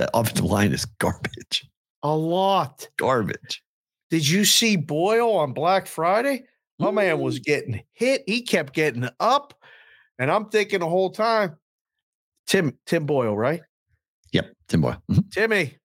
[0.00, 1.68] That offensive line is garbage.
[2.02, 2.88] A lot.
[2.98, 3.62] Garbage.
[4.08, 6.44] Did you see Boyle on Black Friday?
[6.78, 8.22] My man was getting hit.
[8.26, 9.52] He kept getting up.
[10.18, 11.58] And I'm thinking the whole time,
[12.46, 13.60] Tim, Tim Boyle, right?
[14.32, 15.02] Yep, Tim Boyle.
[15.10, 15.30] Mhm.
[15.32, 15.76] Timmy,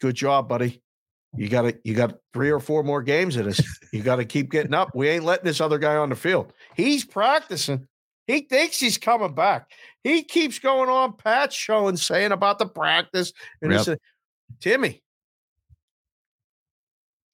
[0.00, 0.80] good job, buddy.
[1.34, 3.60] You got to you got three or four more games of this.
[3.92, 4.90] You got to keep getting up.
[4.94, 6.52] We ain't letting this other guy on the field.
[6.76, 7.88] He's practicing.
[8.30, 9.70] He thinks he's coming back.
[10.04, 13.32] He keeps going on Pat's show and saying about the practice.
[13.60, 13.84] And Yep.
[13.84, 13.98] said,
[14.60, 15.02] Timmy,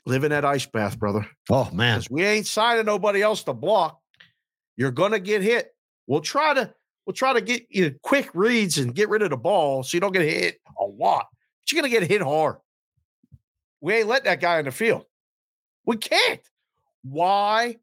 [0.07, 1.29] live in that ice bath, brother.
[1.51, 2.03] Oh man.
[2.11, 4.01] we ain't signing nobody else to block.
[4.77, 5.75] You're gonna get hit.
[6.07, 6.73] We'll try to
[7.05, 10.01] we'll try to get you quick reads and get rid of the ball so you
[10.01, 11.27] don't get hit a lot.
[11.31, 12.57] But you're gonna get hit hard.
[13.81, 15.05] We ain't let that guy in the field.
[15.85, 16.41] We can't.
[17.03, 17.77] Why?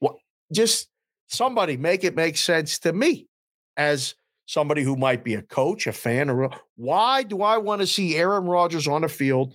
[0.00, 0.16] What?
[0.52, 0.88] Just
[1.34, 3.28] somebody make it make sense to me
[3.76, 4.14] as
[4.46, 7.86] somebody who might be a coach, a fan, or a- why do I want to
[7.86, 9.54] see Aaron Rodgers on the field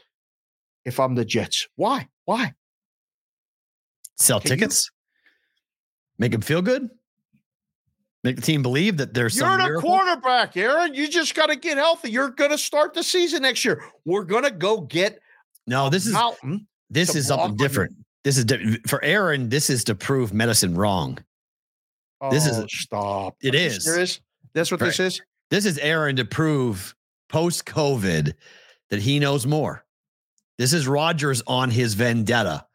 [0.86, 1.68] if I'm the Jets?
[1.76, 2.08] Why?
[2.26, 2.54] Why?
[4.18, 4.92] Sell Can you- tickets.
[6.18, 6.90] Make them feel good.
[8.26, 9.90] Make the team believe that there's You're some the miracle.
[9.90, 10.94] quarterback, Aaron.
[10.94, 12.12] You just got to get healthy.
[12.12, 13.82] You're going to start the season next year.
[14.04, 15.20] We're going to go get
[15.66, 16.18] No, this is
[16.90, 17.96] this is something different.
[18.26, 19.48] This is di- for Aaron.
[19.48, 21.18] This is to prove medicine wrong.
[22.32, 23.36] This is- Oh, stop.
[23.42, 24.20] It you serious?
[24.54, 25.22] That's what this is.
[25.50, 26.94] This is Aaron to prove
[27.30, 28.34] post COVID
[28.90, 29.86] that he knows more.
[30.58, 32.66] This is Rodgers on his vendetta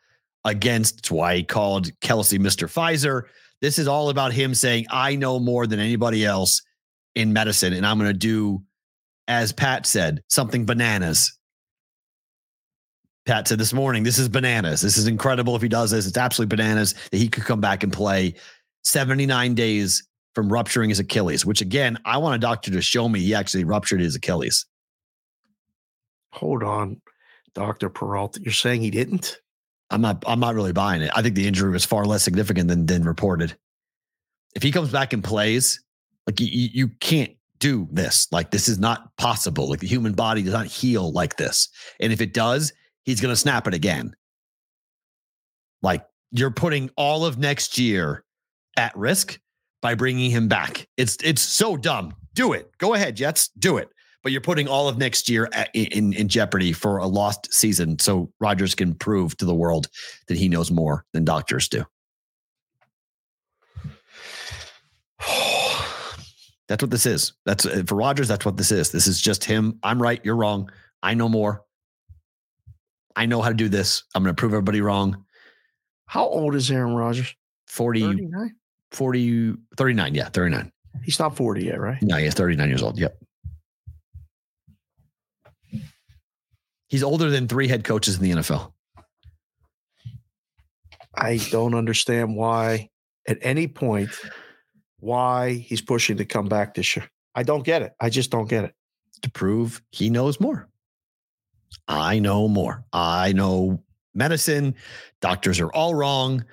[0.44, 2.66] against it's why he called Kelce Mr.
[2.68, 3.22] Pfizer.
[3.60, 6.62] This is all about him saying, I know more than anybody else
[7.14, 8.62] in medicine, and I'm going to do,
[9.28, 11.38] as Pat said, something bananas.
[13.26, 14.82] Pat said this morning, this is bananas.
[14.82, 16.06] This is incredible if he does this.
[16.06, 18.34] It's absolutely bananas that he could come back and play
[18.84, 23.20] 79 days from rupturing his Achilles, which again, I want a doctor to show me
[23.20, 24.66] he actually ruptured his Achilles.
[26.32, 27.00] Hold on,
[27.54, 27.88] Dr.
[27.88, 28.40] Peralta.
[28.42, 29.38] You're saying he didn't?
[29.90, 31.10] I'm not I'm not really buying it.
[31.14, 33.56] I think the injury was far less significant than than reported.
[34.56, 35.82] If he comes back and plays,
[36.26, 38.28] like you, you can't do this.
[38.32, 39.68] Like this is not possible.
[39.68, 41.68] Like the human body does not heal like this.
[42.00, 42.72] And if it does,
[43.04, 44.14] he's going to snap it again.
[45.82, 48.24] Like you're putting all of next year
[48.76, 49.38] at risk
[49.82, 50.88] by bringing him back.
[50.96, 52.14] It's it's so dumb.
[52.34, 52.70] Do it.
[52.78, 53.48] Go ahead, Jets.
[53.58, 53.88] Do it.
[54.22, 57.98] But you're putting all of next year at, in in jeopardy for a lost season,
[57.98, 59.88] so Rodgers can prove to the world
[60.28, 61.84] that he knows more than doctors do.
[66.66, 67.34] That's what this is.
[67.44, 68.28] That's uh, for Rodgers.
[68.28, 68.90] That's what this is.
[68.90, 69.78] This is just him.
[69.82, 70.20] I'm right.
[70.24, 70.70] You're wrong.
[71.02, 71.62] I know more.
[73.14, 74.04] I know how to do this.
[74.14, 75.24] I'm going to prove everybody wrong.
[76.06, 77.34] How old is Aaron Rodgers?
[77.68, 78.54] 40, 39?
[78.94, 80.14] 40, 39.
[80.14, 80.72] Yeah, 39.
[81.02, 82.02] He's not 40 yet, right?
[82.02, 82.98] No, he's 39 years old.
[82.98, 83.18] Yep.
[86.88, 88.72] He's older than three head coaches in the NFL.
[91.16, 92.90] I don't understand why
[93.26, 94.10] at any point
[94.98, 97.08] why he's pushing to come back this year.
[97.34, 97.92] I don't get it.
[98.00, 98.74] I just don't get it.
[99.22, 100.68] To prove he knows more.
[101.88, 102.84] I know more.
[102.92, 103.82] I know
[104.14, 104.74] medicine.
[105.20, 106.44] Doctors are all wrong.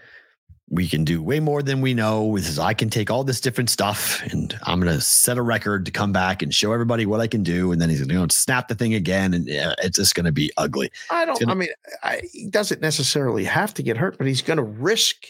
[0.74, 2.38] We can do way more than we know.
[2.38, 5.42] This is I can take all this different stuff and I'm going to set a
[5.42, 7.74] record to come back and show everybody what I can do.
[7.74, 10.32] And then he's going to snap the thing again, and uh, it's just going to
[10.32, 10.90] be ugly.
[11.10, 11.38] I don't.
[11.38, 11.70] Gonna, I mean,
[12.04, 15.26] I, he doesn't necessarily have to get hurt, but he's going to risk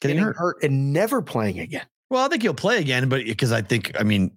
[0.00, 0.36] getting, getting hurt.
[0.36, 1.86] hurt and never playing again.
[2.10, 4.30] Well, I think he'll play again, but uh, because I think, I mean,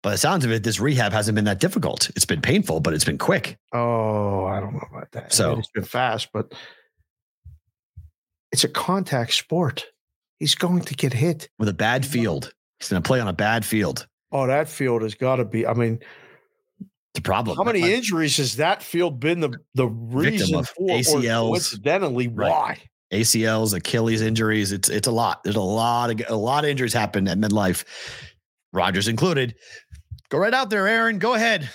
[0.00, 2.10] by the sounds of it, this rehab hasn't been that difficult.
[2.16, 3.58] It's been painful, but it's been quick.
[3.72, 5.32] Oh, I don't know about that.
[5.32, 6.54] So I mean, it's been fast, but
[8.54, 9.84] it's a contact sport.
[10.38, 12.54] He's going to get hit with a bad field.
[12.78, 14.06] He's going to play on a bad field.
[14.30, 15.66] Oh, that field has got to be.
[15.66, 15.98] I mean,
[17.14, 17.56] the problem.
[17.56, 20.86] How many injuries has that field been the the reason for?
[20.86, 22.48] ACLs, coincidentally, right.
[22.48, 22.78] why?
[23.12, 24.70] ACLs, Achilles injuries.
[24.70, 25.42] It's it's a lot.
[25.42, 27.82] There's a lot of a lot of injuries happen at midlife,
[28.72, 29.56] Rodgers included.
[30.28, 31.18] Go right out there, Aaron.
[31.18, 31.68] Go ahead.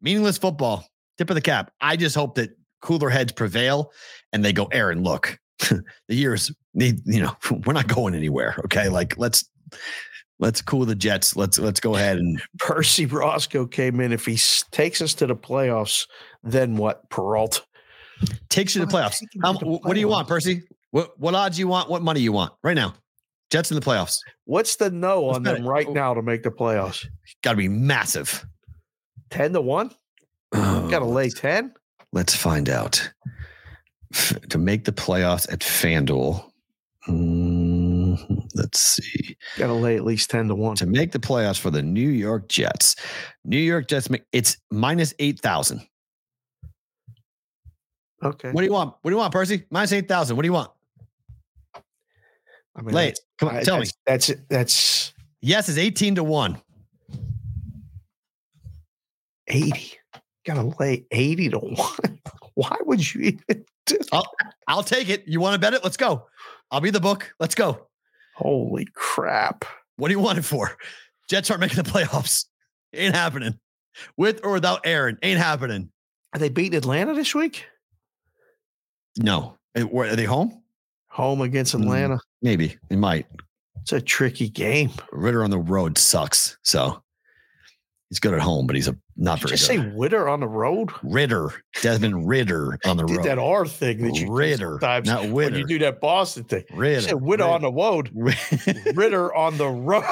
[0.00, 0.86] Meaningless football.
[1.18, 1.72] Tip of the cap.
[1.80, 3.90] I just hope that cooler heads prevail
[4.32, 5.40] and they go, Aaron, look,
[6.08, 7.36] the years need, you know,
[7.66, 8.56] we're not going anywhere.
[8.64, 8.88] Okay.
[8.88, 9.48] Like let's
[10.38, 11.36] let's cool the Jets.
[11.36, 14.12] Let's let's go ahead and Percy Roscoe came in.
[14.12, 14.38] If he
[14.70, 16.06] takes us to the playoffs,
[16.42, 17.08] then what?
[17.10, 17.62] Peralta
[18.48, 19.16] takes you to the playoffs.
[19.42, 20.62] How, what do you want, Percy?
[20.90, 21.90] What what odds you want?
[21.90, 22.94] What money you want right now?
[23.50, 24.18] Jets in the playoffs.
[24.46, 25.68] What's the no Let's on them it.
[25.68, 25.92] right oh.
[25.92, 27.06] now to make the playoffs?
[27.42, 28.44] Got to be massive.
[29.30, 29.90] Ten to one.
[30.52, 31.72] Oh, Got to lay ten.
[32.12, 33.10] Let's find out.
[34.14, 36.44] F- to make the playoffs at FanDuel.
[37.08, 39.36] Mm, let's see.
[39.58, 42.08] Got to lay at least ten to one to make the playoffs for the New
[42.08, 42.96] York Jets.
[43.44, 44.08] New York Jets.
[44.32, 45.86] It's minus eight thousand.
[48.22, 48.52] Okay.
[48.52, 48.94] What do you want?
[49.02, 49.64] What do you want, Percy?
[49.70, 50.36] Minus eight thousand.
[50.36, 50.70] What do you want?
[52.76, 53.18] I mean, Late.
[53.38, 54.02] Come on, I, tell that's, me.
[54.06, 55.12] That's that's
[55.42, 56.60] yes is eighteen to one.
[59.48, 59.98] Eighty.
[60.46, 62.20] Gotta lay eighty to one.
[62.54, 64.30] Why would you even do I'll,
[64.66, 65.24] I'll take it.
[65.26, 65.82] You want to bet it?
[65.82, 66.26] Let's go.
[66.70, 67.32] I'll be the book.
[67.38, 67.88] Let's go.
[68.34, 69.64] Holy crap.
[69.96, 70.76] What do you want it for?
[71.28, 72.46] Jets aren't making the playoffs.
[72.92, 73.58] Ain't happening.
[74.16, 75.18] With or without Aaron.
[75.22, 75.90] Ain't happening.
[76.32, 77.66] Are they beating Atlanta this week?
[79.16, 79.56] No.
[79.76, 80.62] Are they home?
[81.10, 82.16] Home against mm, Atlanta.
[82.16, 83.26] Mm, maybe they might.
[83.82, 84.90] It's a tricky game.
[85.12, 86.58] Ridder on the road sucks.
[86.62, 87.03] So
[88.08, 89.92] he's good at home, but he's a not Did very you good.
[89.92, 90.90] say Ridder on the road?
[91.02, 91.50] Ritter.
[91.82, 93.22] Desmond Ridder on the did road.
[93.22, 94.78] Did that R thing that you Ritter.
[94.80, 95.52] Sometimes not Witter.
[95.52, 96.64] When you do that Boston thing.
[96.72, 96.94] Ritter.
[96.94, 98.10] You said Ritter on the road.
[98.94, 100.04] Ritter on the road.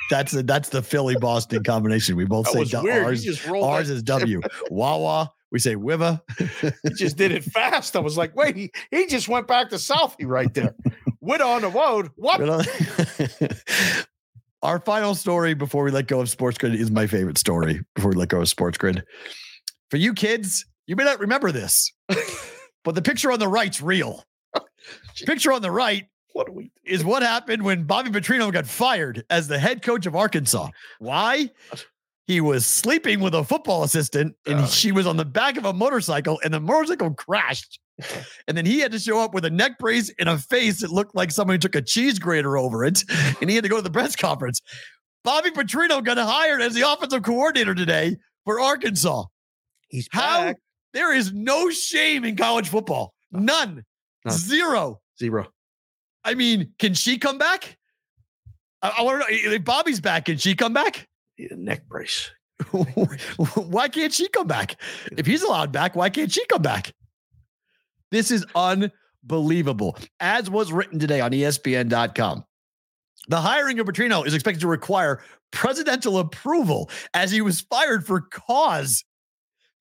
[0.10, 2.16] that's a, that's the Philly Boston combination.
[2.16, 3.04] We both that say weird.
[3.04, 3.46] R's.
[3.48, 4.40] R's is W.
[4.70, 6.20] Wawa we say Wiva.
[6.84, 7.96] he just did it fast.
[7.96, 10.74] I was like, wait, he, he just went back to Southie right there.
[11.20, 12.10] Went on the road.
[12.16, 12.38] What?
[14.62, 18.10] Our final story before we let go of Sports Grid is my favorite story before
[18.10, 19.02] we let go of Sports Grid.
[19.90, 21.90] For you kids, you may not remember this,
[22.84, 24.24] but the picture on the right's real.
[25.24, 29.48] picture on the right what we is what happened when Bobby Petrino got fired as
[29.48, 30.68] the head coach of Arkansas.
[30.98, 31.50] Why?
[32.30, 34.66] he was sleeping with a football assistant and oh.
[34.66, 37.80] she was on the back of a motorcycle and the motorcycle crashed.
[38.48, 40.90] and then he had to show up with a neck brace and a face that
[40.90, 43.04] looked like somebody took a cheese grater over it.
[43.40, 44.60] And he had to go to the press conference.
[45.24, 49.24] Bobby Petrino got hired as the offensive coordinator today for Arkansas.
[49.88, 50.56] He's how back.
[50.92, 53.14] there is no shame in college football.
[53.32, 53.84] None.
[54.24, 54.34] None.
[54.36, 55.00] Zero.
[55.18, 55.48] Zero.
[56.24, 57.76] I mean, can she come back?
[58.82, 61.08] I, I want to know if Bobby's back, can she come back?
[61.50, 62.30] neck brace.
[63.56, 64.76] why can't she come back?
[65.16, 66.92] If he's allowed back, why can't she come back?
[68.10, 69.96] This is unbelievable.
[70.18, 72.44] As was written today on ESPN.com.
[73.28, 78.22] The hiring of Petrino is expected to require presidential approval as he was fired for
[78.22, 79.04] cause.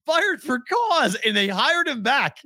[0.06, 2.40] Fired for cause, and they hired him back.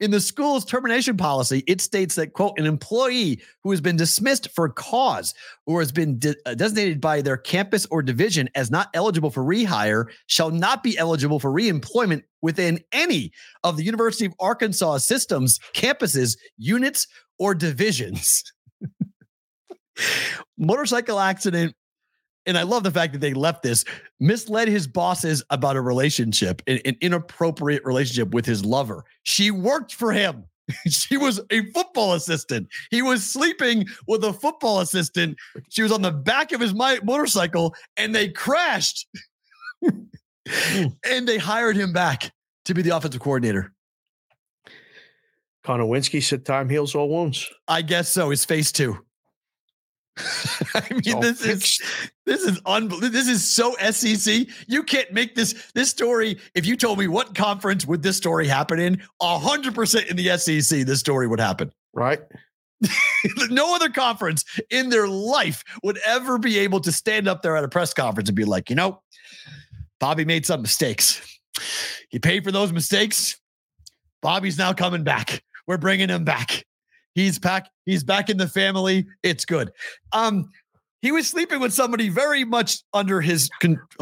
[0.00, 4.50] In the school's termination policy, it states that, quote, an employee who has been dismissed
[4.54, 5.34] for cause
[5.66, 9.44] or has been de- uh, designated by their campus or division as not eligible for
[9.44, 13.32] rehire shall not be eligible for reemployment within any
[13.62, 17.06] of the University of Arkansas systems, campuses, units,
[17.38, 18.42] or divisions.
[20.58, 21.74] Motorcycle accident
[22.46, 23.84] and I love the fact that they left this,
[24.20, 29.04] misled his bosses about a relationship, an, an inappropriate relationship with his lover.
[29.22, 30.44] She worked for him.
[30.88, 32.68] she was a football assistant.
[32.90, 35.36] He was sleeping with a football assistant.
[35.68, 39.06] She was on the back of his motorcycle and they crashed.
[39.82, 42.32] and they hired him back
[42.64, 43.72] to be the offensive coordinator.
[45.64, 47.48] Konowinski said time heals all wounds.
[47.68, 48.30] I guess so.
[48.30, 48.98] His face too.
[50.74, 51.80] I mean, this is
[52.26, 53.10] this is unbelievable.
[53.10, 54.46] This is so SEC.
[54.66, 56.38] You can't make this this story.
[56.54, 60.36] If you told me what conference would this story happen in, hundred percent in the
[60.36, 61.72] SEC, this story would happen.
[61.94, 62.20] Right.
[63.50, 67.64] no other conference in their life would ever be able to stand up there at
[67.64, 69.00] a press conference and be like, you know,
[70.00, 71.20] Bobby made some mistakes.
[72.08, 73.40] He paid for those mistakes.
[74.20, 75.42] Bobby's now coming back.
[75.66, 76.64] We're bringing him back.
[77.14, 77.68] He's back.
[77.84, 79.06] He's back in the family.
[79.22, 79.72] It's good.
[80.12, 80.48] Um,
[81.02, 83.50] he was sleeping with somebody very much under his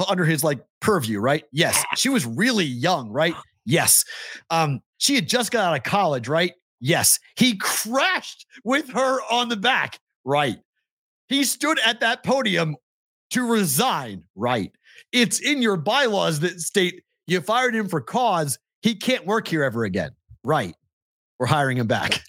[0.09, 1.45] under his like purview, right?
[1.51, 1.83] Yes.
[1.97, 3.35] She was really young, right?
[3.65, 4.05] Yes.
[4.51, 6.53] Um, she had just got out of college, right?
[6.79, 7.19] Yes.
[7.37, 10.59] He crashed with her on the back, right?
[11.29, 12.77] He stood at that podium
[13.31, 14.73] to resign, right?
[15.13, 18.59] It's in your bylaws that state you fired him for cause.
[18.83, 20.11] He can't work here ever again,
[20.45, 20.75] right?
[21.39, 22.21] We're hiring him back.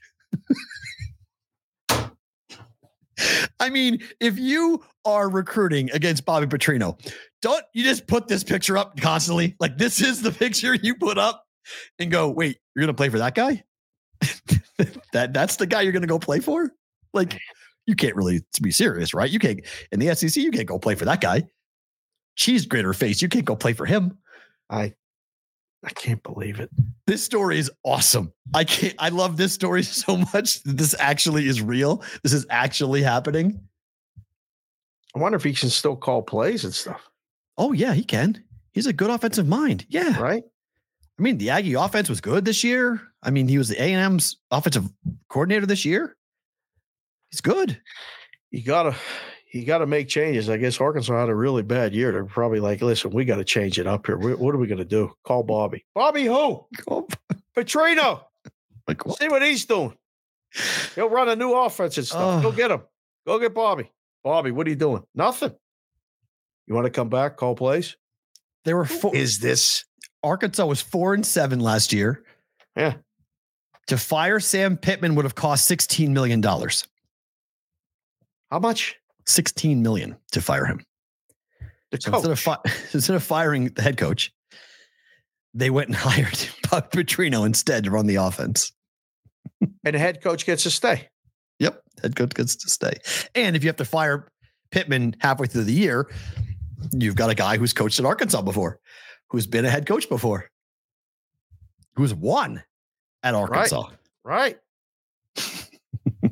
[3.60, 7.00] I mean, if you are recruiting against Bobby Petrino,
[7.42, 9.56] don't you just put this picture up constantly?
[9.60, 11.44] Like this is the picture you put up
[12.00, 13.64] and go, wait, you're gonna play for that guy?
[15.14, 16.72] that that's the guy you're gonna go play for?
[17.14, 17.38] Like
[17.86, 19.30] you can't really be serious, right?
[19.30, 21.44] You can't in the SEC, you can't go play for that guy.
[22.36, 24.18] Cheese grater face, you can't go play for him.
[24.70, 24.94] I
[25.84, 26.70] I can't believe it.
[27.08, 28.32] This story is awesome.
[28.54, 32.04] I can't I love this story so much this actually is real.
[32.24, 33.60] This is actually happening.
[35.16, 37.10] I wonder if he can still call plays and stuff.
[37.58, 38.44] Oh yeah, he can.
[38.74, 39.86] He's a good offensive mind.
[39.90, 40.20] Yeah.
[40.20, 40.44] Right.
[41.20, 43.02] I mean, the Aggie offense was good this year.
[43.22, 44.90] I mean, he was the A&M's offensive
[45.30, 46.16] coordinator this year.
[47.30, 47.80] He's good.
[48.50, 48.96] You gotta
[49.54, 50.50] you got to make changes.
[50.50, 52.12] I guess Arkansas had a really bad year.
[52.12, 54.18] They're probably like, listen, we got to change it up here.
[54.18, 55.12] What are we going to do?
[55.26, 55.86] Call Bobby.
[55.94, 56.66] Bobby who?
[57.56, 58.24] Petrino.
[58.88, 59.20] Like what?
[59.20, 59.96] See what he's doing.
[60.96, 62.42] He'll run a new offense and stuff.
[62.42, 62.82] Go get him.
[63.28, 63.92] Go get Bobby.
[64.24, 65.04] Bobby, what are you doing?
[65.14, 65.54] Nothing.
[66.68, 67.38] You want to come back?
[67.38, 67.96] Call plays.
[68.66, 69.16] There were four.
[69.16, 69.86] Is this
[70.24, 72.24] Arkansas was four and seven last year?
[72.76, 72.96] Yeah.
[73.88, 76.88] To fire Sam Pittman would have cost sixteen million dollars.
[78.50, 78.98] How much?
[79.32, 80.86] 16 million to fire him.
[82.00, 82.58] So instead, of fi-
[82.94, 84.32] instead of firing the head coach,
[85.54, 88.72] they went and hired Bob Petrino instead to run the offense.
[89.62, 91.10] and the head coach gets to stay.
[91.60, 92.94] Yep, head coach gets to stay.
[93.36, 94.28] And if you have to fire
[94.72, 96.10] Pittman halfway through the year,
[96.94, 98.80] you've got a guy who's coached at Arkansas before,
[99.30, 100.50] who's been a head coach before,
[101.96, 102.64] who's won
[103.24, 103.90] at Arkansas.
[104.24, 104.58] Right.
[105.36, 106.32] right.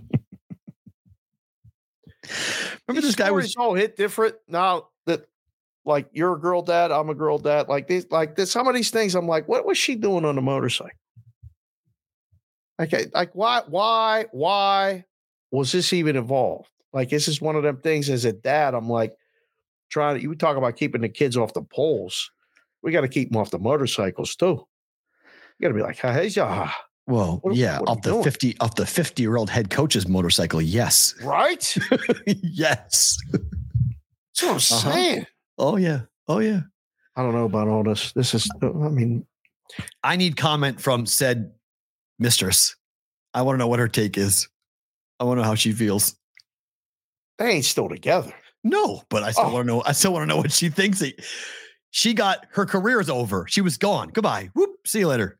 [2.89, 5.27] Remember this guy was all hit different now that
[5.85, 7.69] like you're a girl dad, I'm a girl dad.
[7.69, 10.35] Like these, like this, some of these things, I'm like, what was she doing on
[10.35, 10.97] the motorcycle?
[12.81, 15.05] Okay, like why, why, why
[15.51, 16.71] was this even involved?
[16.91, 19.15] Like this is one of them things as a dad, I'm like
[19.89, 22.31] trying to you talk about keeping the kids off the poles.
[22.81, 24.65] We got to keep them off the motorcycles too.
[25.59, 26.71] You got to be like, hey, yeah.
[27.09, 28.23] Well, what, yeah, what off the doing?
[28.23, 30.61] 50 off the 50 year old head coach's motorcycle.
[30.61, 31.15] Yes.
[31.23, 31.75] Right?
[32.27, 33.17] yes.
[33.31, 34.59] That's what I'm uh-huh.
[34.59, 35.25] saying.
[35.57, 36.01] Oh yeah.
[36.27, 36.61] Oh yeah.
[37.15, 38.11] I don't know about all this.
[38.11, 39.25] This is I mean
[40.03, 41.51] I need comment from said
[42.19, 42.75] mistress.
[43.33, 44.47] I want to know what her take is.
[45.19, 46.15] I want to know how she feels.
[47.39, 48.33] They ain't still together.
[48.63, 49.53] No, but I still oh.
[49.53, 49.83] want to know.
[49.83, 51.01] I still want to know what she thinks.
[51.89, 53.47] She got her career is over.
[53.47, 54.09] She was gone.
[54.09, 54.51] Goodbye.
[54.53, 54.71] Whoop.
[54.85, 55.38] See you later.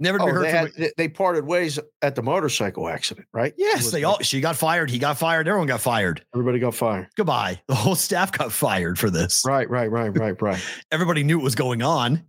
[0.00, 0.44] Never to oh, be heard.
[0.44, 3.54] They, had, they parted ways at the motorcycle accident, right?
[3.56, 4.18] Yes, they all.
[4.20, 4.90] She got fired.
[4.90, 5.46] He got fired.
[5.46, 6.24] Everyone got fired.
[6.34, 7.08] Everybody got fired.
[7.16, 7.60] Goodbye.
[7.68, 9.44] The whole staff got fired for this.
[9.46, 10.60] Right, right, right, right, right.
[10.90, 12.24] Everybody knew what was going on.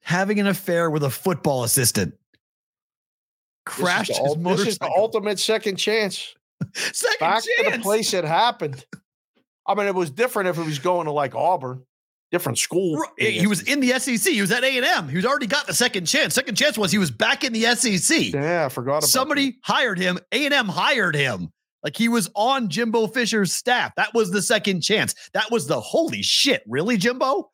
[0.00, 2.14] Having an affair with a football assistant.
[3.64, 6.34] Crashed this is the, this is the ultimate second chance.
[6.74, 7.46] Second Back chance.
[7.64, 8.84] to the place it happened.
[9.66, 11.82] I mean, it was different if it was going to like Auburn,
[12.30, 13.02] different school.
[13.18, 14.32] He was in the SEC.
[14.32, 15.08] He was at A and M.
[15.08, 16.34] He was already got the second chance.
[16.34, 18.32] Second chance was he was back in the SEC.
[18.32, 19.56] Yeah, I forgot about Somebody that.
[19.62, 20.18] hired him.
[20.32, 21.52] A and M hired him.
[21.82, 23.92] Like he was on Jimbo Fisher's staff.
[23.96, 25.14] That was the second chance.
[25.34, 26.62] That was the holy shit.
[26.66, 27.50] Really, Jimbo?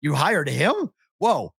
[0.00, 0.74] You hired him?
[1.18, 1.52] Whoa.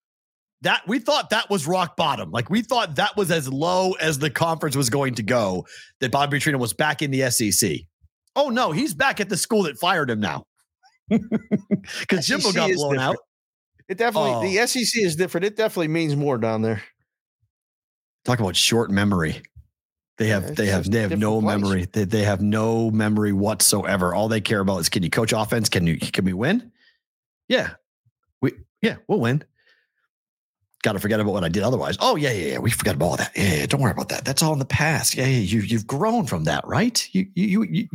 [0.61, 2.31] That we thought that was rock bottom.
[2.31, 5.65] Like we thought that was as low as the conference was going to go.
[6.01, 7.77] That Bobby Petrino was back in the SEC.
[8.35, 10.43] Oh no, he's back at the school that fired him now.
[11.09, 13.17] Because Jimbo got blown out.
[13.87, 14.41] It definitely Oh.
[14.41, 15.45] the SEC is different.
[15.45, 16.83] It definitely means more down there.
[18.25, 19.41] Talk about short memory.
[20.17, 21.55] They have Yeah, they have they have no place.
[21.61, 21.87] memory.
[21.93, 24.13] They, they have no memory whatsoever.
[24.13, 25.69] All they care about is can you coach offense?
[25.69, 26.71] Can you can we win?
[27.47, 27.71] Yeah.
[28.41, 29.43] We yeah, we'll win.
[30.83, 31.97] Got to forget about what I did otherwise.
[31.99, 32.57] Oh yeah, yeah, yeah.
[32.59, 33.31] We forgot about all that.
[33.35, 34.25] Yeah, yeah, don't worry about that.
[34.25, 35.15] That's all in the past.
[35.15, 35.39] Yeah, yeah.
[35.39, 37.07] You you've grown from that, right?
[37.13, 37.87] You you you,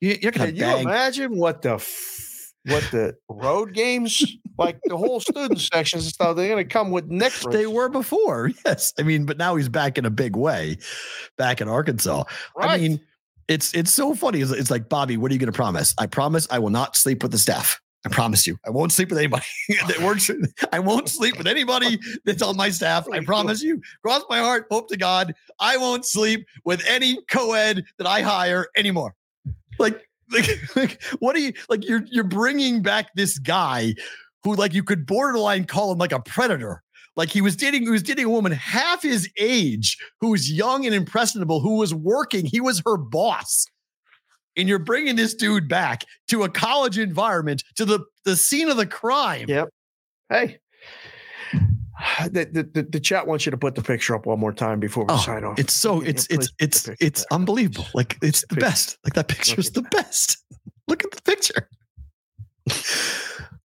[0.00, 2.24] you you're gonna Can you imagine what the f-
[2.66, 4.24] what the road games
[4.58, 6.36] like the whole student sections and stuff?
[6.36, 7.32] They're gonna come with neck.
[7.50, 8.92] They were before, yes.
[8.98, 10.78] I mean, but now he's back in a big way,
[11.36, 12.24] back in Arkansas.
[12.58, 13.00] I mean,
[13.48, 14.40] it's it's so funny.
[14.40, 15.94] It's, it's like Bobby, what are you going to promise?
[15.98, 17.80] I promise I will not sleep with the staff.
[18.06, 19.44] I promise you, I won't sleep with anybody
[19.88, 20.30] that works.
[20.72, 23.06] I won't sleep with anybody that's on my staff.
[23.12, 23.80] I promise you.
[24.02, 24.66] Cross my heart.
[24.70, 29.14] Hope to God, I won't sleep with any co-ed that I hire anymore.
[29.78, 31.86] Like, like, like, what are you like?
[31.86, 33.94] You're you're bringing back this guy
[34.44, 36.82] who, like, you could borderline call him like a predator.
[37.18, 40.86] Like he was dating, he was dating a woman half his age who was young
[40.86, 42.46] and impressionable, who was working.
[42.46, 43.66] He was her boss.
[44.56, 48.76] And you're bringing this dude back to a college environment, to the, the scene of
[48.76, 49.46] the crime.
[49.48, 49.68] Yep.
[50.30, 50.60] Hey.
[52.30, 54.80] The, the, the, the chat wants you to put the picture up one more time
[54.80, 55.58] before we Oh, sign off.
[55.58, 57.26] It's so it's it's it's it's back.
[57.32, 57.86] unbelievable.
[57.94, 58.98] Like it's the best.
[59.04, 60.38] Like that picture is the best.
[60.88, 61.68] Look at the picture.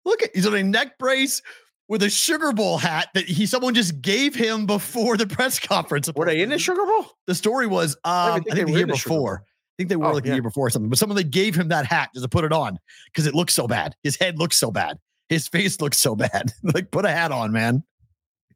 [0.04, 1.42] Look at he's on a neck brace
[1.88, 6.10] with a sugar bowl hat that he someone just gave him before the press conference.
[6.14, 7.06] Were they in the Sugar Bowl?
[7.26, 9.18] The story was, um, I think the year in the Sugar Bowl.
[9.18, 9.42] before.
[9.44, 10.34] I think they were Oh, like the yeah.
[10.36, 10.88] year before or something.
[10.88, 13.54] But someone they gave him that hat just to put it on because it looks
[13.54, 13.94] so bad.
[14.02, 14.98] His head looks so bad.
[15.28, 16.52] His face looks so bad.
[16.74, 17.82] like, put a hat on, man.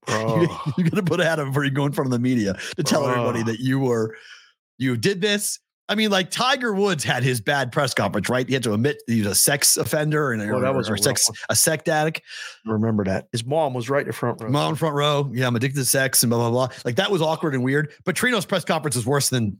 [0.08, 0.46] You, Bro.
[0.48, 0.72] Oh.
[0.78, 3.06] you got to put on before you go in front of the media to tell
[3.08, 3.44] everybody Oh.
[3.44, 4.16] that you were,
[4.78, 5.58] you did this.
[5.88, 8.46] I mean, like Tiger Woods had his bad press conference, right?
[8.48, 11.28] He had to admit he was a sex offender and Well, that was a sex
[11.28, 11.36] one.
[11.48, 12.22] a sex addict.
[12.64, 13.28] Remember that.
[13.30, 14.50] His mom was right in the front row.
[14.50, 15.30] Mom in front row.
[15.32, 16.76] Yeah, I'm addicted to sex and blah blah blah.
[16.84, 17.92] Like that was awkward and weird.
[18.04, 19.58] But Trino's press conference was worse than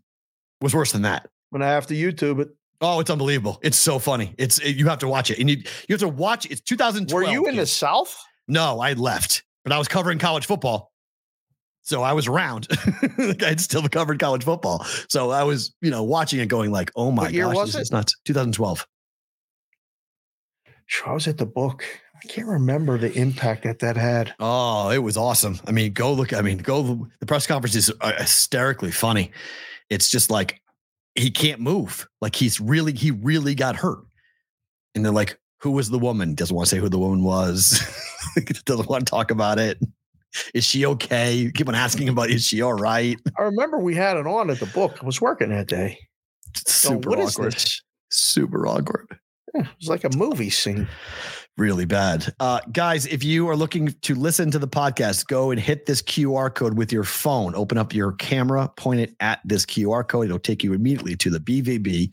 [0.60, 1.28] was worse than that.
[1.50, 2.48] When I have to YouTube it.
[2.80, 3.60] Oh, it's unbelievable.
[3.62, 4.34] It's so funny.
[4.36, 5.38] It's it- you have to watch it.
[5.38, 5.58] And you
[5.88, 6.50] you have to watch it.
[6.50, 7.12] it's 2012.
[7.24, 7.66] Were you in the.
[7.66, 8.18] South?
[8.48, 10.92] No, I left, but I was covering college football.
[11.82, 12.68] So I was around.
[13.44, 14.84] I'd still covered college football.
[15.08, 17.68] So I was, you know, watching it going like, oh my What year gosh, was
[17.72, 17.82] this it?
[17.82, 18.14] is nuts.
[18.26, 18.86] 2012.
[20.86, 21.84] Sure, I was at the book.
[22.14, 24.34] I can't remember the impact that that had.
[24.38, 25.58] Oh, it was awesome.
[25.66, 26.32] I mean, go look.
[26.32, 27.08] I mean, go.
[27.18, 29.32] The press conference is uh, hysterically funny.
[29.90, 30.62] It's just like
[31.16, 32.08] he can't move.
[32.20, 34.04] Like he's really, he really got hurt.
[34.94, 37.82] And they're like, "Who was the woman?" Doesn't want to say who the woman was.
[38.64, 39.78] Doesn't want to talk about it.
[40.54, 41.50] Is she okay?
[41.54, 43.16] Keep on asking about, is she all right?
[43.38, 44.98] I remember we had it on at the book.
[45.02, 45.98] I was working that day.
[46.66, 47.64] So Super is awkward.
[48.10, 49.18] Super awkward.
[49.54, 50.88] Yeah, it was like a movie scene.
[51.56, 52.34] really bad.
[52.38, 56.02] Uh, guys, if you are looking to listen to the podcast, go and hit this
[56.02, 57.54] QR code with your phone.
[57.54, 60.26] Open up your camera, point it at this QR code.
[60.26, 62.10] It'll take you immediately to the BVB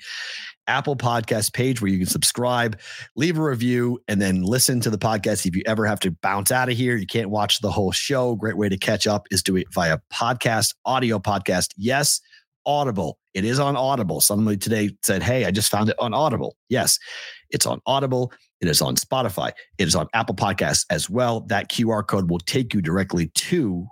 [0.68, 2.80] Apple Podcast page where you can subscribe,
[3.16, 5.46] leave a review, and then listen to the podcast.
[5.46, 8.36] If you ever have to bounce out of here, you can't watch the whole show.
[8.36, 11.70] Great way to catch up is do it via podcast, audio podcast.
[11.78, 12.22] Yes,
[12.66, 13.20] Audible.
[13.34, 14.22] It is on Audible.
[14.22, 16.56] Somebody today said, Hey, I just found it on Audible.
[16.70, 17.00] Yes,
[17.50, 18.32] it's on Audible.
[18.62, 19.52] It is on Spotify.
[19.78, 21.42] It is on Apple Podcasts as well.
[21.42, 23.88] That QR code will take you directly to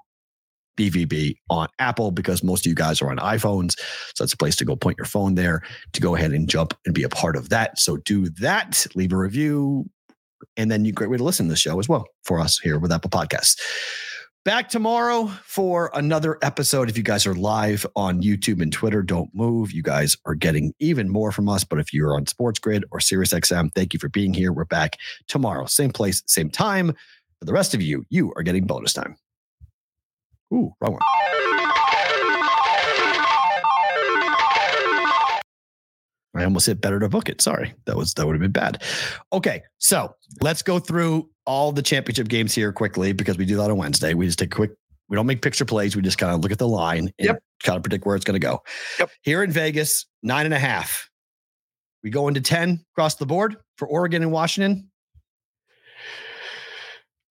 [0.78, 3.80] BVB on Apple because most of you guys are on iPhones.
[4.16, 5.62] So that's a place to go point your phone there
[5.94, 7.80] to go ahead and jump and be a part of that.
[7.80, 9.90] So do that, leave a review,
[10.58, 12.80] and then you great way to listen to the show as well for us here
[12.80, 13.60] with Apple Podcasts.
[14.44, 16.90] Back tomorrow for another episode.
[16.90, 19.72] If you guys are live on YouTube and Twitter, don't move.
[19.72, 21.64] You guys are getting even more from us.
[21.64, 24.52] But if you're on Sports Grid or SiriusXM, thank you for being here.
[24.52, 26.96] We're back tomorrow, same place, same time.
[27.38, 29.16] For the rest of you, you are getting bonus time.
[30.54, 31.02] Ooh, wrong one.
[36.34, 37.42] I almost hit better to book it.
[37.42, 37.74] Sorry.
[37.86, 38.84] That was that would have been bad.
[39.34, 43.70] Okay, so let's go through all the championship games here quickly because we do that
[43.70, 44.14] on Wednesday.
[44.14, 44.72] We just take quick
[45.10, 45.96] We don't make picture plays.
[45.96, 47.44] We just kind of look at the line and Yep.
[47.64, 48.62] kind of predict where it's going to go.
[49.00, 49.10] Yep.
[49.24, 51.10] Here in Vegas, nine and a half.
[52.02, 54.90] We go into 10 across the board for Oregon and Washington.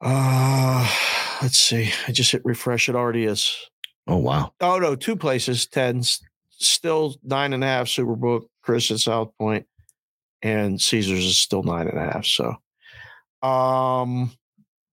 [0.03, 0.87] Uh
[1.43, 1.91] let's see.
[2.07, 2.89] I just hit refresh.
[2.89, 3.55] It already is.
[4.07, 4.53] Oh, wow.
[4.61, 7.87] Oh no, two places, tens, still nine and a half.
[7.87, 9.67] Superbook, Chris at South Point,
[10.43, 12.25] and Caesars is still nine and a half.
[12.25, 12.57] So,
[13.47, 14.33] um,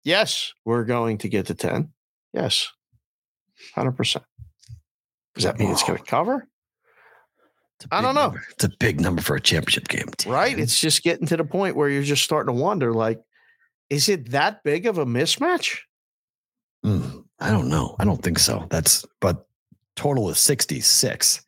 [0.03, 1.91] yes, we're going to get to ten.
[2.33, 2.69] Yes,
[3.75, 4.25] hundred percent.
[5.35, 6.47] Does that mean it's going to cover?
[7.91, 8.27] I don't know.
[8.27, 8.43] number.
[8.51, 10.09] It's a big number for a championship game.
[10.27, 10.57] Right?
[10.57, 13.19] It's just getting to the point where you're just starting to wonder, like,
[13.89, 15.79] is it that big of a mismatch?
[16.85, 17.95] Mm, I don't know.
[17.99, 18.67] I don't think so.
[18.69, 19.47] That's, but
[19.95, 21.41] total is 66.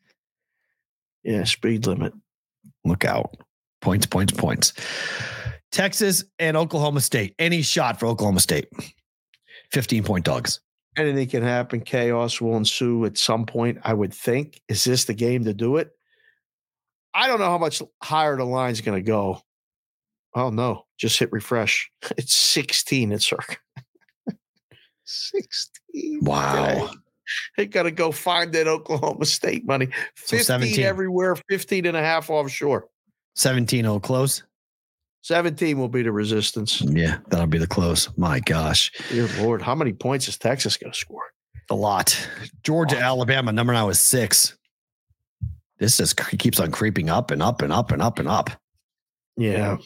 [1.24, 2.12] Yeah, speed limit.
[2.84, 3.36] Look out.
[3.80, 4.72] Points, points, points.
[5.72, 7.34] Texas and Oklahoma State.
[7.38, 8.68] Any shot for Oklahoma State.
[9.72, 10.60] 15 point dogs.
[10.96, 11.80] anything can happen.
[11.80, 14.60] Chaos will ensue at some point, I would think.
[14.68, 15.90] Is this the game to do it?
[17.12, 19.40] I don't know how much higher the line's going to go.
[20.34, 20.84] Oh, no.
[20.98, 21.90] Just hit refresh.
[22.16, 23.56] It's 16 at circa.
[25.04, 26.20] 16.
[26.22, 26.90] Wow.
[27.56, 29.86] They got to go find that Oklahoma State money.
[30.16, 30.84] So 15 17.
[30.84, 32.88] everywhere, 15 and a half offshore.
[33.36, 34.42] 17 will close.
[35.22, 36.82] 17 will be the resistance.
[36.82, 38.10] Yeah, that'll be the close.
[38.18, 38.92] My gosh.
[39.08, 41.24] Dear Lord, how many points is Texas going to score?
[41.70, 42.28] A lot.
[42.62, 44.54] Georgia, Alabama, number now is six.
[45.78, 48.50] This just keeps on creeping up and up and up and up and up.
[49.36, 49.78] Yeah.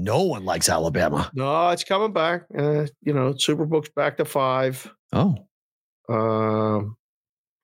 [0.00, 1.28] No one likes Alabama.
[1.34, 2.44] No, it's coming back.
[2.56, 4.88] Uh, you know, Superbook's back to five.
[5.12, 5.34] Oh,
[6.08, 6.96] Um,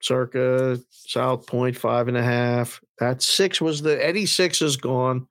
[0.02, 2.80] circa South Point five and a half.
[2.98, 5.28] That six was the Eddie six is gone.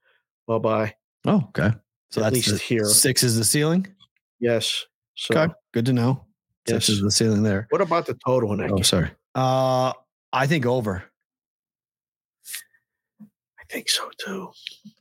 [0.47, 0.95] Bye bye.
[1.25, 1.71] oh, okay.
[2.11, 2.85] So At that's least the, here.
[2.85, 3.85] Six is the ceiling.
[4.39, 4.85] Yes.
[5.15, 6.25] So Okay, good to know.
[6.67, 6.89] Six Yes.
[6.89, 7.67] is the ceiling there.
[7.69, 8.83] what about the total in that Oh, game?
[8.85, 9.11] sorry.
[9.35, 9.91] Uh,
[10.31, 11.03] I think over.
[13.59, 14.51] I think so too.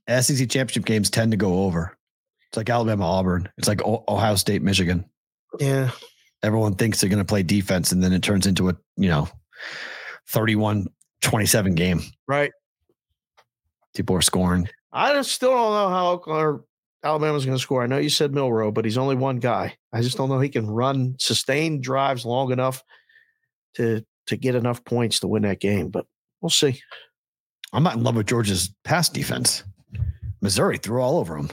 [0.09, 1.97] SEC championship games tend to go over.
[2.49, 3.49] It's like Alabama, Auburn.
[3.57, 5.05] It's like Ohio State, Michigan.
[5.59, 5.91] Yeah.
[6.43, 9.29] Everyone thinks they're going to play defense, and then it turns into a you know
[10.29, 10.89] 31
[11.23, 12.03] 27 game.
[12.27, 12.51] Right.
[13.95, 14.69] People are scoring.
[14.93, 16.61] I just still don't know how Oklahoma,
[17.05, 17.83] Alabama's going to score.
[17.83, 19.77] I know you said Milroe, but he's only one guy.
[19.93, 22.83] I just don't know he can run sustained drives long enough
[23.75, 25.89] to to get enough points to win that game.
[25.89, 26.07] But
[26.41, 26.81] we'll see.
[27.73, 29.65] I'm not in love with Georgia's pass defense.
[30.43, 31.51] Missouri threw all over them.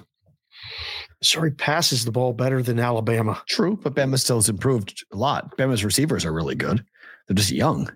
[1.22, 3.42] Missouri passes the ball better than Alabama.
[3.48, 5.56] True, but Bama still has improved a lot.
[5.58, 6.84] Bama's receivers are really good.
[7.28, 7.90] They're just young.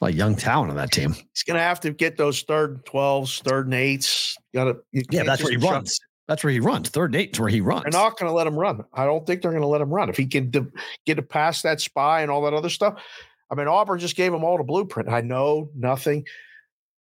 [0.00, 1.12] Like young talent on that team.
[1.12, 4.36] He's going to have to get those third and 12s, third and eights.
[4.54, 4.76] Got to.
[4.92, 6.00] Yeah, that's where he runs.
[6.26, 6.88] That's where he runs.
[6.88, 7.82] Third and eight is where he runs.
[7.82, 8.84] They're not going to let him run.
[8.94, 10.08] I don't think they're going to let him run.
[10.08, 10.70] If he can de-
[11.04, 13.02] get it past that spy and all that other stuff.
[13.50, 15.08] I mean, Auburn just gave him all the blueprint.
[15.08, 16.24] I know nothing.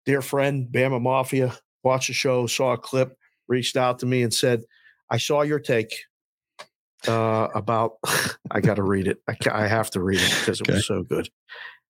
[0.05, 4.34] Dear friend, Bama Mafia, watched the show, saw a clip, reached out to me and
[4.34, 4.64] said,
[5.10, 5.93] I saw your take
[7.07, 7.93] uh, about,
[8.51, 9.18] I got to read it.
[9.27, 10.73] I, I have to read it because it Okay.
[10.73, 11.30] was so good.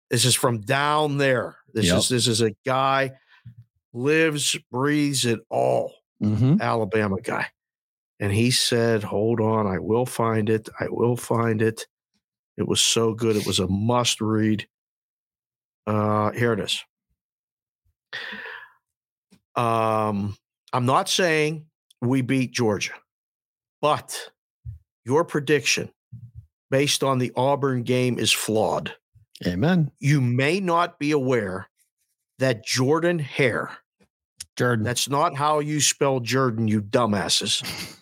[0.10, 1.58] This is from down there.
[1.74, 1.98] This Yep.
[2.00, 3.12] is this is a guy
[3.94, 5.94] lives, breathes it all.
[6.22, 6.60] Mhm.
[6.60, 7.48] Alabama guy.
[8.20, 10.68] And he said, Hold on, I will find it.
[10.80, 11.86] I will find it.
[12.58, 13.36] It was so good.
[13.36, 14.68] It was a must read.
[15.88, 16.84] Uh, here it is.
[19.60, 20.38] Um,
[20.72, 21.66] I'm not saying
[22.02, 22.94] we beat Georgia,
[23.82, 24.32] but
[25.06, 25.90] your prediction
[26.72, 28.94] based on the Auburn game is flawed.
[29.46, 29.92] Amen.
[30.00, 31.68] You may not be aware
[32.40, 33.72] that Jordan Hare,
[34.58, 34.86] Jordan.
[34.86, 37.96] that's not how you spell Jordan, you dumbasses.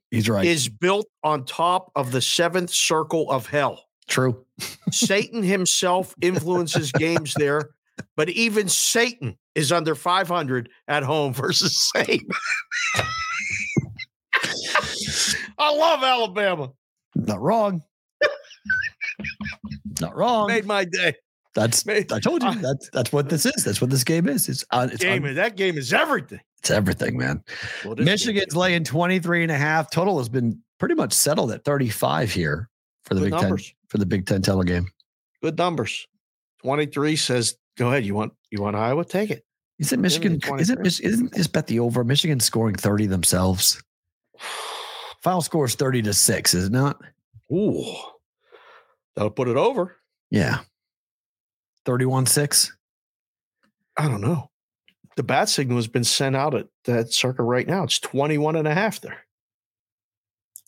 [0.10, 0.46] He's right.
[0.46, 3.84] is built on top of the seventh circle of hell.
[4.08, 4.44] True.
[4.90, 7.70] Satan himself influences games there,
[8.16, 12.26] but even Satan is under 500 at home versus same.
[15.58, 16.70] I love Alabama.
[17.14, 17.82] Not wrong.
[20.00, 20.48] Not wrong.
[20.48, 21.14] Made my day.
[21.54, 23.62] That's made- I told you I- that's that's what this is.
[23.64, 24.48] That's what this game is.
[24.48, 26.40] It's uh, it's, Game is that game is everything.
[26.60, 27.42] it's everything, man.
[27.84, 29.90] Well, Michigan's laying 23 and a half.
[29.90, 32.70] Total has been pretty much settled at 35 here
[33.04, 33.66] for the Good Big numbers.
[33.66, 34.86] 10 for the Big 10 title game.
[35.42, 36.06] good numbers.
[36.62, 38.04] 23 says, go ahead.
[38.04, 39.04] You want you want Iowa?
[39.04, 39.44] Take it.
[39.78, 40.82] Isn't me Michigan isn't 23.
[40.82, 42.04] Mich- isn't this bet the over?
[42.04, 43.82] Michigan scoring 30 themselves.
[45.22, 47.00] Final score is 30 to 6, is it not?
[47.52, 47.94] Ooh.
[49.14, 49.96] That'll put it over.
[50.30, 50.60] Yeah.
[51.84, 52.76] 31 6.
[53.96, 54.50] I don't know.
[55.16, 57.82] The bat signal has been sent out at that circa right now.
[57.84, 59.26] It's 21 and a half there.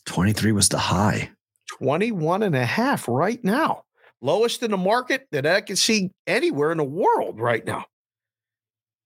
[0.07, 1.31] 23 was the high.
[1.79, 3.84] 21 and a half right now.
[4.25, 7.85] Lowest in the market that I can see anywhere in the world right now.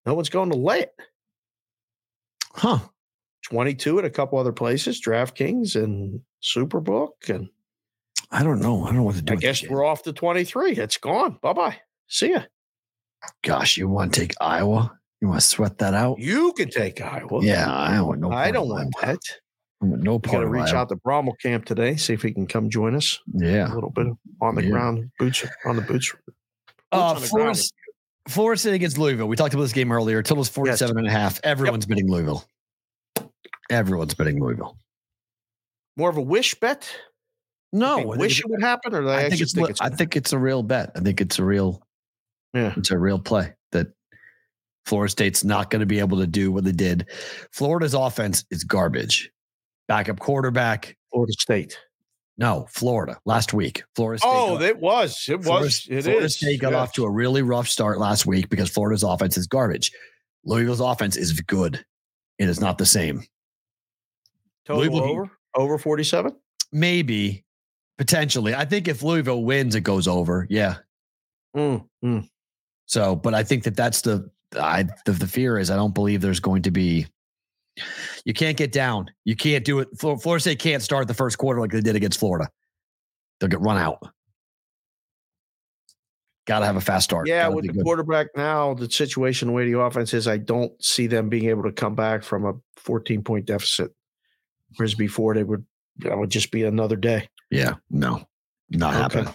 [0.06, 0.92] No one's going to lay it.
[2.52, 2.78] Huh.
[3.42, 7.28] 22 at a couple other places, DraftKings and Superbook.
[7.28, 7.48] And
[8.30, 8.84] I don't know.
[8.84, 9.32] I don't know what to do.
[9.32, 10.72] I guess we're off to 23.
[10.72, 11.36] It's gone.
[11.42, 11.76] Bye bye.
[12.06, 12.42] See ya.
[13.42, 14.96] Gosh, you want to take Iowa?
[15.20, 16.20] You want to sweat that out?
[16.20, 17.42] You can take Iowa.
[17.42, 19.18] Yeah, I don't No, I don't want that.
[19.80, 20.32] No part.
[20.32, 23.20] Got to reach out to Brommel camp today, see if he can come join us.
[23.32, 24.08] Yeah, a little bit
[24.40, 24.70] on the yeah.
[24.70, 26.12] ground, boots on the boots.
[26.12, 26.36] boots
[26.90, 27.60] uh, on the Florida,
[28.28, 29.28] Florida State against Louisville.
[29.28, 30.22] We talked about this game earlier.
[30.22, 30.98] Total's 47 yes.
[30.98, 31.40] and a half.
[31.44, 31.90] Everyone's yep.
[31.90, 32.44] betting Louisville.
[33.70, 34.76] Everyone's betting Louisville.
[35.96, 36.90] More of a wish bet?
[37.72, 39.52] No, wish it would happen, or I think it's.
[39.52, 40.90] Think it's I think it's a real bet.
[40.96, 41.82] I think it's a real.
[42.54, 43.88] Yeah, it's a real play that
[44.86, 47.06] Florida State's not going to be able to do what they did.
[47.52, 49.30] Florida's offense is garbage.
[49.88, 50.96] Backup quarterback.
[51.10, 51.78] Florida State.
[52.36, 53.18] No, Florida.
[53.24, 54.30] Last week, Florida State.
[54.30, 55.26] Oh, got, it was.
[55.28, 55.88] It Florida, was.
[55.90, 56.36] It Florida is.
[56.36, 56.78] State got yes.
[56.78, 59.90] off to a really rough start last week because Florida's offense is garbage.
[60.44, 61.84] Louisville's offense is good.
[62.38, 63.24] It is not the same.
[64.66, 66.36] Total Louisville, over over forty seven.
[66.70, 67.44] Maybe
[67.96, 68.54] potentially.
[68.54, 70.46] I think if Louisville wins, it goes over.
[70.48, 70.76] Yeah.
[71.56, 72.28] Mm, mm.
[72.86, 76.20] So, but I think that that's the I the, the fear is I don't believe
[76.20, 77.06] there's going to be.
[78.24, 79.10] You can't get down.
[79.24, 79.88] You can't do it.
[79.98, 82.48] Florida State can't start the first quarter like they did against Florida.
[83.40, 83.98] They'll get run out.
[86.46, 87.28] Got to have a fast start.
[87.28, 87.84] Yeah, with the good.
[87.84, 91.62] quarterback now, the situation the way the offense is, I don't see them being able
[91.64, 93.92] to come back from a 14 point deficit.
[94.76, 95.64] Whereas before they would,
[95.98, 97.28] that would just be another day.
[97.50, 98.26] Yeah, no,
[98.70, 99.02] not okay.
[99.02, 99.34] happening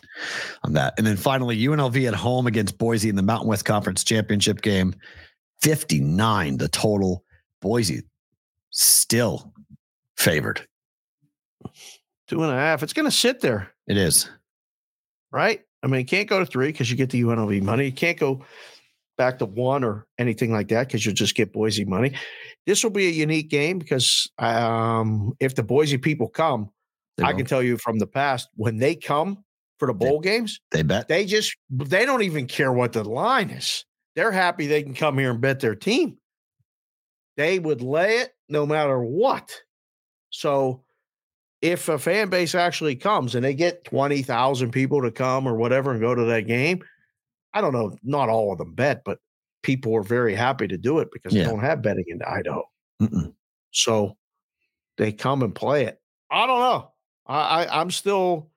[0.63, 0.95] on that.
[0.97, 4.95] And then finally, UNLV at home against Boise in the Mountain West Conference Championship game.
[5.61, 7.23] 59 the total.
[7.61, 8.03] Boise
[8.73, 9.53] still
[10.17, 10.67] favored.
[12.27, 12.83] Two and a half.
[12.83, 13.71] It's going to sit there.
[13.87, 14.29] It is.
[15.31, 15.61] Right?
[15.81, 17.85] I mean, you can't go to three because you get the UNLV money.
[17.85, 18.43] You can't go
[19.17, 22.13] back to one or anything like that because you'll just get Boise money.
[22.65, 26.69] This will be a unique game because um, if the Boise people come,
[27.17, 29.43] they I can tell you from the past when they come
[29.77, 33.03] for the bowl they, games, they bet they just they don't even care what the
[33.03, 33.85] line is.
[34.15, 36.17] They're happy they can come here and bet their team.
[37.37, 39.51] They would lay it no matter what.
[40.29, 40.83] So
[41.61, 45.91] if a fan base actually comes and they get 20,000 people to come or whatever
[45.91, 46.83] and go to that game,
[47.53, 49.19] I don't know, not all of them bet, but
[49.63, 51.43] people are very happy to do it because yeah.
[51.43, 52.63] they don't have betting in Idaho.
[53.01, 53.33] Mm-mm.
[53.71, 54.17] So
[54.97, 55.99] they come and play it.
[56.29, 56.91] I don't know.
[57.25, 58.51] I, I am still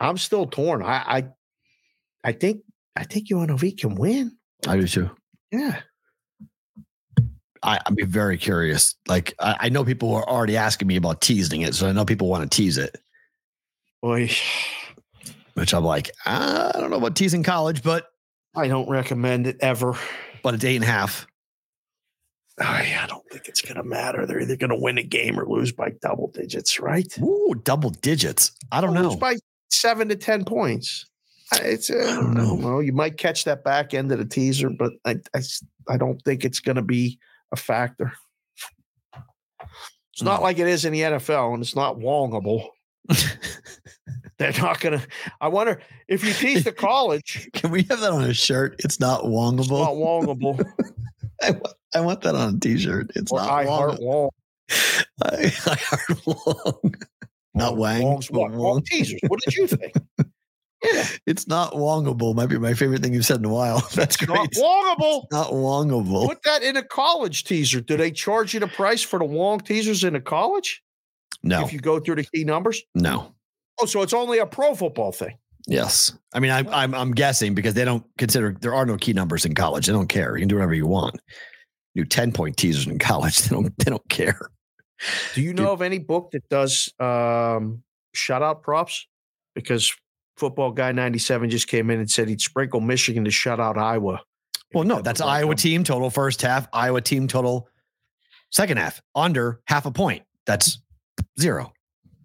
[0.00, 0.82] I'm still torn.
[0.82, 1.28] I I
[2.24, 2.62] I think
[2.96, 4.36] I think UNLV can win.
[4.66, 5.10] I do too.
[5.50, 5.80] Yeah.
[7.62, 8.94] I, I'd be very curious.
[9.06, 12.04] Like I, I know people are already asking me about teasing it, so I know
[12.04, 12.96] people want to tease it.
[14.02, 14.30] Boy,
[15.54, 18.06] which I'm like, I don't know about teasing college, but
[18.54, 19.94] I don't recommend it ever.
[20.42, 21.26] But it's eight and a half.
[22.60, 24.26] I, I don't think it's going to matter.
[24.26, 27.06] They're either going to win a game or lose by double digits, right?
[27.20, 28.52] Ooh, double digits.
[28.72, 29.16] I don't know.
[29.16, 29.36] by
[29.70, 31.06] seven to 10 points.
[31.54, 32.54] It's, uh, I don't know.
[32.54, 35.40] Well, you might catch that back end of the teaser, but I, I,
[35.88, 37.18] I don't think it's going to be
[37.52, 38.12] a factor.
[40.12, 40.44] It's not hmm.
[40.44, 42.68] like it is in the NFL, and it's not wongable.
[44.38, 45.06] They're not going to.
[45.40, 47.48] I wonder if you teach the college.
[47.54, 48.76] Can we have that on a shirt?
[48.80, 49.60] It's not wongable.
[49.60, 50.64] It's not wongable.
[51.42, 51.60] I,
[51.94, 53.12] I want that on a t-shirt.
[53.14, 54.30] It's or not I heart Wong.
[55.24, 56.94] I, I heart Wong.
[57.54, 58.02] Not Wang.
[58.02, 58.56] Wong's Wong.
[58.56, 59.20] Wong teasers.
[59.26, 59.94] What did you think?
[60.82, 61.06] Yeah.
[61.26, 62.34] It's not wongable.
[62.34, 63.86] Might be my favorite thing you've said in a while.
[63.94, 64.38] That's great.
[64.38, 65.24] Not wongable.
[65.24, 66.26] It's not wongable.
[66.28, 67.80] Put that in a college teaser.
[67.80, 70.82] Do they charge you the price for the Wong teasers in a college?
[71.42, 71.62] No.
[71.62, 72.82] If you go through the key numbers?
[72.94, 73.34] No.
[73.80, 75.36] Oh, so it's only a pro football thing.
[75.66, 76.12] Yes.
[76.32, 79.12] I mean, I, am I'm, I'm guessing because they don't consider there are no key
[79.12, 79.86] numbers in college.
[79.86, 80.36] They don't care.
[80.36, 81.20] You can do whatever you want.
[81.94, 83.38] You 10 point teasers in college.
[83.48, 84.50] They don't they don't care.
[85.34, 85.72] Do you know Dude.
[85.72, 87.82] of any book that does um
[88.16, 89.06] shutout props?
[89.54, 89.92] Because
[90.38, 94.20] football guy 97 just came in and said he'd sprinkle Michigan to shut out Iowa.
[94.72, 97.68] Well, no, that's Iowa team total first half, Iowa team total
[98.50, 100.24] second half, under half a point.
[100.46, 100.78] That's
[101.40, 101.72] zero.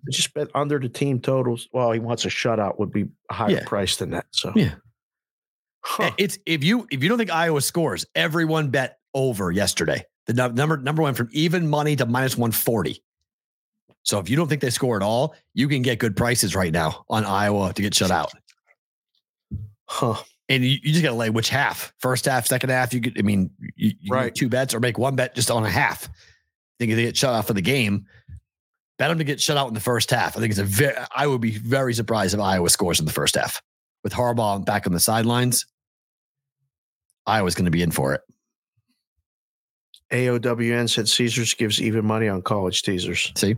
[0.10, 1.70] Just bet under the team totals.
[1.72, 3.64] Well, he wants a shutout would be a higher yeah.
[3.66, 4.26] price than that.
[4.32, 4.76] So yeah.
[5.86, 6.12] Huh.
[6.18, 10.04] It's if you if you don't think Iowa scores, everyone bet over yesterday.
[10.28, 13.02] The number number one from even money to minus 140.
[14.04, 16.72] So if you don't think they score at all, you can get good prices right
[16.72, 18.34] now on Iowa to get shut out.
[19.88, 20.16] Huh.
[20.50, 22.94] And you, you just got to lay which half, first half, second half.
[22.94, 24.36] You could, I mean, you, you right.
[24.36, 26.10] two bets or make one bet just on a half.
[26.80, 28.06] Think they get shut out for the game.
[29.00, 30.36] Bet them to get shut out in the first half.
[30.36, 30.96] I think it's a very.
[31.16, 33.62] I would be very surprised if Iowa scores in the first half
[34.04, 35.66] with Harbaugh back on the sidelines.
[37.26, 38.22] Iowa's going to be in for it.
[40.12, 43.32] AOWN said Caesars gives even money on college teasers.
[43.36, 43.56] See,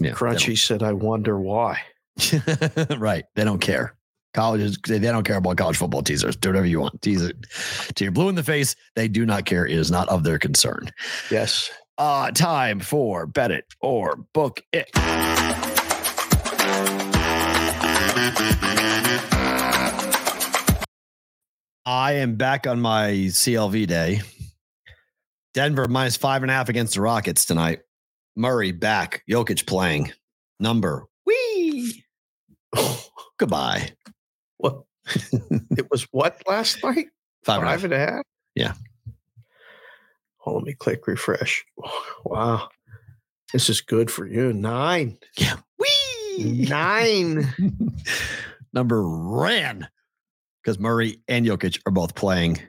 [0.00, 0.12] yeah.
[0.12, 1.80] Crunchy said, "I wonder why."
[2.98, 3.94] right, they don't care.
[4.34, 6.36] Colleges, they don't care about college football teasers.
[6.36, 7.00] Do whatever you want.
[7.02, 7.46] Tease it
[7.94, 8.76] to your blue in the face.
[8.94, 9.66] They do not care.
[9.66, 10.90] It is not of their concern.
[11.30, 11.70] Yes.
[11.96, 14.90] Uh, time for bet it or book it.
[21.84, 24.20] I am back on my CLV day.
[25.54, 27.80] Denver minus five and a half against the Rockets tonight.
[28.38, 29.24] Murray back.
[29.28, 30.12] Jokic playing.
[30.60, 31.06] Number.
[31.26, 32.04] Wee.
[32.74, 33.04] Oh,
[33.38, 33.90] goodbye.
[34.58, 34.82] What?
[35.76, 37.08] it was what last night?
[37.44, 38.22] Five, five and a half.
[38.54, 38.74] Yeah.
[40.46, 41.64] Oh, let me click refresh.
[42.24, 42.68] Wow.
[43.52, 44.52] This is good for you.
[44.52, 45.16] Nine.
[45.38, 45.56] Yeah.
[45.78, 46.66] Wee.
[46.68, 47.48] Nine.
[48.74, 49.88] Number ran
[50.62, 52.60] because Murray and Jokic are both playing.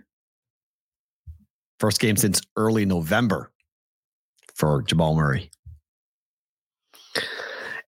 [1.80, 3.52] First game since early November
[4.56, 5.50] for Jamal Murray.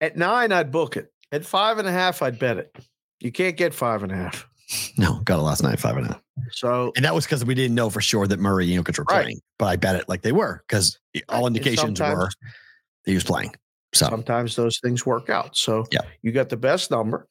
[0.02, 1.12] At nine, I'd book it.
[1.32, 2.76] At five and a half, I'd bet it.
[3.20, 4.48] You can't get five and a half.
[5.00, 6.22] No, got it last night, five and a half.
[6.52, 9.06] So, and that was because we didn't know for sure that Murray and Jokic were
[9.06, 12.30] playing, but I bet it like they were because all indications were
[13.04, 13.56] he was playing.
[13.94, 15.58] So sometimes those things work out.
[15.58, 17.28] So yeah, you got the best number.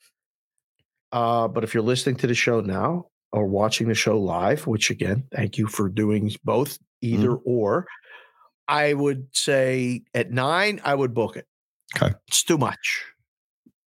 [1.13, 4.91] Uh, but if you're listening to the show now or watching the show live, which
[4.91, 7.51] again, thank you for doing both, either mm-hmm.
[7.51, 7.87] or,
[8.67, 11.47] I would say at nine, I would book it.
[11.97, 12.15] Okay.
[12.29, 13.05] It's too much.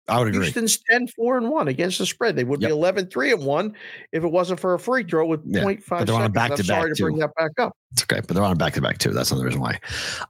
[0.09, 0.45] I would agree.
[0.45, 2.35] Houston's 10 4 and 1 against the spread.
[2.35, 2.71] They would yep.
[2.71, 3.77] be 11 3 and 1
[4.13, 5.61] if it wasn't for a free throw with yeah.
[5.61, 6.65] 0.5 but they're on a back to back.
[6.65, 7.77] Sorry to bring that back up.
[7.93, 9.11] It's okay, but they're on a back to back too.
[9.11, 9.79] That's another reason why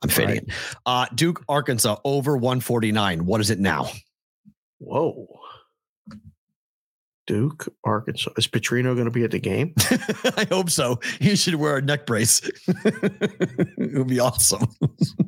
[0.02, 0.42] I'm fading right.
[0.42, 0.54] it.
[0.84, 3.24] Uh, Duke, Arkansas over 149.
[3.24, 3.88] What is it now?
[4.78, 5.28] Whoa.
[7.28, 8.30] Duke, Arkansas.
[8.38, 9.74] Is Petrino going to be at the game?
[10.36, 10.98] I hope so.
[11.20, 12.40] He should wear a neck brace.
[12.66, 14.66] it would be awesome.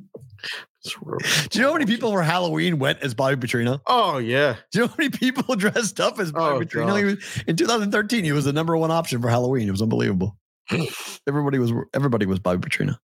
[0.83, 3.81] Do you know how many people for Halloween went as Bobby Petrino?
[3.87, 4.57] Oh yeah.
[4.73, 7.05] Do you know how many people dressed up as Bobby oh, Petrino?
[7.05, 9.69] Was, in 2013, he was the number one option for Halloween.
[9.69, 10.39] It was unbelievable.
[11.29, 12.97] everybody was everybody was Bobby Petrino.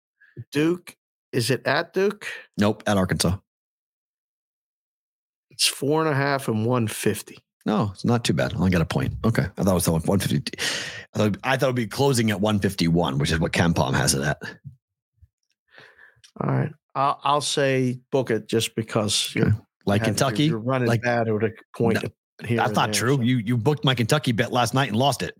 [0.51, 0.95] Duke,
[1.33, 2.27] is it at Duke?
[2.57, 3.37] Nope, at Arkansas.
[5.49, 7.39] It's four and a half and one fifty.
[7.65, 8.53] No, it's not too bad.
[8.53, 9.15] I only got a point.
[9.25, 9.47] Okay.
[9.57, 10.53] I thought it was 150.
[11.15, 14.13] I thought, I thought it would be closing at 151, which is what KenPom has
[14.13, 14.37] it at.
[16.39, 16.71] All right.
[16.95, 19.53] I'll, I'll say book it just because you're
[19.85, 20.45] like Kentucky.
[20.45, 22.01] You're, running like, bad at a point.
[22.01, 22.09] No,
[22.55, 23.15] that's not there, true.
[23.17, 23.21] So.
[23.21, 25.35] You you booked my Kentucky bet last night and lost it.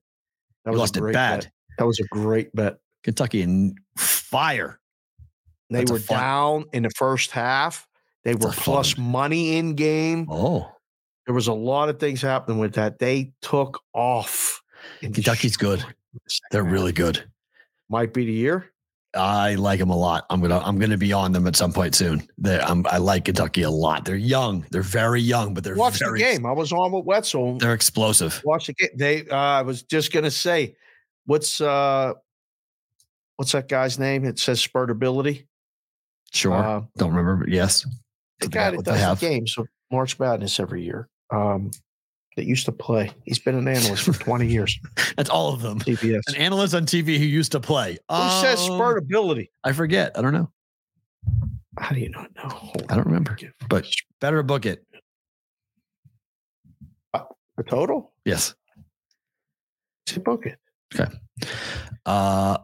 [0.65, 1.41] That you lost it bad.
[1.41, 1.51] Bet.
[1.77, 2.77] That was a great bet.
[3.03, 4.79] Kentucky in fire.
[5.69, 7.87] They that's were down in the first half.
[8.23, 9.05] They that's were plus fun.
[9.05, 10.27] money in game.
[10.29, 10.71] Oh,
[11.25, 12.99] there was a lot of things happening with that.
[12.99, 14.61] They took off.
[14.99, 15.83] Kentucky's good.
[16.51, 17.23] They're really good.
[17.89, 18.71] Might be the year.
[19.15, 20.25] I like them a lot.
[20.29, 22.27] I'm gonna I'm gonna be on them at some point soon.
[22.37, 24.05] They, i like Kentucky a lot.
[24.05, 24.65] They're young.
[24.71, 26.45] They're very young, but they're watch very, the game.
[26.45, 27.57] I was on with Wetzel.
[27.57, 28.41] They're explosive.
[28.43, 28.89] Watch the game.
[28.95, 29.27] They.
[29.27, 30.75] Uh, I was just gonna say,
[31.25, 32.13] what's uh,
[33.37, 34.25] what's that guy's name?
[34.25, 35.45] It says spurtability.
[36.33, 36.53] Sure.
[36.53, 37.45] Uh, Don't remember.
[37.47, 37.85] yes.
[38.39, 41.07] The guy that does the games of March Madness every year.
[41.31, 41.71] Um,
[42.35, 43.11] that used to play.
[43.23, 44.79] He's been an analyst for 20 years.
[45.17, 45.79] That's all of them.
[45.79, 46.21] CBS.
[46.27, 47.93] An analyst on TV who used to play.
[47.93, 49.51] Who uh, says spurt ability?
[49.63, 50.17] I forget.
[50.17, 50.51] I don't know.
[51.79, 52.49] How do you not know?
[52.49, 53.37] Hold I don't remember.
[53.69, 53.85] But
[54.21, 54.85] better book it.
[57.13, 57.23] Uh,
[57.57, 58.13] the total?
[58.23, 58.55] Yes.
[60.07, 60.57] To book it.
[60.93, 61.11] Okay.
[62.05, 62.57] Uh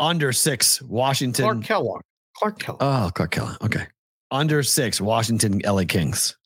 [0.00, 1.44] under six, Washington.
[1.44, 2.00] Clark Kellogg.
[2.36, 2.82] Clark Kellogg.
[2.82, 3.64] Oh, Clark Kellogg.
[3.64, 3.86] Okay.
[4.30, 6.36] Under six, Washington, LA Kings.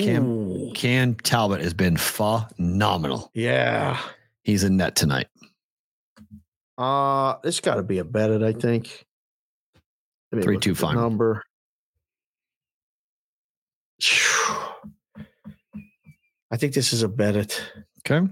[0.00, 3.30] Cam, Cam Talbot has been phenomenal.
[3.34, 3.98] Yeah.
[4.42, 5.28] He's in net tonight.
[6.76, 9.06] Uh, it's got to be a bet it, I think.
[10.42, 11.42] Three two five number.
[16.50, 17.62] I think this is a bet it.
[18.06, 18.26] Okay.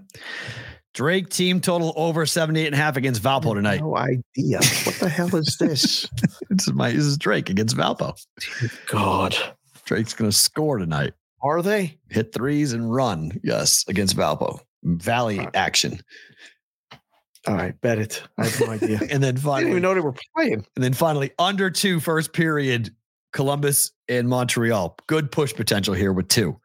[0.94, 3.80] Drake team total over 78 and a half against Valpo tonight.
[3.80, 4.58] No idea.
[4.84, 6.08] What the hell is this?
[6.50, 8.14] this is my this is Drake against Valpo.
[8.86, 9.36] God.
[9.84, 11.12] Drake's gonna score tonight.
[11.47, 11.98] Are they?
[12.10, 13.39] Hit threes and run.
[13.44, 14.60] Yes, against Valpo.
[14.82, 15.55] Valley right.
[15.55, 16.01] action.
[17.47, 18.20] All right, bet it.
[18.36, 19.01] I have no idea.
[19.10, 20.66] and then finally, I didn't even know they were playing.
[20.74, 22.90] And then finally, under two first period,
[23.32, 24.97] Columbus and Montreal.
[25.06, 26.59] Good push potential here with two,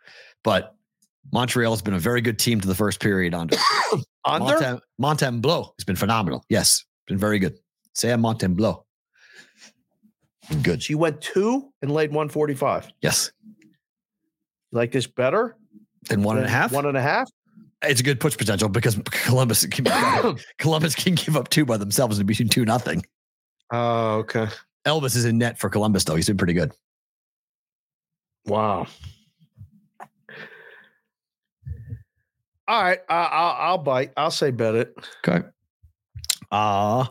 [0.43, 0.75] but
[1.31, 3.35] Montreal has been a very good team to the first period.
[3.35, 3.57] Under
[4.25, 6.43] under Montembeault has been phenomenal.
[6.49, 7.55] Yes, been very good.
[7.93, 8.83] Sam Montembeault.
[10.63, 10.81] Good.
[10.83, 12.91] She went two and laid 145.
[13.01, 13.31] Yes.
[14.71, 15.55] You like this better?
[16.09, 16.71] Than one and a half?
[16.71, 17.29] One and a half?
[17.83, 19.85] It's a good push potential because Columbus can,
[20.57, 23.05] Columbus can give up two by themselves and be two nothing.
[23.71, 24.47] Oh, okay.
[24.85, 26.15] Elvis is in net for Columbus though.
[26.15, 26.71] He's been pretty good.
[28.45, 28.87] Wow.
[32.67, 34.13] All right, I, I'll, I'll bite.
[34.15, 34.95] I'll say bet it.
[35.27, 35.45] Okay.
[36.51, 37.05] Uh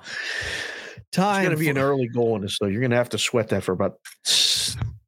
[1.12, 1.40] time.
[1.40, 2.66] It's going to be an early goal in this, though.
[2.66, 3.98] You're going to have to sweat that for about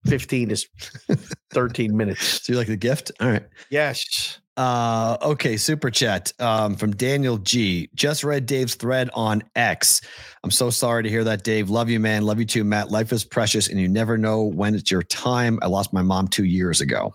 [0.07, 0.67] 15 is
[1.53, 2.43] 13 minutes.
[2.45, 3.13] So you like the gift?
[3.21, 3.45] All right.
[3.71, 4.41] Yes.
[4.57, 7.89] Uh, okay, super chat um, from Daniel G.
[7.95, 10.03] Just read Dave's thread on X.
[10.45, 11.71] I'm so sorry to hear that, Dave.
[11.71, 12.23] Love you, man.
[12.25, 12.91] Love you too, Matt.
[12.91, 15.59] Life is precious, and you never know when it's your time.
[15.63, 17.15] I lost my mom two years ago.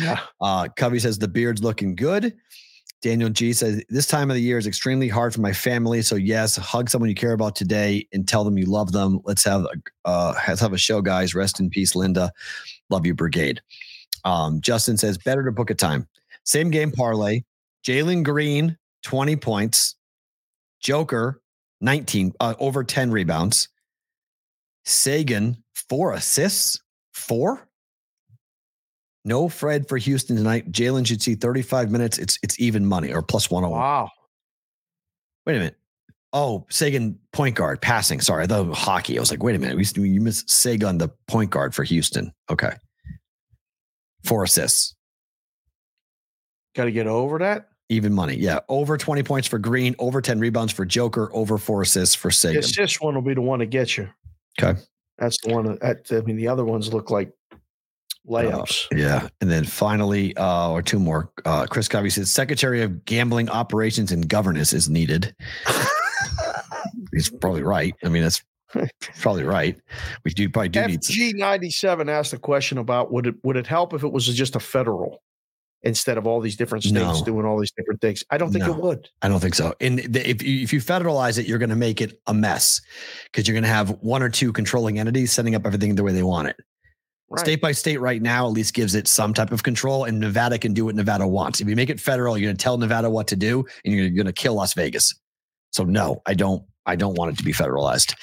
[0.00, 0.20] Yeah.
[0.40, 2.34] Uh, Covey says the beard's looking good.
[3.02, 6.02] Daniel G says this time of the year is extremely hard for my family.
[6.02, 9.20] So yes, hug someone you care about today and tell them you love them.
[9.24, 9.70] Let's have a
[10.04, 11.34] uh, let's have a show, guys.
[11.34, 12.30] Rest in peace, Linda.
[12.90, 13.62] Love you, Brigade.
[14.24, 16.06] Um, Justin says better to book a time.
[16.44, 17.42] Same game parlay.
[17.86, 19.96] Jalen Green, 20 points.
[20.80, 21.40] Joker,
[21.80, 23.68] 19, uh, over 10 rebounds.
[24.86, 26.80] Sengun, four assists.
[27.12, 27.66] Four?
[29.24, 30.72] No Fred for Houston tonight.
[30.72, 32.18] Jalen should see 35 minutes.
[32.18, 33.78] It's it's even money or plus 101.
[33.78, 34.10] Wow.
[35.46, 35.76] Wait a minute.
[36.32, 38.20] Oh, Sengun point guard passing.
[38.20, 39.18] Sorry, I the hockey.
[39.18, 39.76] I was like, wait a minute.
[39.76, 42.32] We, you missed Sengun, the point guard for Houston.
[42.48, 42.72] Okay.
[44.24, 44.94] Four assists.
[46.76, 47.68] Got to get over that.
[47.88, 48.36] Even money.
[48.36, 48.60] Yeah.
[48.68, 52.52] Over 20 points for Green, over 10 rebounds for Joker, over four assists for Sengun.
[52.52, 54.08] The assist one will be the one to get you.
[54.60, 54.78] Okay.
[55.18, 57.32] That's the one that, I mean, the other ones look like
[58.28, 58.86] layups.
[58.92, 59.28] Uh, yeah.
[59.40, 61.30] And then finally, uh, or two more.
[61.44, 65.34] Uh, Chris Covey says Secretary of Gambling Operations and Governance is needed.
[67.12, 67.94] He's probably right.
[68.04, 68.42] I mean, that's
[69.20, 69.76] probably right.
[70.24, 73.56] We do probably do need G ninety seven asked a question about would it would
[73.56, 75.22] it help if it was just a federal
[75.82, 77.24] instead of all these different states No.
[77.24, 78.22] doing all these different things?
[78.30, 78.72] I don't think No.
[78.74, 79.08] it would.
[79.22, 79.74] I don't think so.
[79.80, 82.80] And the, if you, if you federalize it, you're going to make it a mess
[83.24, 86.12] because you're going to have one or two controlling entities setting up everything the way
[86.12, 86.56] they want it.
[87.30, 87.40] Right.
[87.40, 90.58] State by state, right now, at least gives it some type of control, and Nevada
[90.58, 91.60] can do what Nevada wants.
[91.60, 94.10] If you make it federal, you're going to tell Nevada what to do, and you're
[94.10, 95.14] going to kill Las Vegas.
[95.70, 96.64] So no, I don't.
[96.86, 98.14] I don't want it to be federalized.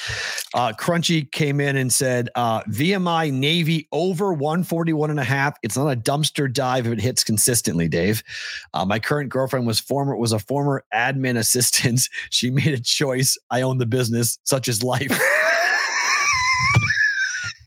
[0.54, 5.56] Uh, Crunchy came in and said, uh, VMI Navy over 141 and a half.
[5.62, 8.24] It's not a dumpster dive if it hits consistently, Dave.
[8.74, 12.10] Uh, my current girlfriend was former was a former admin assistant.
[12.30, 13.38] She made a choice.
[13.52, 15.08] I own the business, such as life.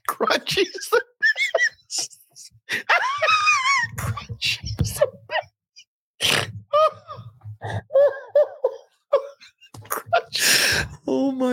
[0.09, 1.03] Crunchy's the
[1.89, 2.19] best.
[3.97, 6.51] Crunchy's the best.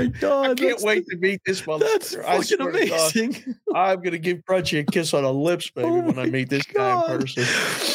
[0.03, 2.25] My I can't wait to meet this That's motherfucker.
[2.25, 3.55] I fucking to God, amazing.
[3.75, 6.63] I'm gonna give Crunchy a kiss on the lips, baby, Oh when I meet this
[6.65, 7.43] guy in person.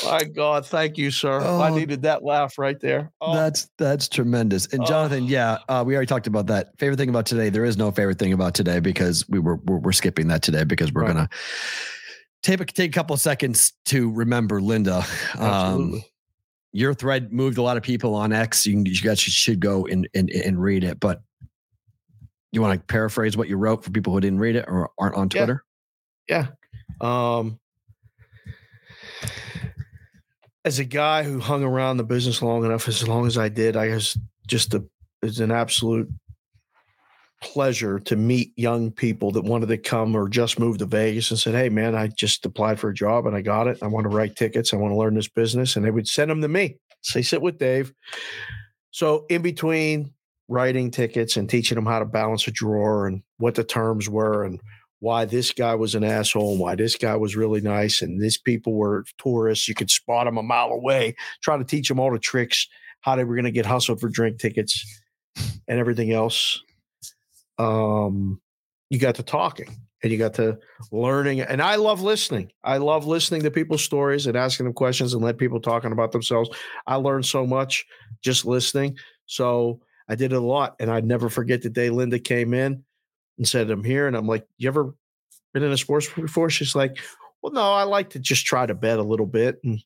[0.04, 1.40] My God, thank you, sir.
[1.40, 1.74] I Oh.
[1.76, 3.10] needed that laugh right there.
[3.20, 4.66] Oh, That's that's tremendous.
[4.72, 4.84] And.
[4.86, 6.78] Jonathan, yeah, uh, we already talked about that.
[6.78, 9.78] Favorite thing about today, there is no favorite thing about today because we were we're,
[9.78, 11.14] we're skipping that today because we're Right.
[11.14, 11.28] gonna
[12.42, 15.04] take a, take a couple of seconds to remember Linda.
[15.38, 16.06] Um, Absolutely.
[16.72, 18.66] your thread moved a lot of people on X.
[18.66, 20.98] You, can, you guys should, should go and, and and read it.
[21.00, 21.22] But
[22.52, 25.16] you want to paraphrase what you wrote for people who didn't read it or aren't
[25.16, 25.64] on Twitter?
[26.28, 26.48] Yeah.
[27.00, 27.58] Um,
[30.64, 33.76] as a guy who hung around the business long enough, as long as I did,
[33.76, 34.16] I was
[34.46, 34.84] just a
[35.22, 36.08] it's an absolute
[37.40, 41.40] pleasure to meet young people that wanted to come or just moved to Vegas and
[41.40, 43.78] said, "Hey, man, I just applied for a job and I got it.
[43.82, 44.72] I want to write tickets.
[44.72, 46.76] I want to learn this business." And they would send them to me.
[47.02, 47.92] Say, "Sit with Dave."
[48.90, 50.12] So in between
[50.52, 54.44] writing tickets and teaching them how to balance a drawer and what the terms were
[54.44, 54.60] and
[55.00, 58.38] why this guy was an asshole and why this guy was really nice and these
[58.38, 59.66] people were tourists.
[59.66, 62.68] You could spot them a mile away, trying to teach them all the tricks,
[63.00, 65.00] how they were going to get hustled for drink tickets
[65.66, 66.62] and everything else.
[67.58, 68.40] Um,
[68.90, 70.58] you got to talking and you got to
[70.92, 71.40] learning.
[71.40, 72.52] And I love listening.
[72.62, 76.12] I love listening to people's stories and asking them questions and let people talking about
[76.12, 76.50] themselves.
[76.86, 77.86] I learned so much
[78.22, 78.98] just listening.
[79.26, 79.80] So
[80.12, 80.76] I did it a lot.
[80.78, 82.84] And I'd never forget the day Linda came in
[83.38, 84.06] and said, I'm here.
[84.06, 84.94] And I'm like, You ever
[85.54, 86.50] been in a sports before?
[86.50, 86.98] She's like,
[87.42, 89.58] Well, no, I like to just try to bet a little bit.
[89.64, 89.82] And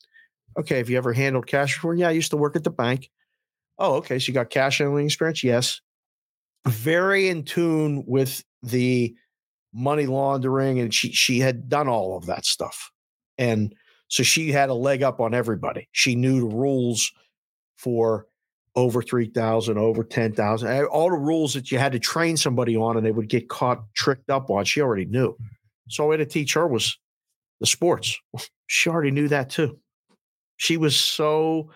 [0.58, 1.94] okay, have you ever handled cash before?
[1.94, 3.08] Yeah, I used to work at the bank.
[3.78, 4.18] Oh, okay.
[4.18, 5.44] So you got cash handling experience?
[5.44, 5.80] Yes.
[6.66, 9.14] Very in tune with the
[9.72, 12.90] money laundering, and she she had done all of that stuff.
[13.38, 13.72] And
[14.08, 15.88] so she had a leg up on everybody.
[15.92, 17.12] She knew the rules
[17.76, 18.26] for
[18.76, 22.96] over 3,000, over 10,000, eh, all the rules that you had to train somebody on
[22.96, 24.64] and they would get caught tricked up on.
[24.66, 25.34] She already knew.
[25.88, 26.98] So all I had to teach her was
[27.60, 28.18] the sports.
[28.68, 29.78] She already knew that too.
[30.56, 31.70] She was so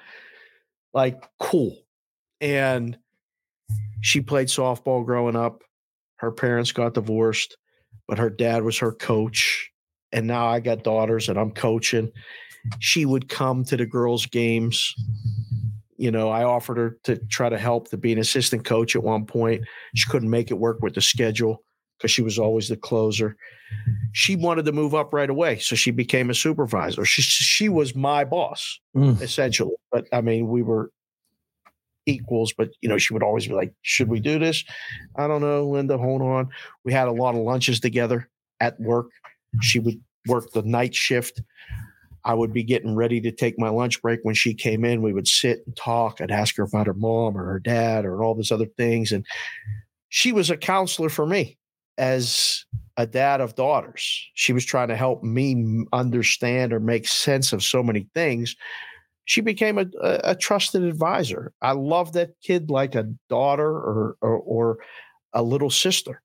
[0.93, 1.77] like cool.
[2.40, 2.98] And
[4.01, 5.62] she played softball growing up.
[6.16, 7.56] Her parents got divorced,
[8.09, 9.70] but her dad was her coach.
[10.10, 12.10] And now I got daughters and I'm coaching.
[12.81, 14.93] She would come to the girls' games.
[16.01, 19.02] You know, I offered her to try to help to be an assistant coach at
[19.02, 19.64] one point.
[19.94, 21.62] She couldn't make it work with the schedule
[21.98, 23.36] because she was always the closer.
[24.12, 27.05] She wanted to move up right away, so she became a supervisor.
[27.05, 29.20] She she was my boss mm.
[29.20, 30.90] essentially, but I mean, we were
[32.06, 32.55] equals.
[32.56, 34.64] But you know, she would always be like, "Should we do this?"
[35.16, 35.98] I don't know, Linda.
[35.98, 36.48] Hold on.
[36.82, 39.10] We had a lot of lunches together at work.
[39.60, 41.43] She would work the night shift.
[42.25, 45.03] I would be getting ready to take my lunch break when she came in.
[45.03, 46.21] We would sit and talk.
[46.21, 49.13] I'd ask her about her mom or her dad or all these other things.
[49.13, 49.25] And
[50.09, 51.57] she was a counselor for me
[51.99, 52.65] as
[52.97, 54.29] a dad of daughters.
[54.35, 58.57] She was trying to help me understand or make sense of so many things.
[59.25, 61.53] She became a, a, a trusted advisor.
[61.63, 64.79] I love that kid like a daughter or, or, or
[65.33, 66.23] a little sister.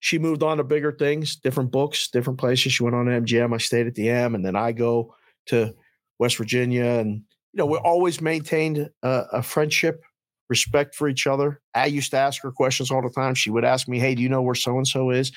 [0.00, 2.72] She moved on to bigger things, different books, different places.
[2.72, 3.52] She went on to MGM.
[3.52, 5.14] I stayed at the M, and then I go
[5.46, 5.74] to
[6.18, 6.84] West Virginia.
[6.84, 7.22] And
[7.52, 10.02] you know, we always maintained a, a friendship
[10.48, 11.60] respect for each other.
[11.74, 13.34] I used to ask her questions all the time.
[13.34, 15.32] She would ask me, Hey, do you know where so and so is?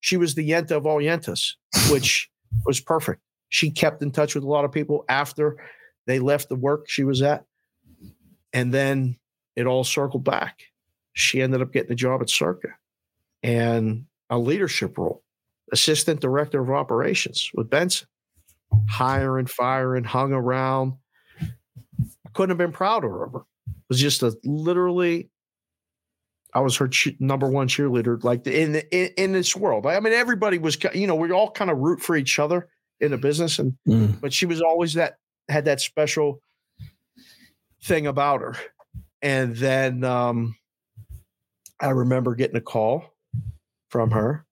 [0.00, 1.52] She was the Yenta of all Yentas,
[1.90, 2.30] which
[2.64, 3.20] was perfect.
[3.48, 5.56] She kept in touch with a lot of people after
[6.06, 7.44] they left the work she was at.
[8.52, 9.18] And then
[9.56, 10.60] it all circled back.
[11.12, 12.68] She ended up getting a job at Circa
[13.42, 15.22] and a leadership role,
[15.72, 18.08] assistant director of operations with Benson,
[18.88, 20.94] hiring, firing, hung around.
[21.40, 23.42] I couldn't have been prouder of her
[23.88, 25.30] was just a literally
[26.54, 26.88] I was her
[27.20, 29.86] number one cheerleader, like in, in in this world.
[29.86, 32.68] I mean, everybody was, you know, we all kind of root for each other
[32.98, 34.18] in the business, and mm.
[34.20, 35.18] but she was always that
[35.50, 36.40] had that special
[37.82, 38.56] thing about her.
[39.20, 40.56] And then um,
[41.78, 43.04] I remember getting a call
[43.88, 44.44] from her,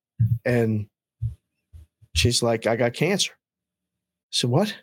[0.45, 0.87] and
[2.15, 3.33] she's like, "I got cancer."
[4.31, 4.75] So "What?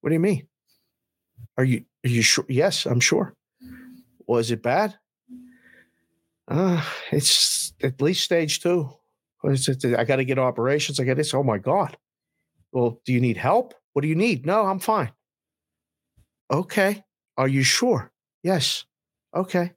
[0.00, 0.48] What do you mean?
[1.56, 2.46] Are you are you sure?
[2.48, 3.34] Yes, I'm sure."
[4.26, 4.94] Was it bad?
[6.46, 8.90] Uh, it's at least stage two.
[9.44, 10.98] I got to get operations.
[10.98, 11.32] I got this.
[11.32, 11.96] Oh my God.
[12.72, 13.74] Well, do you need help?
[13.92, 14.44] What do you need?
[14.44, 15.12] No, I'm fine.
[16.50, 17.04] Okay.
[17.36, 18.10] Are you sure?
[18.42, 18.84] Yes.
[19.34, 19.72] Okay.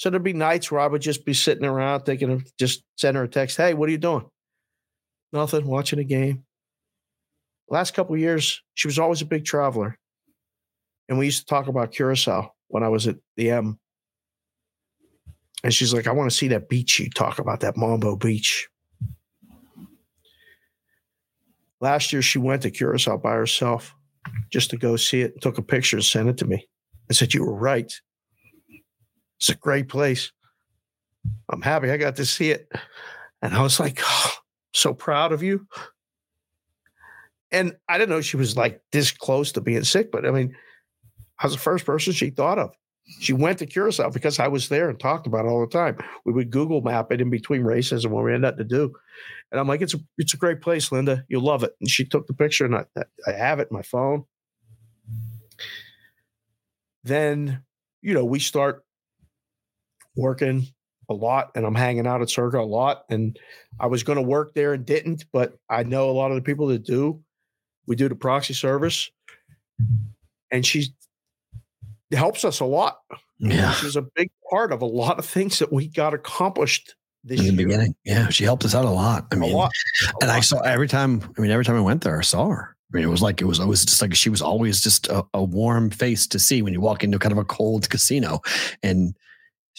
[0.00, 3.18] So there'd be nights where I would just be sitting around thinking of just send
[3.18, 3.58] her a text.
[3.58, 4.24] Hey, what are you doing?
[5.30, 5.66] Nothing.
[5.66, 6.44] Watching a game.
[7.68, 9.98] Last couple years, she was always a big traveler.
[11.10, 13.78] And we used to talk about Curacao when I was at the M.
[15.64, 18.70] And she's like, I want to see that beach you talk about, that Mambo Beach.
[21.82, 23.94] Last year, she went to Curacao by herself
[24.50, 26.66] just to go see it, and took a picture and sent it to me.
[27.10, 27.92] I said, You were right.
[29.40, 30.32] It's a great place.
[31.50, 32.70] I'm happy I got to see it.
[33.42, 34.32] And I was like, oh,
[34.72, 35.66] so proud of you.
[37.50, 40.54] And I didn't know she was like this close to being sick, but I mean,
[41.38, 42.74] I was the first person she thought of.
[43.18, 45.98] She went to Curacao because I was there and talked about it all the time.
[46.24, 48.92] We would Google map it in between races and when we had nothing to do.
[49.50, 51.24] And I'm like, it's a it's a great place, Linda.
[51.28, 51.74] You'll love it.
[51.80, 52.84] And she took the picture and I,
[53.26, 54.26] I have it in my phone.
[57.02, 57.64] Then,
[58.00, 58.84] you know, we start
[60.20, 60.66] working
[61.08, 63.04] a lot and I'm hanging out at Circa a lot.
[63.10, 63.38] And
[63.78, 66.42] I was going to work there and didn't, but I know a lot of the
[66.42, 67.20] people that do.
[67.86, 69.10] We do the proxy service.
[70.52, 70.94] And she
[72.12, 73.00] helps us a lot.
[73.38, 73.72] Yeah.
[73.72, 76.94] She's a big part of a lot of things that we got accomplished
[77.24, 77.68] this in the year.
[77.68, 77.94] beginning.
[78.04, 79.26] Yeah, she helped us out a lot.
[79.32, 79.72] I mean, lot.
[80.20, 80.36] and lot.
[80.36, 81.22] I saw every time.
[81.36, 82.76] I mean, every time I went there, I saw her.
[82.92, 85.24] I mean, it was like it was always just like she was always just a,
[85.34, 88.40] a warm face to see when you walk into kind of a cold casino,
[88.82, 89.14] and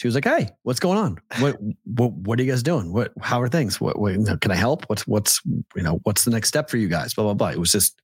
[0.02, 1.20] she was like, "Hey, what's going on?
[1.38, 2.92] What what what are you guys doing?
[2.92, 3.80] What how are things?
[3.80, 4.90] What, what can I help?
[4.90, 7.14] What's what's you know what's the next step for you guys?
[7.14, 8.02] Blah blah blah." It was just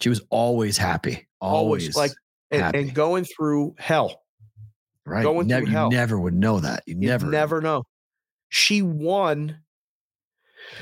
[0.00, 2.10] she was always happy, always, always like
[2.50, 4.24] and, and, going through hell.
[5.04, 5.22] Right.
[5.22, 5.92] Going never, through hell.
[5.92, 6.82] You never would know that.
[6.84, 7.84] You never, never know.
[8.48, 9.60] She won.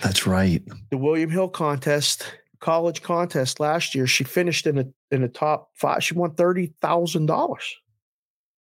[0.00, 0.62] That's right.
[0.92, 2.24] The William Hill contest,
[2.58, 4.06] college contest last year.
[4.06, 6.02] She finished in a in the top five.
[6.02, 7.76] She won thirty thousand dollars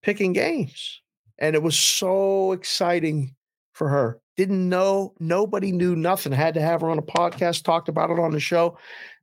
[0.01, 1.01] picking games,
[1.39, 3.35] and it was so exciting
[3.73, 4.19] for her.
[4.37, 5.13] Didn't know.
[5.19, 6.31] Nobody knew nothing.
[6.31, 7.63] Had to have her on a podcast.
[7.63, 8.77] Talked about it on the show.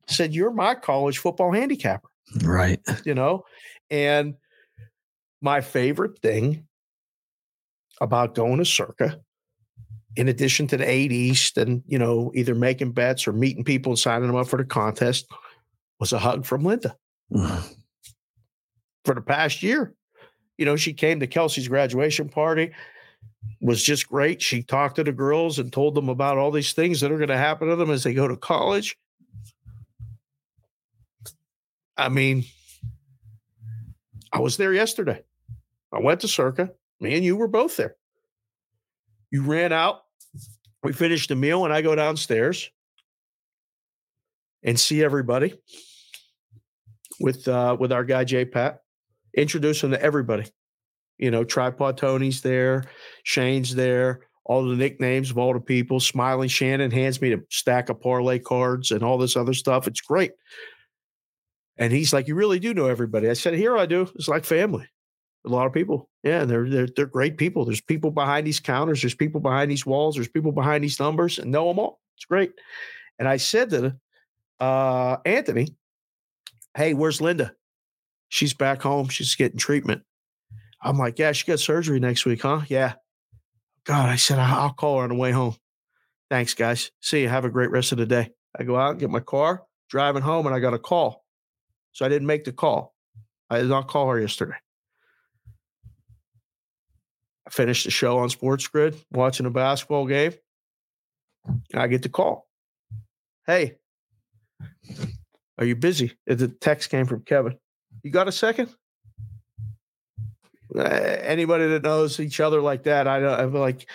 [0.07, 2.09] Said, "You're my college football handicapper."
[2.43, 2.81] Right.
[3.05, 3.45] You know,
[3.89, 4.35] and
[5.41, 6.67] my favorite thing
[8.01, 9.19] about going to Circa,
[10.15, 13.91] in addition to the eight East and you know either making bets or meeting people
[13.91, 15.27] and signing them up for the contest,
[15.99, 16.95] was a hug from Linda.
[19.05, 19.93] for the past year,
[20.57, 22.71] you know, she came to Kelsey's graduation party,
[23.61, 24.41] was just great.
[24.41, 27.29] She talked to the girls and told them about all these things that are going
[27.29, 28.97] to happen to them as they go to college.
[31.95, 32.45] I mean,
[34.31, 35.23] I was there yesterday.
[35.91, 36.71] I went to Circa.
[36.99, 37.95] Me and you were both there.
[39.31, 40.03] You ran out.
[40.83, 42.69] We finished the meal, and I go downstairs
[44.63, 45.53] and see everybody
[47.19, 48.81] with uh, with our guy Jay Pat.
[49.37, 50.45] Introduce him to everybody.
[51.17, 52.83] You know, Tripod Tony's there,
[53.23, 55.99] Shane's there, all the nicknames of all the people.
[55.99, 59.87] Smiling Shannon hands me a stack of parlay cards and all this other stuff.
[59.87, 60.31] It's great.
[61.77, 64.09] And he's like, "You really do know everybody." I said, "Here I do.
[64.15, 64.87] It's like family."
[65.45, 67.63] A lot of people, yeah, they're they're they're great people.
[67.65, 69.01] There's people behind these counters.
[69.01, 70.15] There's people behind these walls.
[70.15, 72.01] There's people behind these numbers, and know them all.
[72.15, 72.51] It's great.
[73.19, 73.95] And I said to
[74.59, 75.75] uh, Anthony,
[76.75, 77.53] "Hey, where's Linda?
[78.29, 79.09] She's back home.
[79.09, 80.03] She's getting treatment."
[80.81, 82.93] I'm like, "Yeah, she got surgery next week, huh?" Yeah.
[83.85, 85.55] God, I said I'll call her on the way home.
[86.29, 86.91] Thanks, guys.
[87.01, 87.29] See you.
[87.29, 88.31] Have a great rest of the day.
[88.57, 91.23] I go out, and get my car, driving home, and I got a call.
[91.93, 92.93] So I didn't make the call.
[93.49, 94.57] I did not call her yesterday.
[97.47, 100.33] I finished the show on Sports Grid, watching a basketball game.
[101.73, 102.45] I get the call.
[103.45, 103.77] Hey,
[105.57, 106.17] are you busy?
[106.25, 107.57] The text came from Kevin.
[108.07, 108.69] You got a second?
[110.73, 113.85] Uh, anybody that knows each other like that, I, I'm like,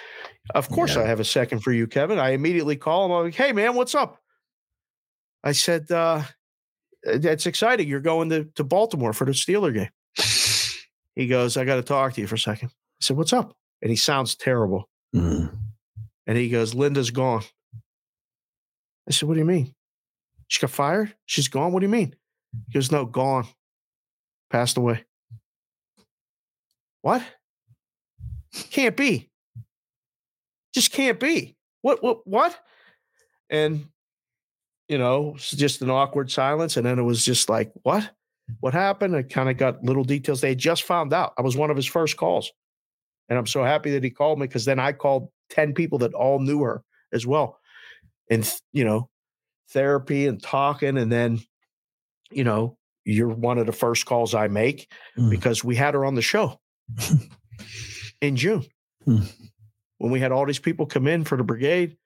[0.55, 1.03] of course yeah.
[1.03, 2.19] I have a second for you, Kevin.
[2.19, 3.13] I immediately call him.
[3.13, 4.19] I'm like, hey, man, what's up?
[5.43, 6.25] I said, uh,
[7.03, 7.89] that's exciting.
[7.89, 9.89] You're going to, to Baltimore for the Steeler game.
[11.17, 12.69] He goes, I got to talk to you for a second.
[12.69, 13.57] I said, What's up?
[13.81, 14.91] And he sounds terrible.
[15.15, 15.57] Mm.
[16.27, 17.45] And he goes, Linda's gone.
[19.09, 19.75] I said, What do you mean?
[20.49, 21.15] She got fired?
[21.25, 21.73] She's gone?
[21.73, 22.15] What do you mean?
[22.69, 23.47] He goes, No, gone.
[24.53, 25.05] Passed away.
[27.01, 27.23] What?
[28.71, 29.31] Can't be.
[30.75, 31.57] Just can't be.
[31.81, 32.57] What what what?
[33.49, 33.87] And
[34.89, 36.77] you know, just an awkward silence.
[36.77, 38.11] And then it was just like, what?
[38.61, 39.17] What happened?
[39.17, 40.43] I kind of got little details.
[40.43, 41.33] They just found out.
[41.39, 42.53] I was one of his first calls.
[43.31, 46.13] And I'm so happy that he called me because then I called 10 people that
[46.13, 47.59] all knew her as well.
[48.31, 49.09] And, you know,
[49.71, 50.99] therapy and talking.
[50.99, 51.41] And then,
[52.31, 55.31] you know, you're one of the first calls I make mm.
[55.31, 56.61] because we had her on the show
[58.21, 58.65] in June
[59.07, 59.31] mm.
[59.99, 61.97] when we had all these people come in for the brigade.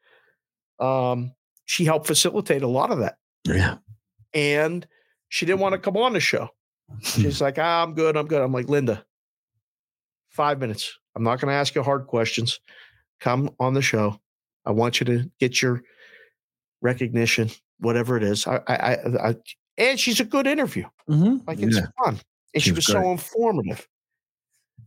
[0.78, 1.32] Um,
[1.64, 3.16] she helped facilitate a lot of that.
[3.46, 3.78] Yeah.
[4.32, 4.86] And
[5.28, 6.50] she didn't want to come on the show.
[7.02, 8.16] She's like, ah, I'm good.
[8.16, 8.40] I'm good.
[8.40, 9.04] I'm like, Linda,
[10.30, 10.98] five minutes.
[11.14, 12.60] I'm not going to ask you hard questions.
[13.20, 14.20] Come on the show.
[14.64, 15.82] I want you to get your
[16.82, 17.50] recognition,
[17.80, 18.46] whatever it is.
[18.46, 19.36] I, I, I, I
[19.78, 20.84] and she's a good interview.
[21.08, 21.38] Mm-hmm.
[21.46, 21.86] Like it's yeah.
[22.02, 22.20] fun,
[22.54, 23.86] and she, she was, was so informative.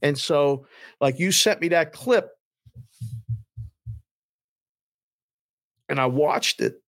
[0.01, 0.65] And so,
[1.01, 2.31] like you sent me that clip
[5.89, 6.81] and I watched it.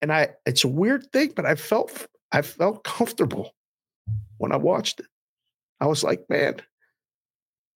[0.00, 3.54] And I it's a weird thing, but I felt I felt comfortable
[4.38, 5.06] when I watched it.
[5.80, 6.56] I was like, man,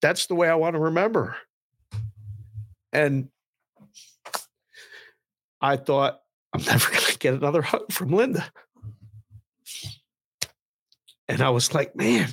[0.01, 1.35] that's the way I want to remember.
[2.93, 3.29] And
[5.61, 6.20] I thought,
[6.53, 8.51] I'm never going to get another hug from Linda.
[11.27, 12.29] And I was like, man,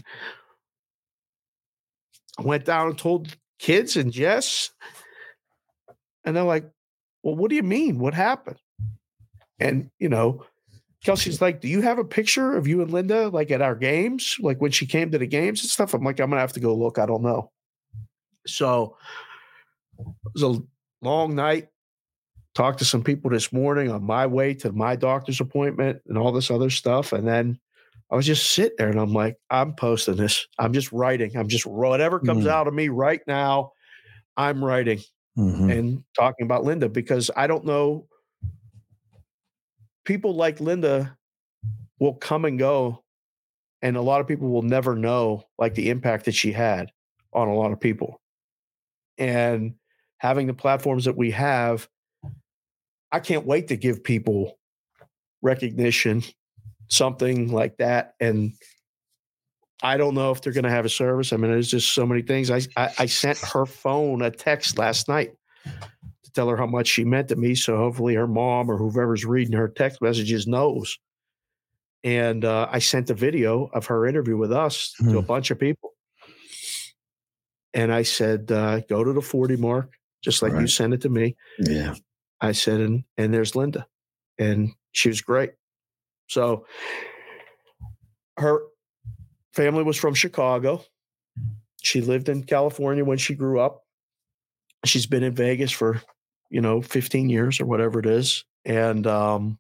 [2.39, 4.71] I went down and told kids and Jess
[6.25, 6.69] and they're like,
[7.23, 7.99] well, what do you mean?
[7.99, 8.59] What happened?
[9.59, 10.45] And, you know,
[11.05, 14.37] Kelsey's like, do you have a picture of you and Linda like at our games?
[14.41, 15.95] Like when she came to the games and stuff?
[15.95, 16.99] I'm like, I'm going to have to go look.
[16.99, 17.51] I don't know.
[18.47, 18.97] So
[19.99, 20.63] it was a
[21.03, 21.69] long night.
[22.59, 26.33] Talked to some people this morning on my way to my doctor's appointment and all
[26.33, 27.13] this other stuff.
[27.13, 27.57] And then
[28.11, 30.45] I was just sitting there and I'm like, I'm posting this.
[30.59, 31.37] I'm just writing.
[31.37, 32.51] I'm just whatever comes mm.
[32.51, 33.71] out of me right now,
[34.37, 34.99] I'm writing
[35.39, 35.71] mm-hmm.
[35.71, 38.09] and talking about Linda because I don't know.
[40.05, 41.17] People like Linda
[42.01, 43.05] will come and go,
[43.83, 46.91] and a lot of people will never know like the impact that she had
[47.33, 48.21] on a lot of people.
[49.17, 49.75] And
[50.17, 51.89] having the platforms that we have,
[53.13, 54.59] I can't wait to give people
[55.43, 56.23] recognition,
[56.89, 58.15] something like that.
[58.21, 58.53] And
[59.83, 61.33] I don't know if they're going to have a service.
[61.33, 62.51] I mean, there's just so many things.
[62.51, 65.31] I, I, I sent her phone a text last night
[65.65, 67.55] to tell her how much she meant to me.
[67.55, 70.99] So hopefully her mom or whoever's reading her text messages knows
[72.05, 75.27] And uh, I sent a video of her interview with us to a Hmm.
[75.27, 75.95] bunch of people.
[77.75, 79.93] And I said, uh, go to the 40 mark,
[80.25, 81.37] just like you sent it to me.
[81.61, 81.95] Yeah.
[82.41, 83.87] I said, and, and there's Linda.
[84.39, 85.53] And she was great.
[86.29, 86.67] So
[88.37, 88.61] her
[89.53, 90.85] family was from Chicago.
[91.83, 93.83] She lived in California when she grew up.
[94.85, 96.03] She's been in Vegas for,
[96.51, 98.45] you know, 15 years or whatever it is.
[98.65, 99.59] And um,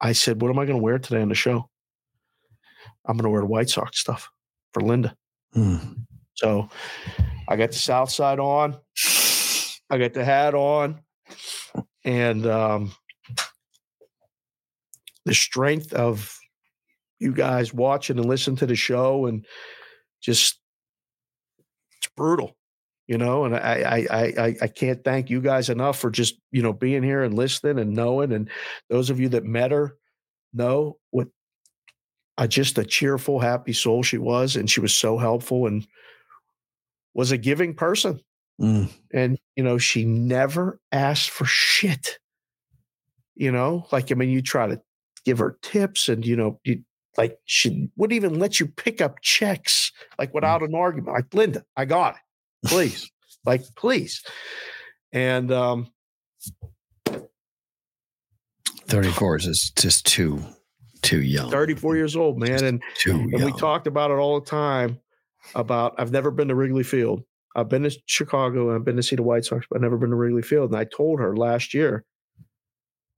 [0.00, 1.68] I said, What am I going to wear today on the show?
[3.06, 4.30] I'm going to wear the White Sox stuff
[4.72, 5.16] for Linda.
[5.54, 5.76] Hmm.
[6.34, 6.68] So
[7.48, 8.76] I got the South Side on.
[9.92, 11.00] I got the hat on.
[12.04, 12.92] And um,
[15.24, 16.36] the strength of
[17.20, 19.46] you guys watching and listening to the show and
[20.22, 20.58] just
[21.98, 22.56] it's brutal,
[23.06, 23.44] you know.
[23.44, 26.72] And I I I I- I can't thank you guys enough for just you know
[26.72, 28.32] being here and listening and knowing.
[28.32, 28.50] And
[28.90, 29.96] those of you that met her
[30.54, 31.28] know what
[32.38, 35.86] uh, just a cheerful, happy soul she was, and she was so helpful and
[37.14, 38.20] was a giving person.
[38.60, 38.92] Mm.
[39.12, 42.18] And you know, she never asked for shit.
[43.34, 44.80] You know, like I mean, you try to
[45.24, 46.82] give her tips, and you know, you
[47.16, 51.14] like she wouldn't even let you pick up checks like without an argument.
[51.14, 53.10] Like Linda, I got it, please,
[53.44, 54.22] like please.
[55.12, 55.88] And um,
[58.86, 60.42] 34 is just, just too,
[61.02, 61.50] too young.
[61.50, 63.44] 34 years old, man, and Too and young.
[63.44, 64.98] we talked about it all the time.
[65.54, 67.24] About I've never been to Wrigley Field.
[67.54, 69.98] I've been to Chicago and I've been to see the White Sox, but I've never
[69.98, 70.70] been to Wrigley Field.
[70.70, 72.04] And I told her last year,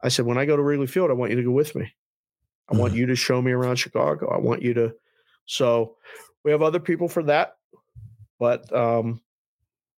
[0.03, 1.93] I said, when I go to Wrigley Field, I want you to go with me.
[2.71, 4.29] I want you to show me around Chicago.
[4.35, 4.95] I want you to.
[5.47, 5.97] So
[6.45, 7.57] we have other people for that,
[8.39, 9.21] but um,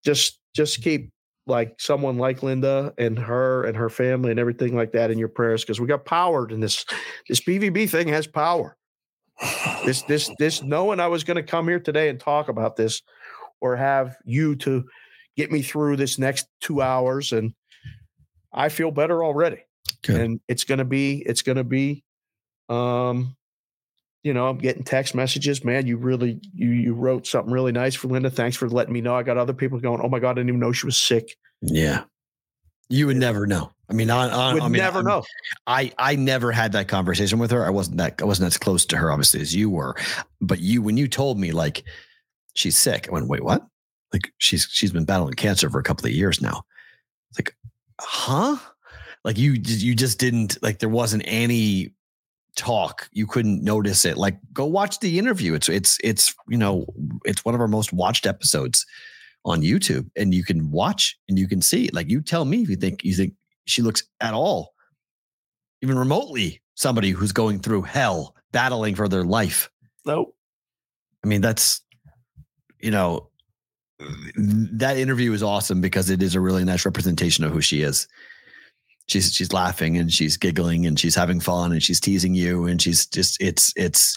[0.05, 1.13] just just keep
[1.47, 5.29] like someone like Linda and her and her family and everything like that in your
[5.29, 6.85] prayers because we got powered in this
[7.29, 8.77] this BVB thing has power
[9.85, 13.03] this this this knowing I was going to come here today and talk about this
[13.61, 14.85] or have you to
[15.37, 17.55] get me through this next 2 hours and
[18.53, 19.59] I feel better already.
[20.03, 20.21] Good.
[20.21, 22.05] And it's going to be it's going to be
[22.69, 23.37] um
[24.23, 27.95] you know, I'm getting text messages, man, you really you you wrote something really nice
[27.95, 28.29] for Linda.
[28.29, 29.15] Thanks for letting me know.
[29.15, 31.37] I got other people going, "Oh my god, I didn't even know she was sick."
[31.61, 32.03] Yeah.
[32.89, 33.71] You would never know.
[33.89, 35.23] I mean, I, on, Would I mean, never know.
[35.69, 37.65] I I never had that conversation with her.
[37.65, 39.95] I wasn't that I wasn't as close to her, obviously, as you were.
[40.41, 41.85] But you, when you told me like
[42.57, 43.67] she's sick, I went, wait, what?
[44.13, 46.65] Like she's she's been battling cancer for a couple of years now.
[47.31, 47.55] It's like,
[48.01, 48.57] huh?
[49.25, 51.93] Like you you just didn't like there wasn't any
[52.57, 53.09] talk.
[53.13, 54.17] You couldn't notice it.
[54.17, 55.55] Like go watch the interview.
[55.55, 56.87] It's it's it's you know
[57.25, 58.87] it's one of our most watched episodes
[59.45, 61.91] on YouTube, and you can watch and you can see.
[61.93, 63.35] Like you tell me if you think you think
[63.67, 64.73] she looks at all
[65.83, 69.71] even remotely somebody who's going through hell battling for their life
[70.05, 70.35] Nope.
[71.25, 71.83] i mean that's
[72.81, 73.29] you know
[74.73, 78.07] that interview is awesome because it is a really nice representation of who she is
[79.09, 82.83] she's she's laughing and she's giggling and she's having fun and she's teasing you and
[82.83, 84.17] she's just it's it's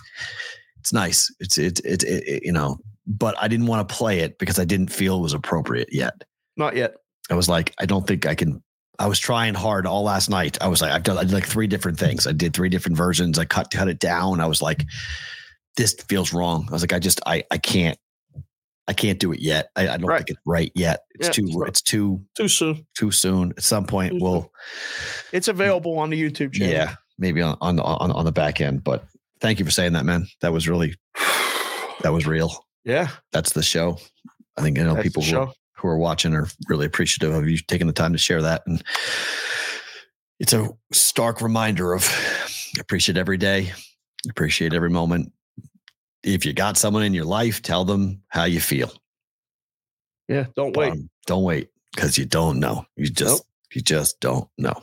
[0.80, 2.78] it's nice it's it's it, it, it you know
[3.08, 6.24] but i didn't want to play it because i didn't feel it was appropriate yet
[6.58, 6.96] Not yet.
[7.32, 8.62] I was like, I don't think I can.
[8.98, 10.58] I was trying hard all last night.
[10.62, 12.28] I was like, I've done I did like three different things.
[12.28, 13.40] I did three different versions.
[13.40, 14.42] I cut cut it down.
[14.42, 14.84] I was like,
[15.78, 16.66] this feels wrong.
[16.70, 17.98] I was like, I just I I can't
[18.90, 19.70] I can't do it yet.
[19.76, 20.18] I, I don't Right.
[20.18, 21.02] think it's right yet.
[21.12, 22.86] It's Yeah, too it's not- it's too Too soon.
[22.98, 23.54] too soon.
[23.56, 24.52] At some point, Too we'll
[25.32, 26.74] It's available on the YouTube channel.
[26.74, 28.84] yeah maybe on on the- on on the back end.
[28.84, 29.06] But
[29.42, 30.28] thank you for saying that, man.
[30.42, 30.96] That was really
[32.02, 32.66] that was real.
[32.84, 33.10] Yeah.
[33.32, 33.98] That's the show.
[34.58, 37.48] I think you know That's people who are, who are watching are really appreciative of
[37.48, 38.64] you taking the time to share that.
[38.66, 38.84] And
[40.40, 42.10] it's a stark reminder of
[42.80, 43.72] appreciate every day,
[44.30, 45.32] appreciate every moment.
[46.24, 48.92] If you got someone in your life, tell them how you feel.
[50.28, 50.46] Yeah.
[50.56, 50.92] Don't wait.
[50.92, 52.86] Um, don't wait because you don't know.
[52.96, 53.42] You just Nope.
[53.74, 54.74] you just don't know.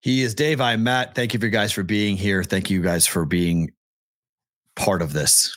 [0.00, 0.60] He is Dave.
[0.60, 1.14] I'm Matt.
[1.14, 2.44] Thank you for you guys for being here.
[2.44, 3.70] Thank you guys for being
[4.76, 5.56] part of this.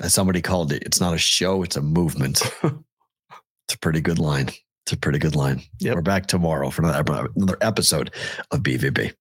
[0.00, 2.40] As somebody called it, it's not a show, it's a movement.
[2.62, 4.48] it's a pretty good line.
[4.84, 5.60] It's a pretty good line.
[5.80, 5.94] Yep.
[5.96, 8.14] We're back tomorrow for another, another episode
[8.52, 9.12] of BVB.